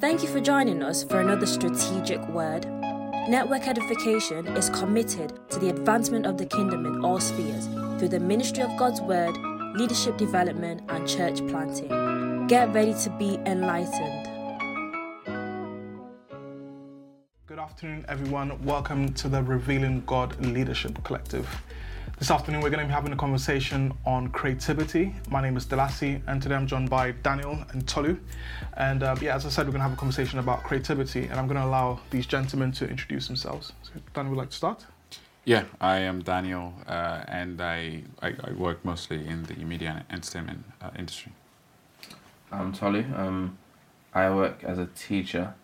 Thank 0.00 0.22
you 0.22 0.30
for 0.30 0.40
joining 0.40 0.82
us 0.82 1.04
for 1.04 1.20
another 1.20 1.44
strategic 1.44 2.26
word. 2.28 2.64
Network 3.28 3.68
Edification 3.68 4.46
is 4.56 4.70
committed 4.70 5.38
to 5.50 5.58
the 5.58 5.68
advancement 5.68 6.24
of 6.24 6.38
the 6.38 6.46
kingdom 6.46 6.86
in 6.86 7.04
all 7.04 7.20
spheres 7.20 7.66
through 7.98 8.08
the 8.08 8.18
ministry 8.18 8.62
of 8.62 8.74
God's 8.78 9.02
word, 9.02 9.36
leadership 9.76 10.16
development, 10.16 10.80
and 10.88 11.06
church 11.06 11.46
planting. 11.48 12.46
Get 12.46 12.72
ready 12.72 12.94
to 12.94 13.10
be 13.18 13.38
enlightened. 13.44 14.26
Good 17.46 17.58
afternoon, 17.58 18.06
everyone. 18.08 18.64
Welcome 18.64 19.12
to 19.12 19.28
the 19.28 19.42
Revealing 19.42 20.02
God 20.06 20.34
Leadership 20.40 21.04
Collective. 21.04 21.46
This 22.18 22.30
afternoon, 22.30 22.60
we're 22.60 22.70
going 22.70 22.80
to 22.80 22.86
be 22.86 22.92
having 22.92 23.12
a 23.12 23.16
conversation 23.16 23.92
on 24.04 24.28
creativity. 24.28 25.14
My 25.30 25.40
name 25.40 25.56
is 25.56 25.64
Delasi, 25.64 26.20
and 26.26 26.42
today 26.42 26.54
I'm 26.54 26.66
joined 26.66 26.90
by 26.90 27.12
Daniel 27.12 27.58
and 27.70 27.86
Tolu. 27.86 28.18
And 28.76 29.02
uh, 29.02 29.16
yeah, 29.20 29.34
as 29.34 29.46
I 29.46 29.48
said, 29.48 29.66
we're 29.66 29.72
going 29.72 29.80
to 29.80 29.88
have 29.88 29.92
a 29.92 29.96
conversation 29.96 30.38
about 30.38 30.62
creativity, 30.62 31.24
and 31.24 31.34
I'm 31.34 31.46
going 31.46 31.58
to 31.58 31.64
allow 31.64 32.00
these 32.10 32.26
gentlemen 32.26 32.72
to 32.72 32.88
introduce 32.88 33.26
themselves. 33.26 33.72
So, 33.82 33.92
Daniel, 34.14 34.30
would 34.30 34.36
you 34.36 34.40
like 34.40 34.50
to 34.50 34.56
start? 34.56 34.86
Yeah, 35.44 35.64
I 35.80 35.98
am 35.98 36.22
Daniel, 36.22 36.74
uh, 36.86 37.24
and 37.26 37.60
I, 37.60 38.02
I, 38.20 38.34
I, 38.44 38.52
work 38.52 38.84
mostly 38.84 39.26
in 39.26 39.44
the 39.44 39.54
media 39.56 40.04
and 40.08 40.18
entertainment 40.18 40.64
uh, 40.82 40.90
industry. 40.98 41.32
I'm 42.52 42.72
Tolu. 42.72 43.04
Um, 43.16 43.58
I 44.12 44.28
work 44.30 44.62
as 44.64 44.78
a 44.78 44.86
teacher 44.86 45.54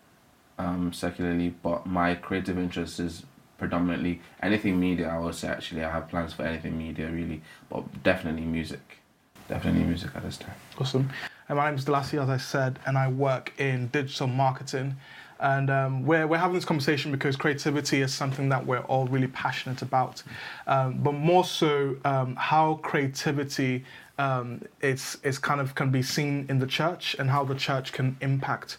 um, 0.57 0.91
secularly, 0.93 1.49
but 1.61 1.85
my 1.85 2.15
creative 2.15 2.57
interest 2.57 2.99
is 2.99 3.23
predominantly 3.57 4.21
anything 4.41 4.79
media. 4.79 5.09
I 5.09 5.19
would 5.19 5.35
say 5.35 5.47
actually 5.47 5.83
I 5.83 5.91
have 5.91 6.09
plans 6.09 6.33
for 6.33 6.43
anything 6.43 6.77
media 6.77 7.09
really, 7.09 7.41
but 7.69 8.03
definitely 8.03 8.43
music. 8.43 8.99
Definitely 9.47 9.83
music 9.83 10.11
at 10.15 10.23
this 10.23 10.37
time. 10.37 10.55
Awesome. 10.79 11.09
And 11.49 11.57
my 11.57 11.69
name 11.69 11.77
is 11.77 11.85
Delasi, 11.85 12.21
as 12.21 12.29
I 12.29 12.37
said, 12.37 12.79
and 12.85 12.97
I 12.97 13.07
work 13.07 13.53
in 13.57 13.87
digital 13.87 14.27
marketing. 14.27 14.97
And 15.39 15.69
um, 15.69 16.05
we're, 16.05 16.27
we're 16.27 16.37
having 16.37 16.55
this 16.55 16.65
conversation 16.65 17.11
because 17.11 17.35
creativity 17.35 18.01
is 18.01 18.13
something 18.13 18.49
that 18.49 18.65
we're 18.65 18.81
all 18.81 19.05
really 19.05 19.27
passionate 19.27 19.81
about. 19.81 20.23
Um, 20.65 20.97
but 20.97 21.13
more 21.13 21.45
so, 21.45 21.95
um, 22.03 22.35
how 22.35 22.75
creativity 22.75 23.85
um, 24.17 24.61
is, 24.81 25.17
is 25.23 25.37
kind 25.37 25.61
of 25.61 25.75
can 25.75 25.91
be 25.91 26.01
seen 26.01 26.45
in 26.49 26.59
the 26.59 26.67
church 26.67 27.15
and 27.19 27.29
how 27.29 27.43
the 27.45 27.55
church 27.55 27.93
can 27.93 28.17
impact 28.19 28.77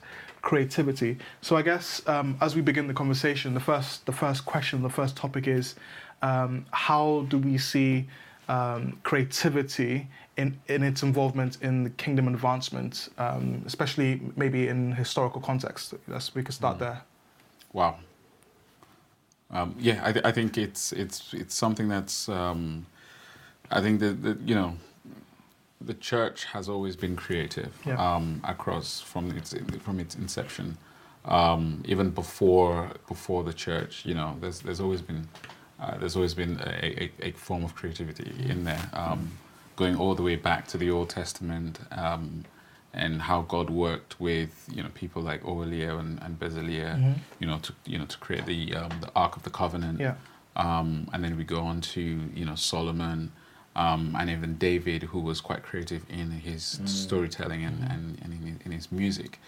creativity. 0.48 1.18
So 1.42 1.56
I 1.56 1.62
guess 1.62 2.00
um, 2.08 2.38
as 2.40 2.56
we 2.56 2.62
begin 2.62 2.86
the 2.86 2.94
conversation, 2.94 3.52
the 3.52 3.60
first 3.60 4.06
the 4.06 4.12
first 4.12 4.46
question, 4.46 4.82
the 4.82 4.96
first 5.00 5.14
topic 5.14 5.46
is 5.46 5.74
um, 6.22 6.64
how 6.70 7.26
do 7.28 7.36
we 7.36 7.58
see 7.58 8.06
um, 8.48 8.98
creativity 9.02 10.06
in, 10.38 10.58
in 10.68 10.82
its 10.82 11.02
involvement 11.02 11.58
in 11.60 11.84
the 11.84 11.90
kingdom 11.90 12.28
advancement, 12.28 13.10
um, 13.18 13.62
especially 13.66 14.22
maybe 14.36 14.68
in 14.68 14.92
historical 14.92 15.42
context? 15.42 15.92
Yes, 16.10 16.34
we 16.34 16.42
could 16.42 16.54
start 16.54 16.76
mm. 16.76 16.84
there. 16.84 17.02
Wow. 17.74 17.96
Um, 19.50 19.74
yeah, 19.78 20.00
I, 20.02 20.12
th- 20.12 20.24
I, 20.24 20.32
think 20.32 20.56
it's 20.56 20.92
it's 20.92 21.34
it's 21.34 21.54
something 21.54 21.88
that's 21.88 22.26
um, 22.28 22.86
I 23.70 23.82
think 23.82 24.00
that, 24.00 24.22
that 24.22 24.40
you 24.48 24.54
know 24.54 24.78
the 25.80 25.94
church 25.94 26.44
has 26.46 26.68
always 26.68 26.96
been 26.96 27.16
creative 27.16 27.72
yeah. 27.86 27.96
um, 27.96 28.40
across 28.44 29.00
from 29.00 29.30
its 29.36 29.54
from 29.80 30.00
its 30.00 30.14
inception. 30.14 30.76
Um, 31.24 31.82
even 31.84 32.10
before 32.10 32.90
before 33.06 33.44
the 33.44 33.52
church, 33.52 34.04
you 34.04 34.14
know, 34.14 34.36
there's 34.40 34.60
there's 34.60 34.80
always 34.80 35.02
been 35.02 35.28
uh, 35.80 35.96
there's 35.98 36.16
always 36.16 36.34
been 36.34 36.58
a, 36.60 37.04
a, 37.04 37.28
a, 37.28 37.30
form 37.32 37.64
of 37.64 37.74
creativity 37.76 38.32
in 38.48 38.64
there, 38.64 38.90
um, 38.92 39.30
going 39.76 39.94
all 39.94 40.14
the 40.16 40.22
way 40.22 40.34
back 40.34 40.66
to 40.66 40.76
the 40.76 40.90
Old 40.90 41.08
Testament 41.08 41.78
um, 41.92 42.44
and 42.92 43.22
how 43.22 43.42
God 43.42 43.70
worked 43.70 44.18
with 44.18 44.68
you 44.74 44.82
know 44.82 44.88
people 44.94 45.22
like 45.22 45.42
Oholiab 45.42 46.00
and, 46.00 46.20
and 46.22 46.40
mm-hmm. 46.40 47.12
you 47.38 47.46
know, 47.46 47.58
to 47.58 47.72
you 47.84 47.98
know 47.98 48.06
to 48.06 48.18
create 48.18 48.46
the 48.46 48.74
um, 48.74 48.90
the 49.00 49.10
Ark 49.14 49.36
of 49.36 49.44
the 49.44 49.50
Covenant. 49.50 50.00
Yeah. 50.00 50.14
Um, 50.56 51.08
and 51.12 51.22
then 51.22 51.36
we 51.36 51.44
go 51.44 51.60
on 51.60 51.80
to 51.82 52.00
you 52.00 52.44
know 52.44 52.56
Solomon 52.56 53.30
um, 53.78 54.16
and 54.18 54.28
even 54.28 54.56
David, 54.56 55.04
who 55.04 55.20
was 55.20 55.40
quite 55.40 55.62
creative 55.62 56.02
in 56.10 56.32
his 56.32 56.80
mm. 56.82 56.88
storytelling 56.88 57.64
and, 57.64 57.80
and, 57.84 58.18
and 58.22 58.32
in, 58.32 58.60
in, 58.64 58.72
his 58.72 58.90
music. 58.90 59.38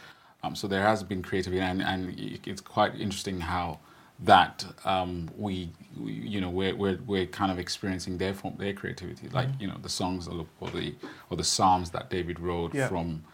Um, 0.45 0.55
so 0.55 0.69
there 0.69 0.83
has 0.83 1.03
been 1.03 1.21
creativity, 1.21 1.61
and, 1.61 1.83
and 1.83 2.15
it's 2.47 2.61
quite 2.61 2.95
interesting 2.95 3.41
how 3.41 3.81
that 4.21 4.65
um, 4.85 5.29
we, 5.37 5.71
we, 5.99 6.13
you 6.13 6.41
know, 6.41 6.49
we're, 6.49 6.77
we're, 6.77 7.01
we're 7.09 7.27
kind 7.27 7.51
of 7.51 7.59
experiencing 7.59 8.19
their 8.19 8.33
form, 8.33 8.55
their 8.57 8.73
creativity, 8.73 9.29
like 9.31 9.49
mm. 9.49 9.61
you 9.63 9.67
know 9.67 9.77
the 9.83 9.89
songs 9.89 10.29
or 10.29 10.47
the 10.71 10.95
or 11.29 11.37
the 11.37 11.45
psalms 11.45 11.91
that 11.91 12.09
David 12.09 12.39
wrote 12.39 12.73
yeah. 12.73 12.87
from 12.87 13.25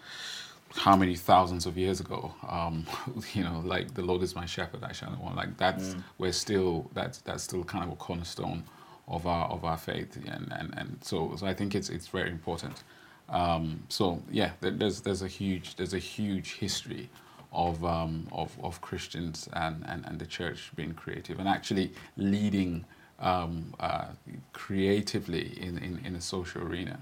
how 0.76 0.96
many 0.96 1.14
thousands 1.14 1.66
of 1.66 1.76
years 1.76 2.00
ago. 2.00 2.32
Um, 2.48 2.86
you 3.34 3.44
know, 3.44 3.60
like 3.64 3.92
the 3.92 4.02
Lord 4.02 4.22
is 4.22 4.34
my 4.34 4.46
shepherd, 4.46 4.82
I 4.82 4.92
shall 4.92 5.10
not 5.10 5.20
want. 5.20 5.36
Like 5.36 5.58
that's 5.58 5.88
mm. 5.88 6.02
we're 6.16 6.32
still 6.32 6.90
that's 6.94 7.18
that's 7.18 7.42
still 7.42 7.64
kind 7.64 7.84
of 7.84 7.92
a 7.92 7.96
cornerstone 7.96 8.64
of 9.08 9.26
our 9.26 9.46
of 9.48 9.64
our 9.64 9.76
faith, 9.78 10.16
and 10.16 10.52
and, 10.52 10.74
and 10.76 10.98
so 11.02 11.34
so 11.36 11.46
I 11.46 11.54
think 11.54 11.74
it's 11.74 11.88
it's 11.88 12.08
very 12.08 12.30
important. 12.30 12.82
Um, 13.28 13.82
so 13.88 14.22
yeah, 14.30 14.52
there's 14.60 15.00
there's 15.00 15.22
a 15.22 15.28
huge 15.28 15.76
there's 15.76 15.94
a 15.94 15.98
huge 15.98 16.54
history 16.54 17.08
of 17.52 17.84
um, 17.84 18.26
of 18.32 18.56
of 18.62 18.80
Christians 18.80 19.48
and, 19.52 19.84
and 19.86 20.04
and 20.06 20.18
the 20.18 20.26
church 20.26 20.70
being 20.76 20.94
creative 20.94 21.38
and 21.38 21.48
actually 21.48 21.92
leading 22.16 22.84
um, 23.18 23.74
uh, 23.80 24.06
creatively 24.52 25.58
in, 25.60 25.78
in 25.78 26.00
in 26.04 26.16
a 26.16 26.20
social 26.20 26.62
arena. 26.62 26.98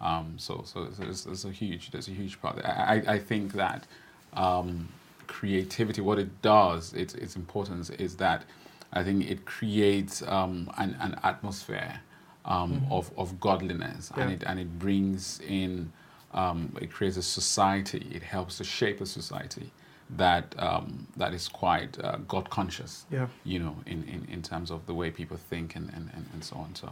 Um, 0.00 0.34
so 0.36 0.62
so 0.64 0.84
there's, 0.84 1.24
there's 1.24 1.44
a 1.44 1.50
huge 1.50 1.90
there's 1.90 2.08
a 2.08 2.12
huge 2.12 2.40
part. 2.40 2.64
I 2.64 3.02
I 3.06 3.18
think 3.18 3.52
that 3.54 3.86
um, 4.32 4.88
creativity, 5.26 6.00
what 6.00 6.18
it 6.18 6.42
does, 6.42 6.92
its 6.94 7.14
its 7.14 7.36
importance 7.36 7.90
is 7.90 8.16
that 8.16 8.44
I 8.92 9.04
think 9.04 9.30
it 9.30 9.44
creates 9.44 10.22
um, 10.22 10.70
an, 10.78 10.96
an 11.00 11.18
atmosphere 11.22 12.00
um, 12.44 12.80
mm-hmm. 12.80 12.92
of, 12.92 13.10
of 13.16 13.38
godliness 13.38 14.10
yeah. 14.16 14.22
and, 14.22 14.32
it, 14.32 14.42
and 14.46 14.58
it 14.58 14.78
brings 14.78 15.40
in, 15.40 15.92
um, 16.32 16.74
it 16.80 16.90
creates 16.90 17.16
a 17.16 17.22
society, 17.22 18.06
it 18.12 18.22
helps 18.22 18.58
to 18.58 18.64
shape 18.64 19.00
a 19.00 19.06
society 19.06 19.70
that 20.16 20.54
um, 20.58 21.06
that 21.18 21.34
is 21.34 21.48
quite 21.48 22.02
uh, 22.02 22.16
God 22.26 22.48
conscious, 22.48 23.04
yeah. 23.10 23.26
you 23.44 23.58
know, 23.58 23.76
in, 23.84 24.04
in, 24.04 24.26
in 24.32 24.42
terms 24.42 24.70
of 24.70 24.86
the 24.86 24.94
way 24.94 25.10
people 25.10 25.36
think 25.36 25.76
and, 25.76 25.90
and, 25.90 26.10
and, 26.14 26.26
and 26.32 26.42
so 26.42 26.56
on. 26.56 26.74
So. 26.74 26.90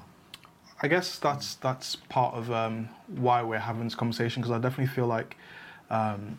I 0.83 0.89
guess 0.89 1.19
that's 1.19 1.55
that's 1.55 1.97
part 1.97 2.35
of 2.35 2.51
um, 2.51 2.91
why 3.07 3.43
we're 3.43 3.59
having 3.59 3.85
this 3.85 3.95
conversation 3.95 4.43
because 4.43 4.55
I 4.55 4.59
definitely 4.59 4.95
feel 4.95 5.07
like 5.07 5.39
um, 5.89 6.39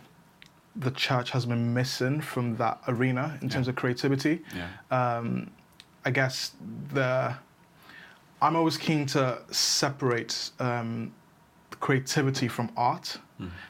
the 0.80 0.92
church 0.92 1.32
has 1.32 1.46
been 1.46 1.74
missing 1.74 2.22
from 2.22 2.56
that 2.58 2.80
arena 2.88 3.38
in 3.42 3.50
terms 3.50 3.68
of 3.68 3.76
creativity. 3.76 4.44
Yeah. 4.56 5.18
Um, 5.18 5.52
I 6.06 6.12
guess 6.12 6.52
the 6.94 7.36
I'm 8.42 8.56
always 8.56 8.78
keen 8.78 9.06
to 9.08 9.40
separate 9.52 10.52
um, 10.60 11.12
creativity 11.80 12.48
from 12.48 12.72
art 12.78 13.18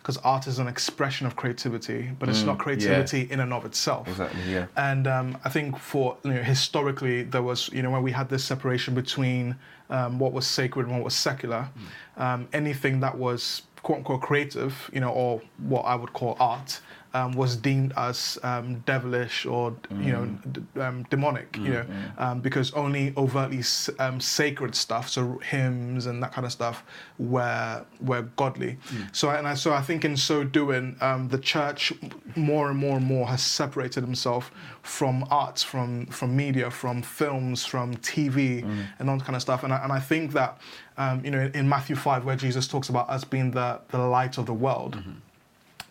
because 0.02 0.18
mm. 0.18 0.26
art 0.26 0.48
is 0.48 0.60
an 0.60 0.68
expression 0.68 1.28
of 1.28 1.36
creativity, 1.36 2.12
but 2.20 2.30
it's 2.30 2.40
mm, 2.40 2.48
not 2.48 2.58
creativity 2.58 3.20
yeah. 3.20 3.34
in 3.34 3.40
and 3.42 3.52
of 3.52 3.66
itself. 3.66 4.08
Exactly. 4.08 4.42
Yeah. 4.50 4.68
And 4.78 5.08
um, 5.08 5.38
I 5.44 5.50
think 5.50 5.78
for 5.78 6.18
you 6.24 6.34
know, 6.34 6.44
historically 6.44 7.24
there 7.24 7.44
was 7.44 7.70
you 7.74 7.82
know 7.82 7.92
when 7.92 8.04
we 8.04 8.12
had 8.12 8.30
this 8.30 8.44
separation 8.44 8.94
between 8.94 9.56
um, 9.90 10.20
what 10.20 10.32
was 10.32 10.46
sacred 10.48 10.88
and 10.88 10.96
what 10.96 11.04
was 11.04 11.16
secular, 11.16 11.70
mm. 11.78 12.22
Um, 12.22 12.48
anything 12.52 13.00
that 13.02 13.16
was 13.16 13.62
quote 13.84 14.00
unquote 14.00 14.22
creative, 14.22 14.90
you 14.94 15.00
know, 15.00 15.12
or 15.12 15.42
what 15.58 15.84
I 15.84 15.96
would 15.96 16.14
call 16.14 16.36
art, 16.40 16.82
um, 17.18 17.32
was 17.32 17.56
deemed 17.56 17.94
as 17.98 18.38
um, 18.44 18.84
devilish 18.86 19.46
or 19.46 19.72
mm. 19.72 20.06
you 20.06 20.12
know 20.12 20.24
mm. 20.24 20.54
d- 20.54 20.82
um, 20.82 21.04
demonic, 21.10 21.52
mm, 21.54 21.66
you 21.66 21.74
know, 21.74 21.84
mm. 21.84 22.22
Um, 22.22 22.42
because 22.42 22.72
only 22.74 23.14
overtly 23.18 23.64
um, 23.98 24.22
sacred 24.22 24.76
stuff, 24.76 25.10
so 25.10 25.40
hymns 25.40 26.06
and 26.06 26.22
that 26.22 26.32
kind 26.32 26.46
of 26.46 26.52
stuff, 26.52 26.84
were 27.18 27.84
were 28.02 28.24
godly. 28.36 28.78
Mm. 28.90 29.16
So 29.16 29.30
and 29.30 29.48
I, 29.48 29.56
so 29.56 29.74
I 29.74 29.82
think 29.82 30.06
in 30.06 30.16
so 30.16 30.44
doing, 30.44 30.96
um, 31.02 31.30
the 31.30 31.40
church 31.40 31.92
more 32.36 32.70
and 32.70 32.78
more 32.78 32.98
and 32.98 33.06
more 33.06 33.28
has 33.28 33.42
separated 33.42 34.04
himself 34.04 34.52
from 34.84 35.26
arts, 35.32 35.64
from 35.64 36.06
from 36.08 36.36
media, 36.36 36.70
from 36.70 37.02
films, 37.02 37.66
from 37.66 37.96
TV, 37.98 38.64
and 39.00 39.10
all 39.10 39.18
that 39.18 39.26
kind 39.26 39.36
of 39.36 39.42
stuff. 39.42 39.64
And 39.64 39.74
I, 39.74 39.84
and 39.84 39.92
I 39.92 40.00
think 40.00 40.34
that 40.34 40.60
you 41.24 41.32
know 41.32 41.50
in, 41.54 41.68
Matthew 41.68 41.96
five, 41.96 42.26
where 42.26 42.36
Jesus 42.36 42.68
talks 42.68 42.90
about 42.90 43.10
us 43.10 43.24
being 43.24 43.52
the 43.52 43.82
the 43.90 44.00
light 44.00 44.38
of 44.38 44.46
the 44.46 44.54
world. 44.54 44.98
Mm-hmm 44.98 45.27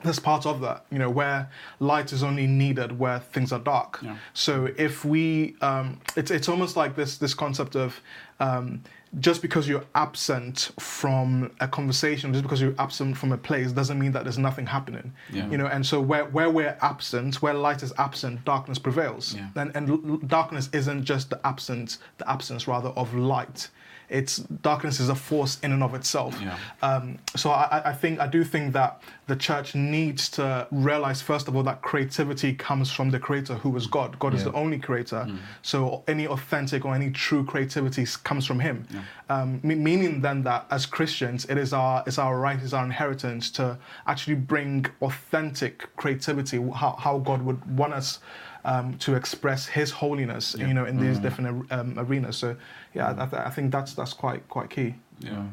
there's 0.07 0.19
part 0.19 0.47
of 0.47 0.61
that, 0.61 0.87
you 0.91 0.99
know, 0.99 1.11
where 1.11 1.51
light 1.81 2.13
is 2.13 2.23
only 2.23 2.47
needed 2.47 2.99
where 2.99 3.19
things 3.19 3.53
are 3.53 3.59
dark. 3.59 3.99
Yeah. 4.03 4.17
So 4.35 4.69
if 4.77 5.05
we, 5.05 5.57
um, 5.61 6.01
it's 6.17 6.31
it's 6.31 6.49
almost 6.49 6.77
like 6.77 6.97
this 6.97 7.19
this 7.19 7.35
concept 7.35 7.77
of 7.77 8.01
um, 8.41 8.83
just 9.21 9.41
because 9.41 9.69
you're 9.69 9.85
absent 9.95 10.73
from 10.79 11.51
a 11.61 11.69
conversation, 11.69 12.33
just 12.33 12.43
because 12.43 12.61
you're 12.61 12.75
absent 12.79 13.17
from 13.17 13.33
a 13.33 13.39
place, 13.39 13.73
doesn't 13.73 13.99
mean 13.99 14.13
that 14.13 14.25
there's 14.25 14.39
nothing 14.39 14.67
happening. 14.67 15.13
Yeah. 15.33 15.49
You 15.49 15.59
know, 15.59 15.67
and 15.67 15.85
so 15.85 16.01
where 16.01 16.25
where 16.27 16.51
we're 16.51 16.77
absent, 16.81 17.43
where 17.43 17.55
light 17.55 17.83
is 17.83 17.93
absent, 17.99 18.45
darkness 18.45 18.79
prevails. 18.79 19.35
Yeah. 19.35 19.49
And 19.57 19.75
and 19.77 20.29
darkness 20.29 20.69
isn't 20.73 21.05
just 21.05 21.31
the 21.31 21.47
absence, 21.47 21.99
the 22.19 22.31
absence 22.31 22.69
rather 22.69 22.91
of 22.91 23.15
light 23.15 23.69
it's 24.09 24.39
darkness 24.39 25.01
is 25.01 25.09
a 25.09 25.15
force 25.15 25.59
in 25.63 25.73
and 25.73 25.83
of 25.83 25.95
itself. 25.95 26.39
Yeah. 26.41 26.59
Um, 26.83 27.19
so 27.35 27.51
I, 27.51 27.91
I 27.91 27.93
think 27.93 28.21
I 28.21 28.27
do 28.27 28.45
think 28.45 28.73
that 28.75 29.03
the 29.27 29.37
church 29.37 29.75
needs 29.75 30.29
to 30.31 30.67
realize 30.71 31.21
first 31.21 31.49
of 31.49 31.57
all 31.57 31.63
that 31.65 31.83
creativity 31.83 32.55
comes 32.55 32.91
from 32.91 33.11
the 33.11 33.19
creator 33.19 33.55
who 33.55 33.75
is 33.77 33.87
God. 33.87 34.19
God 34.19 34.35
is 34.35 34.45
the 34.45 34.53
only 34.53 34.79
creator. 34.79 35.27
So 35.63 36.05
any 36.07 36.27
authentic 36.27 36.85
or 36.85 36.95
any 36.95 37.11
true 37.11 37.45
creativity 37.45 38.07
comes 38.23 38.47
from 38.47 38.61
Him. 38.61 38.87
Um, 39.29 39.61
meaning 39.63 40.21
then 40.21 40.43
that 40.45 40.67
as 40.71 40.87
Christians, 40.87 41.45
it 41.47 41.59
is 41.59 41.73
our 41.73 42.05
it's 42.07 42.19
our 42.19 42.39
right, 42.39 42.59
it's 42.63 42.73
our 42.73 42.85
inheritance 42.85 43.51
to 43.53 43.77
actually 44.07 44.37
bring 44.37 44.87
authentic 45.03 45.89
creativity, 45.97 46.59
how, 46.75 46.93
how 46.99 47.19
God 47.19 47.43
would 47.43 47.77
want 47.77 47.93
us. 47.93 48.21
Um, 48.69 48.99
to 48.99 49.15
express 49.15 49.67
His 49.67 49.93
holiness, 49.93 50.57
you 50.59 50.75
know, 50.75 50.87
in 50.87 50.99
these 50.99 51.21
different 51.21 51.71
um, 51.71 51.95
arenas. 51.97 52.37
So, 52.37 52.57
yeah, 52.95 53.15
I, 53.17 53.27
th- 53.27 53.43
I 53.47 53.51
think 53.51 53.71
that's 53.71 53.95
that's 53.95 54.13
quite 54.13 54.49
quite 54.49 54.71
key. 54.71 54.97
Yeah. 55.21 55.45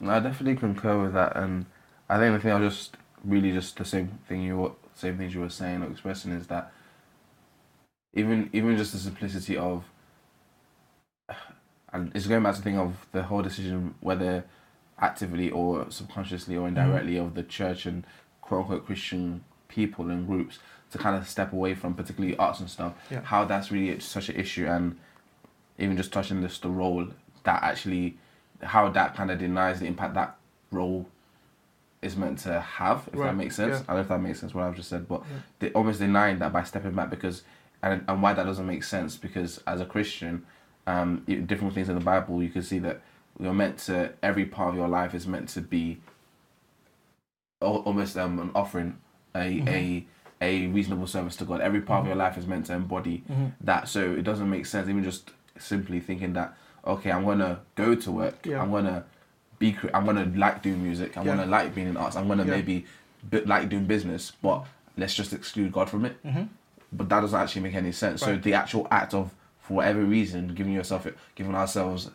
No, 0.00 0.10
I 0.10 0.20
definitely 0.20 0.56
concur 0.56 1.02
with 1.02 1.12
that, 1.12 1.36
and 1.36 1.66
I 2.08 2.18
think 2.18 2.34
the 2.34 2.40
thing 2.40 2.52
I 2.52 2.58
was 2.58 2.74
just 2.74 2.96
really 3.24 3.52
just 3.52 3.76
the 3.76 3.84
same 3.84 4.18
thing 4.28 4.42
you 4.42 4.56
were 4.56 4.72
same 4.94 5.18
things 5.18 5.34
you 5.34 5.40
were 5.40 5.50
saying 5.50 5.82
or 5.82 5.90
expressing 5.90 6.32
is 6.32 6.46
that 6.46 6.72
even 8.14 8.48
even 8.52 8.76
just 8.76 8.92
the 8.92 8.98
simplicity 8.98 9.56
of 9.56 9.84
and 11.92 12.10
it's 12.14 12.26
going 12.26 12.42
back 12.42 12.54
to 12.54 12.60
the 12.60 12.64
thing 12.64 12.78
of 12.78 13.06
the 13.12 13.24
whole 13.24 13.42
decision 13.42 13.94
whether 14.00 14.44
actively 14.98 15.50
or 15.50 15.90
subconsciously 15.90 16.56
or 16.56 16.68
indirectly 16.68 17.16
of 17.16 17.34
the 17.34 17.42
church 17.42 17.84
and 17.84 18.06
quote 18.40 18.62
unquote 18.62 18.86
Christian 18.86 19.44
people 19.68 20.08
and 20.08 20.26
groups 20.26 20.58
to 20.92 20.98
kind 20.98 21.16
of 21.16 21.28
step 21.28 21.52
away 21.52 21.74
from 21.74 21.94
particularly 21.94 22.36
arts 22.36 22.60
and 22.60 22.70
stuff. 22.70 22.94
Yeah. 23.10 23.22
How 23.22 23.44
that's 23.44 23.70
really 23.70 23.98
such 24.00 24.28
an 24.28 24.36
issue 24.36 24.66
and 24.66 24.96
even 25.78 25.96
just 25.96 26.12
touching 26.12 26.40
this 26.40 26.58
the 26.58 26.68
role 26.70 27.08
that 27.44 27.62
actually 27.62 28.16
how 28.62 28.88
that 28.88 29.14
kind 29.14 29.30
of 29.30 29.38
denies 29.38 29.80
the 29.80 29.86
impact 29.86 30.14
that 30.14 30.36
role 30.70 31.06
is 32.02 32.16
meant 32.16 32.38
to 32.40 32.60
have, 32.60 33.08
if 33.12 33.18
Right, 33.18 33.26
that 33.28 33.36
makes 33.36 33.56
sense. 33.56 33.70
yeah. 33.70 33.76
I 33.80 33.86
don't 33.88 33.96
know 33.96 34.00
if 34.02 34.08
that 34.08 34.20
makes 34.20 34.40
sense 34.40 34.54
what 34.54 34.64
I've 34.64 34.76
just 34.76 34.88
said, 34.88 35.06
but 35.08 35.22
they're 35.58 35.70
almost 35.70 35.98
denying 35.98 36.38
that 36.38 36.52
by 36.52 36.62
stepping 36.62 36.92
back 36.92 37.10
because 37.10 37.42
and 37.82 38.04
and 38.08 38.22
why 38.22 38.32
that 38.32 38.44
doesn't 38.44 38.66
make 38.66 38.84
sense 38.84 39.16
because 39.16 39.60
as 39.66 39.80
a 39.80 39.84
Christian, 39.86 40.46
um, 40.86 41.24
different 41.46 41.74
things 41.74 41.88
in 41.88 41.94
the 41.94 42.04
Bible 42.04 42.42
you 42.42 42.48
can 42.48 42.62
see 42.62 42.78
that 42.80 43.00
you're 43.38 43.52
meant 43.52 43.78
to 43.80 44.12
every 44.22 44.46
part 44.46 44.70
of 44.70 44.76
your 44.76 44.88
life 44.88 45.14
is 45.14 45.26
meant 45.26 45.48
to 45.50 45.60
be 45.60 45.98
al- 47.60 47.78
almost 47.84 48.16
um, 48.16 48.38
an 48.38 48.50
offering, 48.54 48.96
a 49.34 49.38
Mm-hmm. 49.38 49.68
a 49.68 50.06
a 50.40 50.66
reasonable 50.66 51.06
service 51.06 51.36
to 51.36 51.44
God. 51.44 51.60
Every 51.60 51.80
part 51.80 52.00
of 52.02 52.06
your 52.06 52.16
life 52.16 52.36
is 52.36 52.46
meant 52.46 52.66
to 52.66 52.74
embody 52.74 53.22
Mm-hmm. 53.30 53.46
that. 53.62 53.88
So 53.88 54.12
it 54.12 54.22
doesn't 54.22 54.48
make 54.50 54.66
sense 54.66 54.88
even 54.88 55.02
just 55.04 55.30
simply 55.58 56.00
thinking 56.00 56.32
that 56.34 56.54
okay, 56.86 57.10
I'm 57.10 57.24
gonna 57.24 57.60
go 57.74 57.94
to 57.96 58.12
work. 58.12 58.46
Yeah. 58.46 58.62
I'm 58.62 58.70
gonna 58.70 59.04
be. 59.58 59.76
I'm 59.92 60.04
gonna 60.04 60.30
like 60.36 60.62
doing 60.62 60.82
music. 60.82 61.16
I'm 61.16 61.26
Yeah. 61.26 61.36
gonna 61.36 61.50
like 61.50 61.74
being 61.74 61.88
in 61.88 61.96
arts. 61.96 62.14
I'm 62.16 62.28
gonna 62.28 62.44
Yeah. 62.44 62.50
maybe 62.50 62.86
be, 63.28 63.40
like 63.40 63.68
doing 63.68 63.86
business, 63.86 64.32
but 64.42 64.64
let's 64.96 65.14
just 65.14 65.32
exclude 65.32 65.72
God 65.72 65.90
from 65.90 66.04
it. 66.04 66.22
Mm-hmm. 66.24 66.42
But 66.92 67.08
that 67.08 67.20
doesn't 67.20 67.40
actually 67.40 67.62
make 67.62 67.74
any 67.74 67.90
sense. 67.92 68.20
So 68.22 68.36
the 68.36 68.54
actual 68.54 68.86
act 68.90 69.14
of, 69.14 69.34
for 69.60 69.74
whatever 69.78 70.00
reason, 70.04 70.54
giving 70.54 70.72
yourself, 70.72 71.08
giving 71.34 71.54
ourselves 71.56 72.10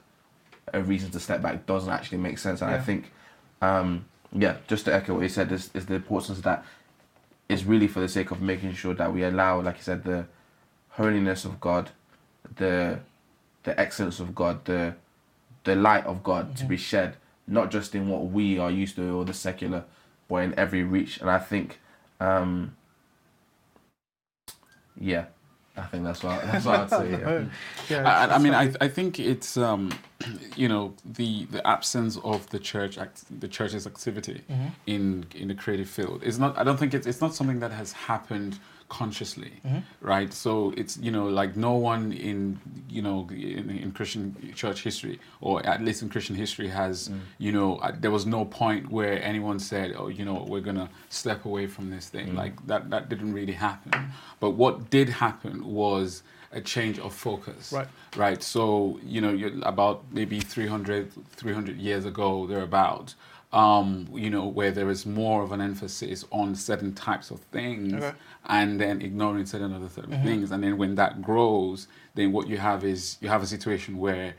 a 0.73 0.81
reason 0.81 1.11
to 1.11 1.19
step 1.19 1.41
back 1.41 1.65
doesn't 1.65 1.91
actually 1.91 2.19
make 2.19 2.37
sense. 2.37 2.61
And 2.61 2.71
I 2.71 2.79
think, 2.79 3.11
um, 3.61 4.05
yeah, 4.31 4.55
just 4.67 4.85
to 4.85 4.93
echo 4.95 5.15
what 5.15 5.23
you 5.23 5.29
said, 5.29 5.51
is, 5.51 5.69
is 5.73 5.85
the 5.87 5.95
importance 5.95 6.37
of 6.37 6.43
that 6.45 6.63
is 7.51 7.65
really 7.65 7.87
for 7.87 7.99
the 7.99 8.07
sake 8.07 8.31
of 8.31 8.41
making 8.41 8.73
sure 8.73 8.93
that 8.93 9.13
we 9.13 9.23
allow, 9.23 9.61
like 9.61 9.77
you 9.77 9.83
said, 9.83 10.03
the 10.03 10.25
holiness 10.89 11.45
of 11.45 11.59
God, 11.59 11.91
the 12.55 12.99
the 13.63 13.79
excellence 13.79 14.19
of 14.19 14.33
God, 14.33 14.65
the 14.65 14.95
the 15.63 15.75
light 15.75 16.05
of 16.05 16.23
God 16.23 16.55
to 16.57 16.65
be 16.65 16.77
shed, 16.77 17.17
not 17.47 17.69
just 17.69 17.93
in 17.93 18.07
what 18.07 18.27
we 18.27 18.57
are 18.57 18.71
used 18.71 18.95
to 18.95 19.17
or 19.17 19.25
the 19.25 19.33
secular, 19.33 19.83
but 20.27 20.37
in 20.37 20.57
every 20.57 20.83
reach. 20.83 21.19
And 21.19 21.29
I 21.29 21.37
think, 21.39 21.79
um, 22.19 22.75
yeah, 24.99 25.25
I 25.77 25.83
think 25.83 26.03
that's 26.03 26.21
what 26.23 26.41
that's 26.43 26.65
what 26.65 26.79
I'd 26.81 26.89
say. 26.89 27.11
Yeah. 27.11 27.43
yeah, 27.89 28.27
I, 28.29 28.35
I 28.35 28.37
mean, 28.39 28.53
I, 28.53 28.73
I 28.81 28.87
think 28.89 29.19
it's 29.19 29.55
um, 29.55 29.91
you 30.55 30.67
know 30.67 30.93
the 31.05 31.45
the 31.45 31.65
absence 31.65 32.17
of 32.23 32.49
the 32.49 32.59
church 32.59 32.97
act, 32.97 33.23
the 33.39 33.47
church's 33.47 33.87
activity 33.87 34.41
Mm-hmm. 34.49 34.67
in 34.87 35.25
in 35.33 35.47
the 35.47 35.55
creative 35.55 35.89
field 35.89 36.23
is 36.23 36.37
not. 36.39 36.57
I 36.57 36.63
don't 36.63 36.77
think 36.77 36.93
it's 36.93 37.07
it's 37.07 37.21
not 37.21 37.33
something 37.33 37.59
that 37.61 37.71
has 37.71 37.93
happened 37.93 38.59
consciously, 38.99 39.53
Mm-hmm. 39.65 39.81
right? 40.13 40.31
So 40.33 40.51
it's 40.81 40.93
you 41.05 41.11
know 41.15 41.27
like 41.41 41.51
no 41.69 41.73
one 41.91 42.03
in 42.29 42.39
you 42.97 43.01
know 43.07 43.17
in, 43.31 43.65
in 43.83 43.89
Christian 43.97 44.23
church 44.61 44.79
history 44.89 45.15
or 45.47 45.53
at 45.73 45.79
least 45.87 45.99
in 46.03 46.09
Christian 46.13 46.35
history 46.43 46.69
has 46.81 46.95
Mm. 47.09 47.19
you 47.45 47.51
know 47.57 47.69
uh, 47.85 47.91
there 48.03 48.11
was 48.17 48.25
no 48.37 48.41
point 48.63 48.83
where 48.97 49.15
anyone 49.31 49.59
said 49.71 49.87
oh 49.99 50.09
you 50.17 50.25
know 50.29 50.37
we're 50.51 50.65
gonna 50.69 50.89
step 51.21 51.39
away 51.49 51.65
from 51.75 51.85
this 51.95 52.05
Mm. 52.07 52.13
thing 52.15 52.27
like 52.43 52.55
that 52.69 52.81
that 52.93 53.03
didn't 53.11 53.33
really 53.39 53.57
happen. 53.67 53.91
But 54.43 54.51
what 54.61 54.75
did 54.97 55.07
happen 55.25 55.53
was 55.83 56.07
a 56.59 56.61
change 56.73 56.97
of 57.05 57.11
focus 57.27 57.63
Right. 57.77 57.89
right 58.25 58.41
so 58.55 58.63
you 59.13 59.19
know 59.23 59.33
you're 59.39 59.55
about 59.73 59.97
maybe 60.19 60.37
300 60.41 61.11
300 61.41 61.77
years 61.87 62.03
ago 62.11 62.27
thereabout 62.51 63.07
um, 63.53 64.07
you 64.13 64.29
know 64.29 64.45
where 64.47 64.71
there 64.71 64.89
is 64.89 65.05
more 65.05 65.43
of 65.43 65.51
an 65.51 65.59
emphasis 65.61 66.23
on 66.31 66.55
certain 66.55 66.93
types 66.93 67.31
of 67.31 67.39
things 67.51 67.93
Okay. 67.93 68.13
and 68.45 68.79
then 68.79 69.01
ignoring 69.01 69.45
certain 69.45 69.73
other 69.73 69.89
certain 69.89 70.21
things 70.23 70.51
and 70.51 70.63
then 70.63 70.77
when 70.77 70.95
that 70.95 71.21
grows 71.21 71.87
then 72.15 72.31
what 72.31 72.47
you 72.47 72.57
have 72.57 72.83
is 72.85 73.17
you 73.21 73.27
have 73.27 73.43
a 73.43 73.47
situation 73.47 73.97
where 73.97 74.35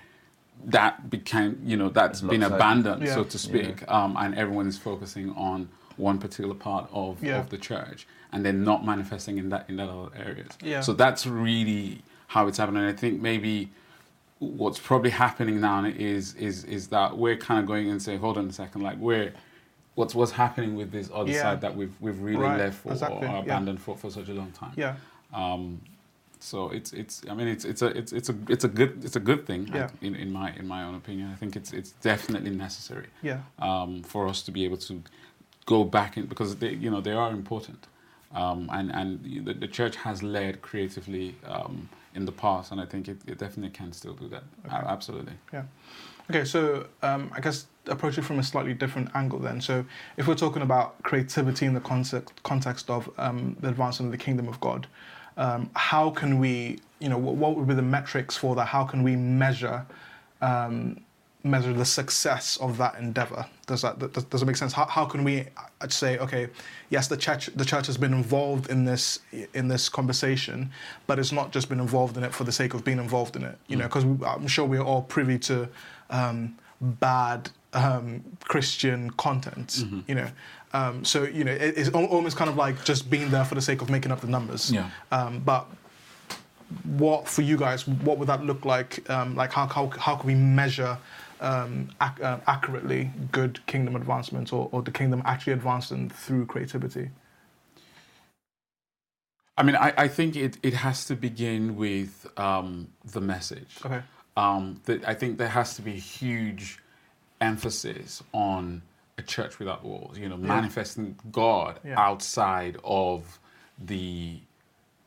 that 0.65 1.11
became 1.11 1.61
you 1.65 1.77
know 1.77 1.89
that's 1.91 2.21
It's 2.21 2.29
been 2.29 2.43
abandoned 2.43 3.03
Yeah. 3.03 3.15
so 3.15 3.25
to 3.25 3.39
speak 3.39 3.87
um, 3.91 4.17
and 4.19 4.35
everyone 4.35 4.67
is 4.67 4.79
focusing 4.79 5.31
on 5.33 5.69
one 5.97 6.19
particular 6.19 6.55
part 6.55 6.89
of, 6.93 7.23
Yeah. 7.23 7.39
of 7.39 7.51
the 7.51 7.59
church 7.59 8.07
and 8.33 8.45
then 8.47 8.65
not 8.65 8.85
manifesting 8.87 9.37
in 9.37 9.51
that 9.51 9.69
in 9.69 9.77
that 9.77 9.89
other 9.91 10.11
areas 10.17 10.53
Yeah. 10.63 10.81
so 10.81 10.93
that's 10.95 11.27
really 11.27 12.03
how 12.29 12.47
it's 12.47 12.57
happening. 12.57 12.83
I 12.85 12.95
think 12.95 13.21
maybe 13.21 13.71
what's 14.43 14.79
probably 14.81 15.11
happening 15.11 15.61
now 15.61 15.85
is 15.85 16.35
is 16.35 16.65
is 16.65 16.89
that 16.89 17.17
we're 17.17 17.37
kind 17.37 17.61
of 17.61 17.67
going 17.67 17.89
and 17.91 18.03
saying, 18.03 18.19
hold 18.19 18.37
on 18.39 18.49
a 18.49 18.53
second, 18.53 18.83
like 18.83 18.99
we're 18.99 19.33
what's 19.95 20.15
what's 20.15 20.33
happening 20.33 20.75
with 20.77 20.91
this 20.91 21.09
other 21.15 21.31
Yeah. 21.31 21.43
side 21.43 21.61
that 21.61 21.77
we've 21.77 21.95
we've 22.01 22.21
really 22.21 22.41
Right, 22.41 22.59
left 22.59 22.79
for 22.79 22.93
exactly, 22.93 23.27
or 23.29 23.31
yeah. 23.33 23.39
abandoned 23.41 23.81
for, 23.81 23.97
for 23.97 24.11
such 24.11 24.29
a 24.29 24.35
long 24.35 24.51
time. 24.53 24.73
yeah, 24.77 24.95
Um, 25.33 25.81
so 26.41 26.71
it's 26.71 26.93
it's 26.93 27.23
I 27.31 27.35
mean 27.35 27.47
it's 27.47 27.65
it's 27.65 27.83
a 27.83 27.87
it's 27.97 28.13
it's 28.13 28.29
a 28.31 28.35
it's 28.49 28.65
a 28.65 28.69
good 28.69 29.05
it's 29.05 29.15
a 29.17 29.21
good 29.21 29.47
thing 29.47 29.69
Yeah. 29.73 29.89
in, 30.01 30.17
in 30.17 30.33
my 30.33 30.53
in 30.61 30.67
my 30.67 30.83
own 30.83 30.97
opinion. 30.97 31.31
I 31.33 31.37
think 31.37 31.55
it's 31.55 31.73
it's 31.73 31.93
definitely 32.03 32.51
necessary 32.51 33.07
yeah, 33.23 33.41
um, 33.61 34.03
for 34.03 34.27
us 34.27 34.43
to 34.43 34.51
be 34.51 34.65
able 34.65 34.79
to 34.89 35.03
go 35.67 35.85
back 35.85 36.17
in 36.17 36.27
because 36.27 36.57
they 36.57 36.71
you 36.85 36.91
know 36.91 37.01
they 37.01 37.13
are 37.13 37.31
important 37.31 37.87
um, 38.35 38.69
and 38.73 38.91
and 38.93 39.09
the, 39.47 39.53
the 39.55 39.69
church 39.69 39.95
has 39.97 40.21
led 40.23 40.63
creatively 40.63 41.37
um, 41.47 41.89
in 42.15 42.25
the 42.25 42.33
past 42.33 42.73
and 42.73 42.81
I 42.81 42.87
think 42.87 43.09
it, 43.09 43.19
it 43.27 43.39
definitely 43.39 43.71
can 43.71 43.93
still 43.93 44.15
do 44.15 44.29
that 44.29 44.45
A- 44.71 44.89
absolutely 44.89 45.35
yeah. 45.53 45.65
Okay, 46.31 46.45
so 46.45 46.87
um, 47.03 47.31
I 47.35 47.41
guess 47.41 47.67
approach 47.87 48.17
it 48.17 48.23
from 48.23 48.39
a 48.39 48.43
slightly 48.43 48.75
different 48.75 49.11
angle 49.15 49.39
then. 49.39 49.61
So 49.61 49.85
if 50.17 50.29
we're 50.29 50.37
talking 50.37 50.63
about 50.63 51.03
creativity 51.03 51.67
in 51.67 51.75
the 51.75 51.81
context 51.81 52.33
context 52.43 52.89
of 52.91 53.11
um, 53.19 53.57
the 53.61 53.69
advancement 53.69 54.13
of 54.13 54.19
the 54.19 54.25
kingdom 54.25 54.49
of 54.49 54.61
God, 54.61 54.87
um, 55.37 55.71
how 55.75 56.11
can 56.11 56.39
we, 56.39 56.79
you 57.01 57.09
know, 57.09 57.19
what, 57.19 57.35
what 57.35 57.57
would 57.57 57.67
be 57.67 57.75
the 57.75 57.83
metrics 57.83 58.37
for 58.37 58.55
that? 58.55 58.67
How 58.67 58.85
can 58.85 59.03
we 59.03 59.17
measure 59.17 59.85
um, 60.41 61.01
measure 61.45 61.73
the 61.73 61.85
success 61.85 62.57
of 62.59 62.79
that 62.79 62.97
endeavor? 62.97 63.47
Does 63.67 63.83
that 63.83 63.99
does, 64.13 64.25
does 64.25 64.43
it 64.43 64.47
make 64.47 64.57
sense? 64.57 64.73
How, 64.73 64.87
how 64.87 65.05
can 65.05 65.25
we 65.25 65.47
uh, 65.81 65.89
say, 65.89 66.19
okay, 66.19 66.49
yes, 66.91 67.09
the 67.09 67.17
church 67.17 67.47
the 67.55 67.65
church 67.65 67.87
has 67.87 67.97
been 67.97 68.13
involved 68.13 68.71
in 68.71 68.85
this 68.85 69.21
in 69.55 69.69
this 69.69 69.89
conversation, 69.89 70.71
but 71.07 71.19
it's 71.19 71.33
not 71.33 71.53
just 71.53 71.69
been 71.69 71.81
involved 71.81 72.17
in 72.17 72.25
it 72.25 72.33
for 72.35 72.45
the 72.45 72.53
sake 72.53 72.75
of 72.75 72.85
being 72.85 72.99
involved 72.99 73.37
in 73.37 73.45
it. 73.45 73.59
You 73.67 73.77
know, 73.77 73.85
because 73.85 74.05
I'm 74.05 74.47
sure 74.47 74.67
we're 74.67 74.83
all 74.83 75.03
privy 75.03 75.39
to 75.41 75.69
um, 76.11 76.57
bad 76.81 77.51
um, 77.73 78.23
Christian 78.45 79.11
content. 79.11 79.85
You 80.07 80.15
know, 80.15 80.29
um, 80.73 81.05
so 81.05 81.25
you 81.25 81.45
know 81.45 81.53
it, 81.53 81.75
it's 81.77 81.91
almost 81.91 82.37
kind 82.37 82.51
of 82.51 82.57
like 82.57 82.85
just 82.85 83.11
being 83.11 83.31
there 83.31 83.45
for 83.45 83.55
the 83.55 83.63
sake 83.63 83.83
of 83.83 83.91
making 83.91 84.13
up 84.13 84.21
the 84.21 84.27
numbers. 84.29 84.71
Yeah. 84.71 84.91
Um, 85.11 85.41
but 85.41 85.67
what 86.85 87.29
for 87.29 87.43
you 87.43 87.57
guys? 87.57 87.87
What 87.87 88.19
would 88.19 88.29
that 88.29 88.45
look 88.45 88.65
like? 88.65 89.09
Um, 89.11 89.35
like 89.35 89.53
how 89.53 89.67
how 89.67 89.89
how 89.99 90.17
can 90.17 90.27
we 90.27 90.35
measure 90.35 90.99
um, 91.43 91.91
ac- 92.01 92.23
uh, 92.23 92.39
accurately 92.47 93.11
good 93.33 93.65
kingdom 93.67 93.97
advancement 93.97 94.53
or, 94.53 94.69
or 94.73 94.83
the 94.83 94.91
kingdom 94.93 95.23
actually 95.27 95.53
advancing 95.55 96.09
through 96.09 96.47
creativity? 96.47 97.11
I 99.59 99.63
mean 99.63 99.77
I, 99.77 99.93
I 99.97 100.09
think 100.09 100.37
it, 100.37 100.59
it 100.63 100.75
has 100.75 101.05
to 101.07 101.15
begin 101.17 101.77
with 101.77 102.27
um, 102.39 102.89
the 103.05 103.21
message 103.21 103.77
Okay. 103.85 104.03
um, 104.37 104.81
that 104.87 105.07
I 105.07 105.15
think 105.15 105.39
there 105.39 105.49
has 105.49 105.75
to 105.77 105.83
be 105.83 105.93
huge 105.93 106.79
emphasis 107.41 108.23
on 108.33 108.83
a 109.19 109.23
church 109.23 109.59
without 109.59 109.85
walls. 109.85 110.19
You 110.19 110.29
know, 110.29 110.37
manifesting 110.39 111.19
God 111.33 111.81
Yeah. 111.85 111.99
outside 111.99 112.79
of 112.85 113.39
the 113.79 114.41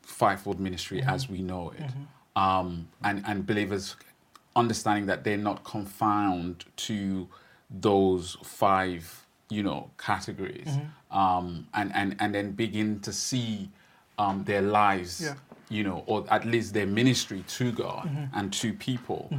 fivefold 0.02 0.60
ministry 0.60 1.00
Mm-hmm. 1.00 1.10
as 1.10 1.28
we 1.28 1.42
know 1.42 1.70
it, 1.76 1.90
um, 2.36 2.88
and 3.04 3.22
and 3.26 3.46
believers 3.46 3.96
understanding 4.56 5.06
that 5.06 5.22
they're 5.24 5.36
not 5.50 5.62
confined 5.64 6.64
to 6.88 7.28
those 7.70 8.36
five, 8.42 9.26
you 9.50 9.62
know, 9.62 9.90
categories, 9.98 10.66
Mm-hmm. 10.68 11.16
um, 11.18 11.66
and 11.74 11.92
and 11.94 12.16
and 12.18 12.34
then 12.34 12.52
begin 12.52 12.98
to 13.00 13.12
see 13.12 13.70
um, 14.18 14.42
their 14.44 14.62
lives, 14.62 15.20
Yeah. 15.22 15.34
you 15.68 15.84
know, 15.84 16.02
or 16.06 16.24
at 16.30 16.44
least 16.44 16.72
their 16.74 16.86
ministry 16.86 17.44
to 17.58 17.70
God 17.72 18.06
Mm-hmm. 18.06 18.38
and 18.38 18.52
to 18.54 18.72
people 18.72 19.30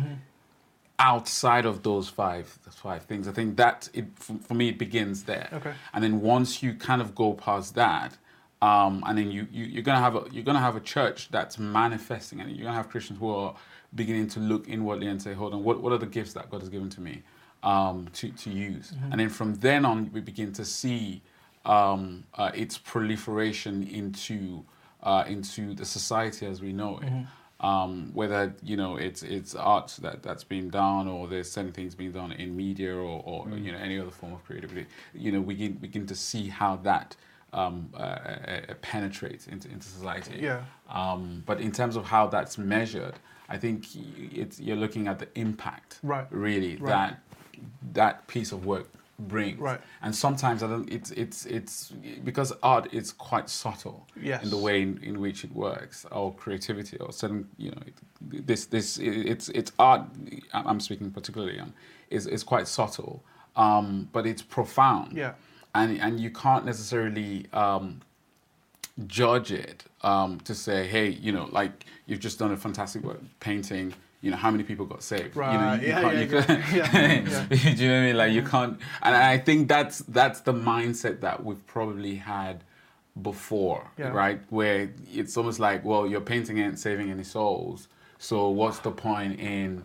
outside 0.99 1.65
of 1.65 1.83
those 1.83 2.09
five 2.09 2.47
five 2.71 3.03
things. 3.03 3.27
I 3.27 3.31
think 3.31 3.57
that 3.57 3.89
it 3.93 4.05
for, 4.15 4.35
for 4.47 4.53
me 4.53 4.69
it 4.69 4.77
begins 4.77 5.23
there. 5.23 5.49
Okay. 5.53 5.73
And 5.93 6.03
then 6.03 6.21
once 6.21 6.63
you 6.63 6.73
kind 6.73 7.01
of 7.01 7.13
go 7.15 7.33
past 7.33 7.75
that, 7.75 8.17
um, 8.61 9.03
and 9.05 9.17
then 9.17 9.29
you, 9.31 9.47
you 9.51 9.65
you're 9.65 9.83
gonna 9.83 9.99
have 9.99 10.15
a 10.15 10.23
you're 10.31 10.43
gonna 10.43 10.59
have 10.59 10.75
a 10.75 10.79
church 10.95 11.29
that's 11.29 11.59
manifesting, 11.59 12.39
and 12.41 12.49
you're 12.51 12.65
gonna 12.65 12.77
have 12.77 12.89
Christians 12.89 13.19
who 13.19 13.29
are 13.29 13.55
beginning 13.95 14.27
to 14.29 14.39
look 14.39 14.67
inwardly 14.67 15.07
and 15.07 15.21
say, 15.21 15.33
hold 15.33 15.53
on, 15.53 15.63
what 15.63 15.81
what 15.81 15.91
are 15.93 15.97
the 15.97 16.05
gifts 16.05 16.33
that 16.33 16.49
God 16.49 16.61
has 16.61 16.69
given 16.69 16.89
to 16.91 17.01
me 17.01 17.23
um, 17.63 18.07
to 18.13 18.29
to 18.31 18.49
use? 18.49 18.93
And 19.11 19.19
then 19.19 19.29
from 19.29 19.55
then 19.55 19.85
on, 19.85 20.11
we 20.13 20.21
begin 20.21 20.51
to 20.53 20.65
see 20.65 21.21
um, 21.65 22.23
uh, 22.35 22.51
its 22.53 22.77
proliferation 22.77 23.83
into 23.87 24.63
uh, 25.03 25.23
into 25.27 25.73
the 25.73 25.85
society 25.85 26.45
as 26.45 26.61
we 26.61 26.73
know 26.73 26.99
it. 26.99 27.13
Um, 27.59 28.11
whether 28.13 28.53
you 28.61 28.77
know 28.77 28.97
it's 28.97 29.23
it's 29.23 29.55
art 29.55 29.97
that 30.01 30.21
that's 30.21 30.43
being 30.43 30.69
done, 30.69 31.07
or 31.07 31.27
there's 31.27 31.49
certain 31.51 31.71
things 31.71 31.95
being 31.95 32.11
done 32.11 32.31
in 32.31 32.55
media, 32.55 32.95
or, 32.95 33.23
or 33.25 33.49
you 33.57 33.71
know 33.71 33.77
any 33.79 33.99
other 33.99 34.11
form 34.11 34.33
of 34.33 34.43
creativity, 34.45 34.85
you 35.15 35.31
know 35.31 35.41
we 35.41 35.55
begin 35.55 35.73
begin 35.73 36.05
to 36.07 36.15
see 36.15 36.49
how 36.49 36.75
that 36.77 37.15
um, 37.53 37.89
uh, 37.93 37.97
uh, 37.97 38.59
penetrates 38.81 39.47
into 39.47 39.69
into 39.69 39.87
society. 39.87 40.39
Yeah. 40.41 40.63
Um, 40.89 41.43
but 41.45 41.59
in 41.61 41.71
terms 41.71 41.95
of 41.95 42.05
how 42.05 42.27
that's 42.27 42.57
measured, 42.57 43.15
I 43.49 43.57
think 43.57 43.85
it's 43.95 44.59
you're 44.59 44.75
looking 44.77 45.07
at 45.07 45.19
the 45.19 45.27
impact, 45.35 45.99
Right. 46.03 46.27
Really, 46.31 46.75
Right. 46.77 46.89
that 46.89 47.19
that 47.93 48.27
piece 48.27 48.51
of 48.51 48.65
work 48.65 48.87
brings, 49.19 49.59
Right. 49.59 49.81
And 50.03 50.15
sometimes 50.15 50.61
I 50.61 50.67
don't. 50.67 50.87
It's 50.91 51.09
it's 51.11 51.45
it's 51.47 51.91
because 52.23 52.53
art 52.61 52.93
is 52.93 53.11
quite 53.11 53.49
subtle, 53.49 54.05
Yes. 54.21 54.43
in 54.43 54.49
the 54.51 54.57
way 54.57 54.81
in, 54.83 54.99
in 55.01 55.19
which 55.19 55.43
it 55.43 55.51
works, 55.53 56.05
or 56.11 56.33
creativity, 56.35 56.97
or 56.97 57.11
certain 57.11 57.47
you 57.57 57.71
know, 57.71 57.81
it, 57.87 58.45
this 58.45 58.65
this 58.67 58.97
it's 58.99 59.49
it's 59.49 59.71
art. 59.79 60.01
I'm 60.53 60.67
I'm 60.67 60.79
speaking 60.79 61.09
particularly 61.11 61.59
on 61.59 61.73
is 62.11 62.27
is 62.27 62.43
quite 62.43 62.67
subtle, 62.67 63.23
um, 63.55 64.07
but 64.11 64.27
it's 64.27 64.41
profound, 64.43 65.17
Yeah. 65.17 65.33
And 65.77 65.99
and 66.01 66.19
you 66.19 66.29
can't 66.31 66.65
necessarily. 66.65 67.45
Um, 67.53 68.01
judge 69.05 69.51
it 69.51 69.83
um, 70.01 70.39
to 70.41 70.55
say, 70.55 70.87
hey, 70.87 71.09
you 71.09 71.31
know, 71.31 71.47
like 71.51 71.85
you've 72.07 72.19
just 72.19 72.39
done 72.39 72.51
a 72.51 72.57
fantastic 72.57 73.03
work 73.03 73.19
painting. 73.39 73.93
You 74.21 74.31
know, 74.31 74.37
how 74.37 74.49
many 74.49 74.63
people 74.63 74.87
got 74.87 75.03
saved? 75.03 75.35
You 75.35 75.41
know, 75.41 75.47
Right, 75.47 75.81
you 75.81 75.87
yeah, 75.87 76.01
can't, 76.01 76.15
yeah, 76.15 77.21
you 77.21 77.29
yeah, 77.29 77.45
yeah. 77.51 77.73
Do 77.75 77.83
you 77.83 77.87
know 77.89 77.93
what 77.93 77.99
I 78.01 78.05
mean? 78.07 78.17
Like 78.17 78.31
you 78.33 78.41
can't, 78.41 78.79
and 79.03 79.15
I 79.15 79.37
think 79.37 79.67
that's 79.67 79.99
that's 79.99 80.39
the 80.41 80.53
mindset 80.53 81.19
that 81.21 81.43
we've 81.45 81.63
probably 81.67 82.15
had 82.15 82.63
before, 83.21 83.91
Yeah. 83.99 84.09
right? 84.09 84.41
Where 84.49 84.89
it's 85.13 85.37
almost 85.37 85.59
like, 85.59 85.85
well, 85.85 86.07
you're 86.07 86.21
painting 86.21 86.57
ain't 86.57 86.79
saving 86.79 87.11
any 87.11 87.23
souls, 87.23 87.87
so 88.17 88.49
what's 88.49 88.79
the 88.79 88.91
point 88.91 89.39
in? 89.39 89.83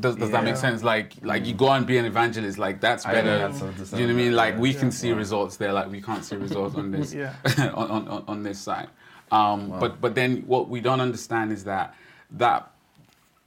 Does, 0.00 0.16
does 0.16 0.30
that 0.32 0.42
make 0.42 0.56
sense? 0.56 0.82
Like 0.82 1.12
like 1.22 1.46
you 1.46 1.54
go 1.54 1.70
and 1.70 1.86
be 1.86 1.96
an 1.98 2.04
evangelist, 2.06 2.58
like 2.58 2.80
that's 2.80 3.04
better. 3.04 3.38
had 3.38 3.54
something 3.54 3.84
to 3.84 3.90
Do 3.94 4.00
you 4.00 4.06
know 4.08 4.14
what 4.14 4.20
I 4.20 4.24
mean? 4.24 4.34
Like 4.34 4.54
yeah. 4.54 4.60
we 4.60 4.74
can 4.74 4.88
Yeah. 4.88 4.90
see 4.90 5.12
results 5.12 5.56
there, 5.58 5.72
like 5.72 5.88
we 5.90 6.00
can't 6.02 6.24
see 6.24 6.36
results 6.36 6.74
on 6.74 6.90
this 6.90 7.14
Yeah. 7.22 7.34
on, 7.74 8.08
on, 8.08 8.24
on- 8.26 8.42
this 8.42 8.58
side. 8.58 8.88
Um, 9.30 9.78
But 9.78 10.00
but 10.00 10.14
then 10.16 10.42
what 10.46 10.68
we 10.68 10.80
don't 10.80 11.00
understand 11.00 11.52
is 11.52 11.62
that 11.64 11.94
that 12.32 12.70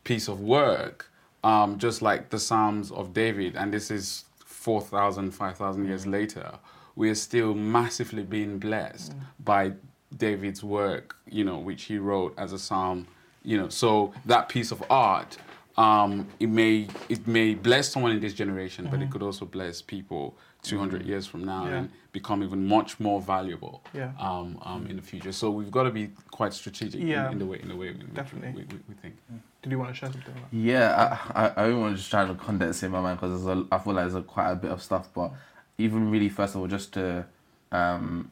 piece 0.05 0.29
of 0.29 0.39
work, 0.39 1.12
um, 1.43 1.77
just 1.77 2.01
like 2.01 2.29
the 2.29 2.39
Psalms 2.39 2.89
of 2.91 3.13
David, 3.13 3.55
and 3.58 3.74
this 3.74 3.91
is 3.91 4.24
4,000, 4.46 5.31
5,000 5.31 5.86
years 5.86 6.05
later, 6.08 6.51
we 6.96 7.10
are 7.10 7.15
still 7.15 7.53
massively 7.53 8.24
being 8.24 8.60
blessed 8.60 9.13
by 9.43 9.74
David's 10.17 10.63
work, 10.63 11.15
you 11.29 11.43
know, 11.43 11.58
which 11.60 11.84
he 11.84 11.98
wrote 11.98 12.34
as 12.38 12.51
a 12.53 12.60
psalm, 12.60 13.08
you 13.43 13.58
know. 13.58 13.69
So 13.69 14.13
that 14.25 14.50
piece 14.50 14.72
of 14.72 14.84
art, 14.89 15.38
um, 15.83 16.27
it 16.39 16.50
may 16.50 16.88
it 17.07 17.25
may 17.27 17.55
bless 17.55 17.89
someone 17.93 18.12
in 18.12 18.19
this 18.19 18.33
generation, 18.33 18.88
but 18.91 19.01
it 19.01 19.09
could 19.09 19.24
also 19.24 19.45
bless 19.45 19.81
people 19.81 20.36
200 20.63 21.05
years 21.05 21.25
from 21.25 21.45
now 21.45 21.63
Yeah. 21.65 21.77
and 21.77 21.89
become 22.12 22.43
even 22.43 22.67
much 22.67 23.00
more 23.00 23.21
valuable 23.21 23.81
Yeah. 23.93 24.12
um, 24.19 24.59
um, 24.63 24.88
in 24.89 24.98
the 24.98 25.01
future. 25.01 25.31
So 25.31 25.50
we've 25.51 25.71
got 25.71 25.83
to 25.83 25.91
be 25.91 26.09
quite 26.31 26.53
strategic 26.53 27.00
Yeah. 27.01 27.27
in, 27.27 27.33
in 27.33 27.39
the 27.39 27.45
way 27.45 27.59
in 27.62 27.69
the 27.69 27.75
way 27.77 27.91
we, 27.91 27.98
we- 28.00 28.12
Definitely. 28.21 28.51
we, 28.51 28.62
we, 28.75 28.79
we 28.89 28.95
think. 29.01 29.15
Did 29.62 29.71
you 29.71 29.79
want 29.79 29.91
to 29.91 29.95
share 29.95 30.12
something? 30.12 30.33
Yeah, 30.51 31.17
I, 31.33 31.45
I, 31.45 31.51
I 31.63 31.67
don't 31.67 31.79
want 31.81 31.93
to 31.93 31.98
just 31.98 32.09
try 32.12 32.25
to 32.25 32.36
condense 32.36 32.83
in 32.83 32.91
my 32.91 33.00
mind 33.01 33.19
because 33.19 33.45
I 33.71 33.77
feel 33.79 33.93
like 33.93 34.03
there's 34.03 34.15
a, 34.15 34.21
quite 34.21 34.51
a 34.51 34.55
bit 34.55 34.71
of 34.71 34.81
stuff. 34.81 35.07
But 35.13 35.31
even 35.77 36.12
really, 36.12 36.27
first 36.29 36.55
of 36.55 36.62
all, 36.62 36.67
just 36.67 36.93
to, 36.93 37.25
um, 37.71 38.31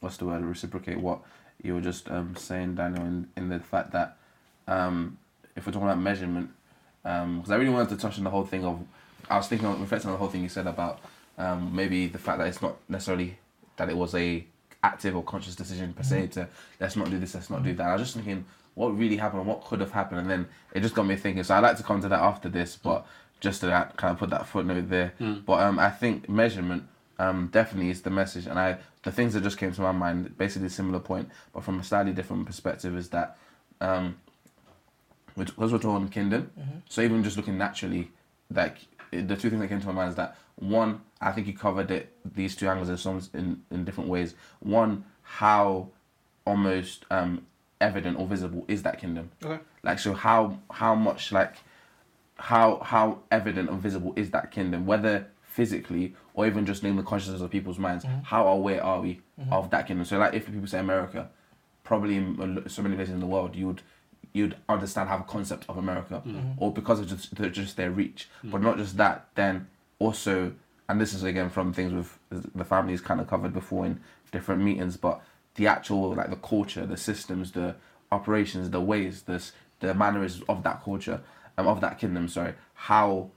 what's 0.00 0.16
the 0.16 0.24
word, 0.24 0.42
reciprocate 0.44 0.98
what 1.00 1.20
you 1.62 1.74
were 1.74 1.80
just 1.80 2.10
um, 2.10 2.34
saying, 2.36 2.74
Daniel, 2.74 3.04
in, 3.04 3.28
in 3.36 3.48
the 3.50 3.58
fact 3.60 3.90
that 3.92 4.16
um, 4.68 5.16
if 5.56 5.64
we're 5.66 5.72
talking 5.72 5.88
about 5.88 5.98
measurement, 6.00 6.50
because 7.06 7.50
I 7.50 7.56
really 7.56 7.70
wanted 7.70 7.90
to 7.90 7.96
touch 7.96 8.18
on 8.18 8.24
the 8.24 8.30
whole 8.30 8.44
thing 8.44 8.64
of, 8.64 8.80
I 9.30 9.36
was 9.36 9.46
thinking, 9.46 9.68
reflecting 9.80 10.08
on 10.08 10.14
the 10.14 10.18
whole 10.18 10.28
thing 10.28 10.42
you 10.42 10.48
said 10.48 10.66
about 10.66 10.98
um, 11.38 11.74
maybe 11.74 12.06
the 12.08 12.18
fact 12.18 12.38
that 12.38 12.48
it's 12.48 12.60
not 12.62 12.76
necessarily 12.88 13.38
that 13.76 13.88
it 13.88 13.96
was 13.96 14.14
a 14.14 14.44
active 14.82 15.16
or 15.16 15.22
conscious 15.22 15.54
decision 15.54 15.92
per 15.92 16.02
se 16.02 16.28
to 16.28 16.48
let's 16.80 16.96
not 16.96 17.10
do 17.10 17.18
this, 17.18 17.34
let's 17.34 17.50
not 17.50 17.62
do 17.62 17.74
that. 17.74 17.86
I 17.86 17.92
was 17.92 18.02
just 18.02 18.14
thinking 18.14 18.44
what 18.74 18.88
really 18.96 19.16
happened, 19.16 19.46
what 19.46 19.64
could 19.64 19.80
have 19.80 19.92
happened, 19.92 20.20
and 20.20 20.30
then 20.30 20.48
it 20.74 20.80
just 20.80 20.94
got 20.94 21.06
me 21.06 21.16
thinking. 21.16 21.42
So 21.44 21.54
I'd 21.54 21.60
like 21.60 21.76
to 21.78 21.82
come 21.82 22.00
to 22.02 22.08
that 22.08 22.20
after 22.20 22.48
this, 22.48 22.76
but 22.76 23.06
just 23.40 23.60
to 23.60 23.66
that, 23.66 23.96
kind 23.96 24.12
of 24.12 24.18
put 24.18 24.30
that 24.30 24.46
footnote 24.46 24.88
there. 24.88 25.12
But 25.46 25.60
um, 25.60 25.78
I 25.78 25.90
think 25.90 26.28
measurement 26.28 26.84
um, 27.18 27.48
definitely 27.52 27.90
is 27.90 28.02
the 28.02 28.10
message, 28.10 28.46
and 28.46 28.58
I 28.58 28.78
the 29.04 29.12
things 29.12 29.34
that 29.34 29.42
just 29.42 29.58
came 29.58 29.72
to 29.72 29.80
my 29.80 29.92
mind, 29.92 30.36
basically 30.36 30.66
a 30.66 30.70
similar 30.70 30.98
point, 30.98 31.30
but 31.54 31.62
from 31.62 31.78
a 31.78 31.84
slightly 31.84 32.12
different 32.12 32.46
perspective, 32.46 32.96
is 32.96 33.08
that 33.10 33.38
um, 33.80 34.16
because 35.36 35.72
we're 35.72 35.78
talking 35.78 36.08
kingdom, 36.08 36.50
mm-hmm. 36.58 36.78
so 36.88 37.02
even 37.02 37.22
just 37.22 37.36
looking 37.36 37.58
naturally, 37.58 38.10
like 38.52 38.78
the 39.10 39.36
two 39.36 39.50
things 39.50 39.60
that 39.60 39.68
came 39.68 39.80
to 39.80 39.86
my 39.86 39.92
mind 39.92 40.10
is 40.10 40.16
that 40.16 40.36
one, 40.56 41.02
I 41.20 41.32
think 41.32 41.46
you 41.46 41.56
covered 41.56 41.90
it 41.90 42.12
these 42.24 42.56
two 42.56 42.68
angles 42.68 42.88
in 42.88 42.96
some 42.96 43.22
in, 43.34 43.62
in 43.70 43.84
different 43.84 44.08
ways. 44.08 44.34
One, 44.60 45.04
how 45.22 45.90
almost 46.46 47.04
um, 47.10 47.46
evident 47.80 48.18
or 48.18 48.26
visible 48.26 48.64
is 48.68 48.82
that 48.84 48.98
kingdom? 48.98 49.30
Okay. 49.44 49.62
Like 49.82 49.98
so, 49.98 50.14
how 50.14 50.58
how 50.70 50.94
much 50.94 51.32
like 51.32 51.56
how 52.36 52.80
how 52.82 53.20
evident 53.30 53.70
or 53.70 53.76
visible 53.76 54.12
is 54.16 54.30
that 54.30 54.50
kingdom, 54.50 54.86
whether 54.86 55.28
physically 55.42 56.14
or 56.34 56.46
even 56.46 56.66
just 56.66 56.84
in 56.84 56.96
the 56.96 57.02
consciousness 57.02 57.42
of 57.42 57.50
people's 57.50 57.78
minds? 57.78 58.04
Mm-hmm. 58.04 58.22
How 58.24 58.46
aware 58.48 58.82
are 58.82 59.00
we 59.00 59.20
mm-hmm. 59.40 59.52
of 59.52 59.70
that 59.70 59.86
kingdom? 59.86 60.06
So, 60.06 60.18
like 60.18 60.34
if 60.34 60.46
people 60.46 60.66
say 60.66 60.78
America, 60.78 61.28
probably 61.84 62.16
in 62.16 62.64
so 62.66 62.82
many 62.82 62.96
places 62.96 63.12
in 63.12 63.20
the 63.20 63.26
world, 63.26 63.54
you 63.54 63.66
would 63.66 63.82
you'd 64.36 64.56
understand 64.68 65.08
have 65.08 65.20
a 65.20 65.24
concept 65.36 65.64
of 65.68 65.76
America, 65.78 66.22
mm-hmm. 66.26 66.62
or 66.62 66.72
because 66.72 67.00
of 67.00 67.06
just 67.08 67.34
just 67.52 67.76
their 67.76 67.90
reach. 67.90 68.28
Mm-hmm. 68.38 68.50
But 68.50 68.62
not 68.62 68.76
just 68.76 68.96
that, 68.98 69.28
then 69.34 69.66
also, 69.98 70.52
and 70.88 71.00
this 71.00 71.14
is 71.14 71.22
again 71.22 71.48
from 71.50 71.72
things 71.72 71.92
with 71.98 72.10
the 72.54 72.64
families 72.64 73.00
kind 73.00 73.20
of 73.20 73.26
covered 73.26 73.54
before 73.54 73.86
in 73.86 74.00
different 74.32 74.62
meetings, 74.62 74.96
but 74.96 75.20
the 75.54 75.66
actual 75.66 76.14
like 76.14 76.30
the 76.30 76.36
culture, 76.36 76.84
the 76.86 76.96
systems, 76.96 77.52
the 77.52 77.74
operations, 78.12 78.70
the 78.70 78.80
ways, 78.80 79.22
this 79.22 79.52
the 79.80 79.94
mannerisms 79.94 80.44
of 80.48 80.62
that 80.62 80.82
culture, 80.84 81.20
um, 81.58 81.66
of 81.66 81.80
that 81.80 81.98
kingdom. 81.98 82.28
Sorry, 82.28 82.54
how 82.74 83.30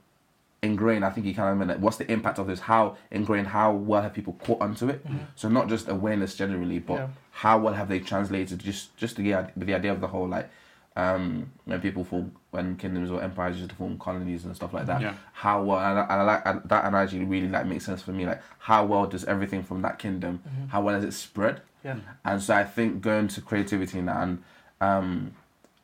ingrained. 0.62 1.04
I 1.04 1.10
think 1.10 1.26
you 1.26 1.34
kind 1.34 1.50
of 1.52 1.58
meant 1.58 1.70
it. 1.70 1.80
What's 1.80 1.96
the 1.96 2.10
impact 2.10 2.38
of 2.38 2.46
this? 2.46 2.60
How 2.60 2.96
ingrained? 3.10 3.48
How 3.48 3.72
well 3.72 4.02
have 4.02 4.12
people 4.12 4.34
caught 4.44 4.60
onto 4.60 4.88
it? 4.88 5.06
Mm-hmm. 5.06 5.18
So 5.34 5.48
not 5.48 5.68
just 5.68 5.88
awareness 5.88 6.34
generally, 6.34 6.78
but 6.78 6.94
Yeah. 6.94 7.08
how 7.30 7.58
well 7.58 7.74
have 7.74 7.88
they 7.88 8.00
translated 8.00 8.58
just 8.58 8.96
just 8.96 9.16
the 9.16 9.24
the 9.56 9.74
idea 9.74 9.92
of 9.92 10.00
the 10.00 10.08
whole 10.08 10.28
like 10.28 10.50
um 10.96 11.50
when 11.66 11.80
people 11.80 12.02
form 12.02 12.32
when 12.50 12.76
kingdoms 12.76 13.10
or 13.10 13.22
empires 13.22 13.56
used 13.56 13.70
to 13.70 13.76
form 13.76 13.98
colonies 13.98 14.44
and 14.44 14.54
stuff 14.56 14.72
like 14.72 14.86
that. 14.86 15.00
Yeah. 15.00 15.14
How 15.32 15.62
well 15.62 15.78
and 15.78 15.98
I, 15.98 16.02
and 16.02 16.12
I 16.12 16.22
like 16.22 16.42
and 16.44 16.62
that 16.64 16.84
analogy 16.84 17.24
really 17.24 17.48
like 17.48 17.66
makes 17.66 17.84
sense 17.86 18.02
for 18.02 18.12
me. 18.12 18.26
Like 18.26 18.42
how 18.58 18.84
well 18.84 19.06
does 19.06 19.24
everything 19.24 19.62
from 19.62 19.82
that 19.82 19.98
kingdom? 19.98 20.42
How 20.68 20.82
well 20.82 20.94
has 20.94 21.04
it 21.04 21.12
spread? 21.12 21.62
Yeah. 21.84 21.96
And 22.24 22.42
so 22.42 22.54
I 22.54 22.64
think 22.64 23.00
going 23.00 23.28
to 23.28 23.40
creativity 23.40 24.00
now 24.00 24.20
and 24.20 24.42
um, 24.80 25.32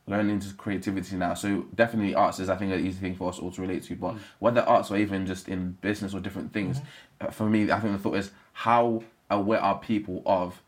learning 0.07 0.41
to 0.41 0.53
creativity 0.55 1.17
now. 1.17 1.35
So 1.35 1.67
definitely 1.75 2.15
arts 2.15 2.41
is 2.41 2.49
I 2.49 2.57
think 2.57 2.73
an 2.73 2.85
easy 2.85 3.01
thing 3.01 3.15
for 3.15 3.29
us 3.29 3.39
all 3.39 3.51
to 3.53 3.63
relate 3.63 3.85
to. 3.85 3.97
But 3.97 4.17
whether 4.41 4.63
arts 4.63 4.91
or 4.91 4.97
even 4.97 5.25
just 5.27 5.49
in 5.49 5.73
business 5.81 6.15
or 6.15 6.21
different 6.21 6.53
things, 6.53 6.81
uh, 7.21 7.31
for 7.31 7.49
me 7.49 7.71
I 7.71 7.81
think 7.81 7.93
the 7.93 7.99
thought 7.99 8.17
is 8.17 8.33
how 8.53 9.05
aware 9.31 9.61
are 9.61 9.79
people 9.79 10.23
of 10.27 10.61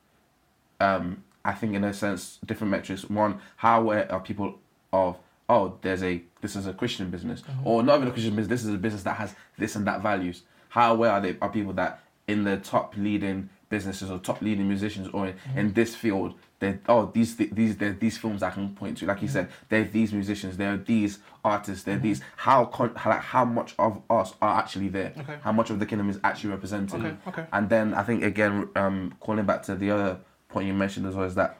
um, 0.81 1.25
I 1.49 1.55
think 1.55 1.75
in 1.75 1.83
a 1.83 1.95
sense 1.95 2.39
different 2.45 2.71
metrics. 2.71 3.09
One, 3.09 3.41
how 3.57 3.81
aware 3.81 4.11
are 4.13 4.21
people 4.21 4.59
of 4.93 5.17
oh, 5.49 5.79
there's 5.81 6.03
a 6.03 6.23
this 6.43 6.55
is 6.57 6.67
a 6.67 6.75
Christian 6.75 7.11
business, 7.11 7.41
mhm. 7.41 7.65
or 7.65 7.83
not 7.83 7.97
even 7.97 8.09
a 8.09 8.11
Christian 8.13 8.37
business. 8.37 8.61
This 8.61 8.69
is 8.69 8.75
a 8.75 8.79
business 8.79 9.03
that 9.05 9.17
has 9.17 9.35
this 9.57 9.75
and 9.75 9.87
that 9.87 10.03
values. 10.03 10.43
How 10.69 10.93
aware 10.93 11.13
are 11.13 11.21
they 11.21 11.37
are 11.41 11.49
people 11.49 11.73
that 11.75 12.01
in 12.27 12.45
the 12.45 12.59
top 12.59 12.95
leading 12.97 13.49
businesses 13.71 14.11
or 14.11 14.19
top 14.19 14.43
leading 14.43 14.69
musicians 14.69 15.09
or 15.13 15.29
in, 15.29 15.33
mhm. 15.33 15.57
in 15.57 15.73
this 15.73 15.95
field. 15.95 16.35
There, 16.61 16.81
oh, 16.89 17.11
these 17.15 17.37
these 17.37 17.77
these 17.77 18.19
films 18.19 18.43
I 18.43 18.51
can 18.51 18.75
point 18.75 18.99
to. 18.99 19.07
Like 19.07 19.23
you 19.23 19.29
mhm. 19.29 19.33
said, 19.33 19.49
there 19.71 19.81
are 19.83 19.85
these 19.85 20.13
musicians, 20.13 20.57
there 20.59 20.75
are 20.75 20.77
these 20.77 21.19
artists, 21.45 21.85
there 21.85 21.97
are 21.97 22.01
these. 22.01 22.21
How 22.37 22.67
con- 22.67 22.95
how, 22.97 23.11
like, 23.11 23.21
how 23.21 23.45
much 23.47 23.75
of 23.79 24.03
us 24.11 24.35
are 24.43 24.59
actually 24.59 24.89
there? 24.89 25.15
Okay. 25.17 25.37
How 25.41 25.53
much 25.53 25.71
of 25.71 25.79
the 25.79 25.87
kingdom 25.87 26.11
is 26.11 26.19
actually 26.25 26.51
represented? 26.51 27.01
Okay, 27.01 27.17
okay. 27.29 27.47
And 27.53 27.71
then 27.71 27.95
I 27.95 28.03
think 28.03 28.23
again, 28.23 28.69
um, 28.77 29.15
calling 29.21 29.47
back 29.47 29.63
to 29.65 29.77
the 29.77 29.91
other 29.93 30.19
point 30.49 30.67
you 30.67 30.75
mentioned 30.75 31.07
as 31.07 31.15
well 31.15 31.27
is 31.27 31.35
that, 31.35 31.59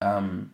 um, 0.00 0.52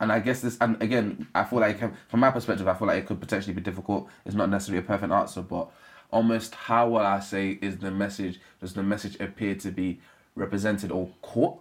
and 0.00 0.10
I 0.10 0.18
guess 0.20 0.40
this, 0.40 0.56
and 0.60 0.80
again, 0.82 1.26
I 1.34 1.44
feel 1.44 1.60
like 1.60 1.78
from 2.08 2.20
my 2.20 2.30
perspective, 2.30 2.66
I 2.66 2.74
feel 2.74 2.88
like 2.88 2.98
it 2.98 3.06
could 3.06 3.20
potentially 3.20 3.54
be 3.54 3.60
difficult. 3.60 4.08
It's 4.24 4.34
not 4.34 4.48
necessarily 4.48 4.84
a 4.84 4.86
perfect 4.86 5.12
answer, 5.12 5.42
but 5.42 5.68
almost 6.10 6.54
how 6.54 6.88
will 6.88 6.98
I 6.98 7.20
say 7.20 7.58
is 7.62 7.78
the 7.78 7.90
message? 7.90 8.40
Does 8.60 8.74
the 8.74 8.82
message 8.82 9.18
appear 9.20 9.54
to 9.56 9.70
be 9.70 10.00
represented 10.34 10.90
or 10.90 11.08
caught 11.22 11.58